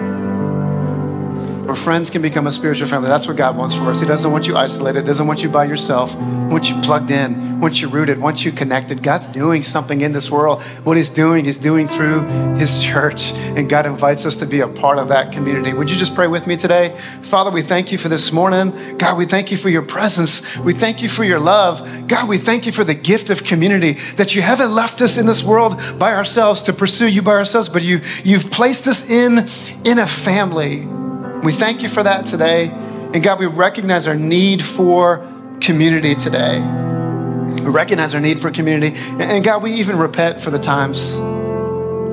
where 1.69 1.77
friends 1.77 2.09
can 2.09 2.23
become 2.23 2.47
a 2.47 2.51
spiritual 2.51 2.89
family. 2.89 3.09
That's 3.09 3.29
what 3.29 3.37
God 3.37 3.55
wants 3.55 3.75
for 3.75 3.91
us. 3.91 4.01
He 4.01 4.07
doesn't 4.07 4.33
want 4.33 4.49
you 4.49 4.57
isolated, 4.57 5.05
doesn't 5.05 5.27
want 5.27 5.43
you 5.43 5.51
by 5.51 5.67
yourself, 5.67 6.17
wants 6.17 6.71
you 6.71 6.81
plugged 6.81 7.11
in, 7.11 7.61
wants 7.61 7.83
you 7.83 7.89
rooted, 7.89 8.19
wants 8.19 8.43
you 8.43 8.53
connected. 8.53 9.03
God's 9.03 9.27
doing 9.27 9.63
something 9.63 10.01
in 10.01 10.13
this 10.13 10.31
world. 10.31 10.63
What 10.85 10.97
He's 10.97 11.11
doing, 11.11 11.45
He's 11.45 11.59
doing 11.59 11.87
through 11.87 12.23
His 12.57 12.83
church, 12.83 13.33
and 13.33 13.69
God 13.69 13.85
invites 13.85 14.25
us 14.25 14.37
to 14.37 14.47
be 14.47 14.61
a 14.61 14.67
part 14.67 14.97
of 14.97 15.09
that 15.09 15.31
community. 15.31 15.75
Would 15.75 15.91
you 15.91 15.99
just 15.99 16.15
pray 16.15 16.27
with 16.27 16.47
me 16.47 16.57
today? 16.57 16.97
Father, 17.21 17.51
we 17.51 17.61
thank 17.61 17.93
you 17.93 17.99
for 17.99 18.09
this 18.09 18.33
morning. 18.33 18.97
God, 18.97 19.19
we 19.19 19.27
thank 19.27 19.51
you 19.51 19.59
for 19.59 19.69
your 19.69 19.83
presence. 19.83 20.57
We 20.57 20.73
thank 20.73 21.03
you 21.03 21.09
for 21.11 21.23
your 21.23 21.39
love. 21.39 21.87
God, 22.09 22.31
we 22.31 22.39
thank 22.39 22.65
you 22.65 22.73
for 22.73 22.83
the 22.83 22.95
gift 22.95 23.29
of 23.29 23.45
community 23.45 23.99
that 24.17 24.35
you 24.35 24.41
haven't 24.41 24.75
left 24.75 25.03
us 25.03 25.19
in 25.19 25.27
this 25.27 25.45
world 25.45 25.79
by 25.99 26.15
ourselves 26.15 26.63
to 26.63 26.73
pursue 26.73 27.09
you 27.09 27.21
by 27.21 27.33
ourselves, 27.33 27.69
but 27.69 27.83
you, 27.83 27.99
you've 28.25 28.51
placed 28.51 28.87
us 28.87 29.07
in, 29.11 29.47
in 29.85 29.99
a 29.99 30.07
family. 30.07 30.98
We 31.43 31.53
thank 31.53 31.83
you 31.83 31.89
for 31.89 32.03
that 32.03 32.27
today. 32.27 32.69
And 33.15 33.23
God, 33.23 33.39
we 33.39 33.47
recognize 33.47 34.07
our 34.07 34.17
need 34.17 34.63
for 34.63 35.27
community 35.61 36.15
today. 36.15 36.61
We 36.61 37.71
recognize 37.71 38.15
our 38.15 38.21
need 38.21 38.41
for 38.41 38.51
community. 38.51 38.97
And 39.19 39.45
God, 39.45 39.63
we 39.63 39.73
even 39.75 39.97
repent 39.97 40.41
for 40.41 40.51
the 40.51 40.59
times 40.59 41.17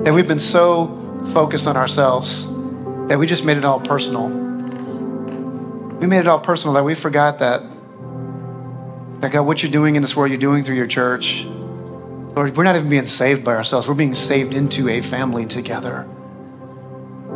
that 0.06 0.14
we've 0.14 0.28
been 0.28 0.40
so 0.40 1.02
focused 1.34 1.68
on 1.68 1.76
ourselves 1.76 2.48
that 3.08 3.18
we 3.20 3.28
just 3.28 3.44
made 3.46 3.58
it 3.58 3.66
all 3.66 3.80
personal. 3.80 4.30
We 6.00 6.08
made 6.08 6.20
it 6.20 6.28
all 6.28 6.40
personal 6.40 6.74
that 6.76 6.84
we 6.84 6.96
forgot 6.96 7.40
that, 7.40 7.62
that 9.22 9.32
God, 9.32 9.42
what 9.42 9.64
you're 9.64 9.72
doing 9.72 9.96
in 9.96 10.02
this 10.02 10.16
world, 10.16 10.32
you're 10.32 10.40
doing 10.40 10.64
through 10.64 10.76
your 10.76 10.88
church. 10.88 11.46
Lord, 11.46 12.56
we're 12.56 12.64
not 12.64 12.76
even 12.76 12.90
being 12.90 13.06
saved 13.06 13.44
by 13.44 13.56
ourselves. 13.56 13.88
We're 13.88 13.96
being 13.96 14.14
saved 14.14 14.54
into 14.54 14.90
a 14.90 15.02
family 15.02 15.46
together. 15.46 16.08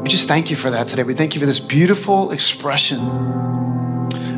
We 0.02 0.08
just 0.08 0.28
thank 0.28 0.50
you 0.50 0.56
for 0.56 0.70
that 0.72 0.88
today. 0.88 1.04
We 1.04 1.14
thank 1.14 1.36
you 1.36 1.40
for 1.40 1.46
this 1.46 1.60
beautiful 1.60 2.32
expression 2.32 3.00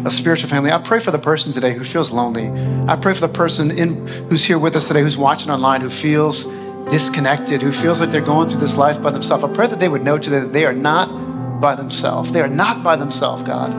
of 0.06 0.12
spiritual 0.12 0.50
family. 0.50 0.72
I 0.72 0.80
pray 0.80 1.00
for 1.00 1.12
the 1.12 1.20
person 1.20 1.52
today 1.54 1.74
who 1.74 1.84
feels 1.84 2.12
lonely. 2.12 2.50
I 2.90 2.96
pray 2.96 3.14
for 3.14 3.22
the 3.22 3.34
person 3.34 3.72
in, 3.72 4.08
who's 4.08 4.44
here 4.44 4.58
with 4.58 4.76
us 4.76 4.88
today, 4.88 5.02
who's 5.02 5.18
watching 5.18 5.52
online, 5.52 5.82
who 5.82 5.90
feels 5.90 6.46
disconnected, 6.90 7.62
who 7.62 7.72
feels 7.72 8.02
like 8.02 8.10
they're 8.10 8.22
going 8.22 8.50
through 8.50 8.60
this 8.60 8.76
life 8.76 9.02
by 9.02 9.12
themselves. 9.12 9.44
I 9.44 9.54
pray 9.54 9.68
that 9.68 9.80
they 9.80 9.90
would 9.90 10.04
know 10.04 10.18
today 10.18 10.40
that 10.40 10.54
they 10.54 10.66
are 10.66 10.74
not 10.74 11.62
by 11.62 11.76
themselves. 11.76 12.32
They 12.32 12.42
are 12.42 12.48
not 12.48 12.84
by 12.84 12.96
themselves, 12.96 13.44
God. 13.44 13.72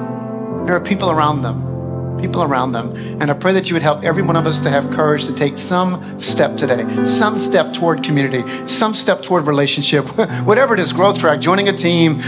There 0.66 0.76
are 0.76 0.80
people 0.80 1.10
around 1.10 1.42
them 1.42 1.71
people 2.22 2.42
around 2.42 2.72
them. 2.72 2.96
And 3.20 3.30
I 3.30 3.34
pray 3.34 3.52
that 3.52 3.68
you 3.68 3.74
would 3.74 3.82
help 3.82 4.04
every 4.04 4.22
one 4.22 4.36
of 4.36 4.46
us 4.46 4.60
to 4.60 4.70
have 4.70 4.90
courage 4.90 5.26
to 5.26 5.34
take 5.34 5.58
some 5.58 6.18
step 6.18 6.56
today, 6.56 6.86
some 7.04 7.38
step 7.38 7.72
toward 7.74 8.02
community, 8.02 8.46
some 8.66 8.94
step 8.94 9.22
toward 9.22 9.46
relationship, 9.46 10.06
whatever 10.44 10.72
it 10.72 10.80
is 10.80 10.92
growth 10.92 11.18
track, 11.18 11.40
joining 11.40 11.68
a 11.68 11.76
team, 11.76 12.20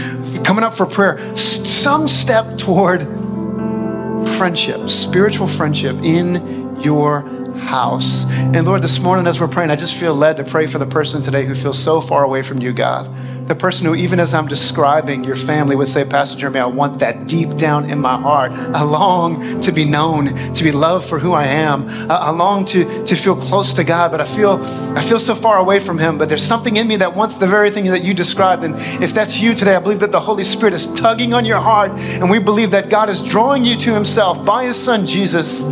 coming 0.43 0.63
up 0.63 0.75
for 0.75 0.85
prayer, 0.85 1.35
some 1.35 2.07
step 2.07 2.57
toward 2.57 3.01
friendship, 4.37 4.89
spiritual 4.89 5.47
friendship 5.47 5.95
in 6.03 6.79
your 6.81 7.21
house. 7.57 8.25
And 8.29 8.65
Lord, 8.65 8.81
this 8.81 8.99
morning 8.99 9.27
as 9.27 9.39
we're 9.39 9.47
praying, 9.47 9.71
I 9.71 9.75
just 9.75 9.95
feel 9.95 10.13
led 10.13 10.37
to 10.37 10.43
pray 10.43 10.67
for 10.67 10.77
the 10.77 10.85
person 10.85 11.21
today 11.21 11.45
who 11.45 11.55
feels 11.55 11.81
so 11.81 12.01
far 12.01 12.23
away 12.23 12.41
from 12.41 12.59
you, 12.59 12.73
God. 12.73 13.09
The 13.47 13.55
person 13.55 13.85
who, 13.85 13.93
even 13.93 14.19
as 14.19 14.33
I'm 14.33 14.47
describing 14.47 15.23
your 15.23 15.35
family, 15.35 15.75
would 15.75 15.87
say, 15.87 16.03
Pastor 16.03 16.39
Jeremy, 16.39 16.59
I 16.59 16.65
want 16.65 16.99
that 16.99 17.27
deep 17.27 17.57
down 17.57 17.89
in 17.89 17.99
my 17.99 18.19
heart. 18.19 18.51
I 18.51 18.81
long 18.81 19.61
to 19.61 19.71
be 19.71 19.85
known, 19.85 20.33
to 20.53 20.63
be 20.63 20.71
loved 20.71 21.07
for 21.07 21.19
who 21.19 21.33
I 21.33 21.45
am. 21.45 21.87
I 22.09 22.31
long 22.31 22.65
to, 22.65 23.05
to 23.05 23.15
feel 23.15 23.35
close 23.35 23.73
to 23.73 23.83
God, 23.83 24.09
but 24.09 24.19
I 24.19 24.25
feel, 24.25 24.63
I 24.97 25.01
feel 25.01 25.19
so 25.19 25.35
far 25.35 25.59
away 25.59 25.79
from 25.79 25.99
Him. 25.99 26.17
But 26.17 26.27
there's 26.27 26.43
something 26.43 26.77
in 26.77 26.87
me 26.87 26.95
that 26.97 27.15
wants 27.15 27.35
the 27.35 27.47
very 27.47 27.69
thing 27.69 27.85
that 27.85 28.03
you 28.03 28.15
described. 28.15 28.63
And 28.63 28.75
if 29.03 29.13
that's 29.13 29.37
you 29.39 29.53
today, 29.53 29.75
I 29.75 29.79
believe 29.79 29.99
that 29.99 30.11
the 30.11 30.19
Holy 30.19 30.43
Spirit 30.43 30.73
is 30.73 30.87
tugging 30.87 31.33
on 31.33 31.45
your 31.45 31.59
heart. 31.59 31.91
And 31.91 32.31
we 32.31 32.39
believe 32.39 32.71
that 32.71 32.89
God 32.89 33.09
is 33.09 33.21
drawing 33.21 33.63
you 33.63 33.77
to 33.77 33.93
Himself 33.93 34.43
by 34.43 34.65
His 34.65 34.81
Son, 34.81 35.05
Jesus. 35.05 35.63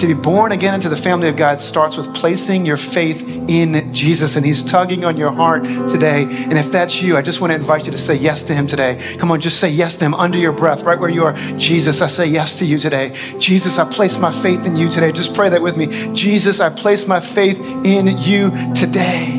To 0.00 0.06
be 0.06 0.14
born 0.14 0.52
again 0.52 0.72
into 0.72 0.88
the 0.88 0.96
family 0.96 1.28
of 1.28 1.36
God 1.36 1.60
starts 1.60 1.98
with 1.98 2.14
placing 2.14 2.64
your 2.64 2.78
faith 2.78 3.22
in 3.50 3.92
Jesus. 3.92 4.34
And 4.34 4.46
He's 4.46 4.62
tugging 4.62 5.04
on 5.04 5.18
your 5.18 5.30
heart 5.30 5.62
today. 5.62 6.22
And 6.22 6.54
if 6.54 6.72
that's 6.72 7.02
you, 7.02 7.18
I 7.18 7.22
just 7.22 7.42
want 7.42 7.50
to 7.50 7.54
invite 7.54 7.84
you 7.84 7.92
to 7.92 7.98
say 7.98 8.14
yes 8.14 8.42
to 8.44 8.54
Him 8.54 8.66
today. 8.66 8.98
Come 9.18 9.30
on, 9.30 9.42
just 9.42 9.60
say 9.60 9.68
yes 9.68 9.98
to 9.98 10.06
Him 10.06 10.14
under 10.14 10.38
your 10.38 10.52
breath, 10.52 10.84
right 10.84 10.98
where 10.98 11.10
you 11.10 11.24
are. 11.24 11.34
Jesus, 11.58 12.00
I 12.00 12.06
say 12.06 12.24
yes 12.24 12.58
to 12.60 12.64
you 12.64 12.78
today. 12.78 13.14
Jesus, 13.38 13.78
I 13.78 13.84
place 13.92 14.16
my 14.16 14.32
faith 14.32 14.64
in 14.64 14.74
you 14.74 14.88
today. 14.88 15.12
Just 15.12 15.34
pray 15.34 15.50
that 15.50 15.60
with 15.60 15.76
me. 15.76 16.14
Jesus, 16.14 16.60
I 16.60 16.70
place 16.70 17.06
my 17.06 17.20
faith 17.20 17.60
in 17.84 18.16
you 18.16 18.48
today. 18.72 19.36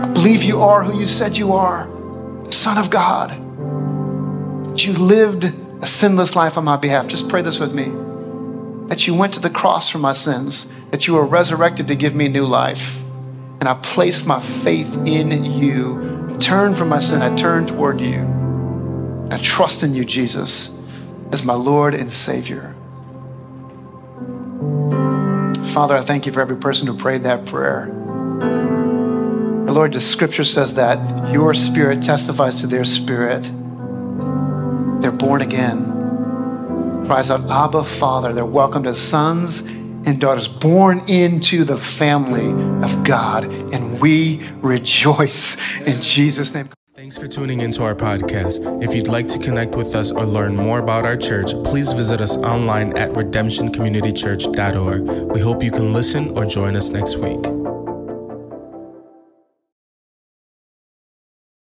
I 0.00 0.12
believe 0.14 0.44
you 0.44 0.60
are 0.60 0.84
who 0.84 0.96
you 0.96 1.06
said 1.06 1.36
you 1.36 1.54
are, 1.54 1.88
Son 2.52 2.78
of 2.78 2.88
God. 2.88 3.30
That 4.70 4.86
you 4.86 4.92
lived 4.92 5.52
a 5.82 5.86
sinless 5.88 6.36
life 6.36 6.56
on 6.56 6.64
my 6.64 6.76
behalf. 6.76 7.08
Just 7.08 7.28
pray 7.28 7.42
this 7.42 7.58
with 7.58 7.74
me 7.74 8.09
that 8.90 9.06
you 9.06 9.14
went 9.14 9.32
to 9.32 9.40
the 9.40 9.48
cross 9.48 9.88
for 9.88 9.98
my 9.98 10.12
sins, 10.12 10.66
that 10.90 11.06
you 11.06 11.14
were 11.14 11.24
resurrected 11.24 11.86
to 11.86 11.94
give 11.94 12.12
me 12.12 12.26
new 12.26 12.44
life. 12.44 13.00
And 13.60 13.68
I 13.68 13.74
place 13.74 14.26
my 14.26 14.40
faith 14.40 14.96
in 15.06 15.44
you. 15.44 16.28
I 16.28 16.36
turn 16.38 16.74
from 16.74 16.88
my 16.88 16.98
sin, 16.98 17.22
I 17.22 17.34
turn 17.36 17.68
toward 17.68 18.00
you. 18.00 19.28
I 19.30 19.38
trust 19.38 19.84
in 19.84 19.94
you, 19.94 20.04
Jesus, 20.04 20.72
as 21.30 21.44
my 21.44 21.54
Lord 21.54 21.94
and 21.94 22.10
Savior. 22.10 22.74
Father, 25.72 25.96
I 25.96 26.02
thank 26.02 26.26
you 26.26 26.32
for 26.32 26.40
every 26.40 26.56
person 26.56 26.88
who 26.88 26.96
prayed 26.96 27.22
that 27.22 27.46
prayer. 27.46 27.86
Lord, 29.68 29.92
the 29.92 30.00
scripture 30.00 30.42
says 30.42 30.74
that 30.74 31.32
your 31.32 31.54
spirit 31.54 32.02
testifies 32.02 32.60
to 32.62 32.66
their 32.66 32.84
spirit. 32.84 33.44
They're 35.00 35.12
born 35.12 35.42
again 35.42 35.89
cries 37.10 37.26
out, 37.28 37.42
Abba, 37.50 37.82
Father. 37.82 38.32
They're 38.32 38.46
welcomed 38.46 38.86
as 38.86 39.00
sons 39.00 39.62
and 39.62 40.20
daughters 40.20 40.46
born 40.46 41.00
into 41.08 41.64
the 41.64 41.76
family 41.76 42.52
of 42.84 43.02
God. 43.02 43.46
And 43.74 43.98
we 43.98 44.40
rejoice 44.58 45.56
in 45.80 46.00
Jesus' 46.02 46.54
name. 46.54 46.68
Thanks 46.94 47.18
for 47.18 47.26
tuning 47.26 47.62
into 47.62 47.82
our 47.82 47.96
podcast. 47.96 48.80
If 48.80 48.94
you'd 48.94 49.08
like 49.08 49.26
to 49.26 49.40
connect 49.40 49.74
with 49.74 49.96
us 49.96 50.12
or 50.12 50.24
learn 50.24 50.54
more 50.54 50.78
about 50.78 51.04
our 51.04 51.16
church, 51.16 51.50
please 51.64 51.92
visit 51.92 52.20
us 52.20 52.36
online 52.36 52.96
at 52.96 53.10
redemptioncommunitychurch.org. 53.10 55.32
We 55.32 55.40
hope 55.40 55.64
you 55.64 55.72
can 55.72 55.92
listen 55.92 56.38
or 56.38 56.46
join 56.46 56.76
us 56.76 56.90
next 56.90 57.16
week. 57.16 57.44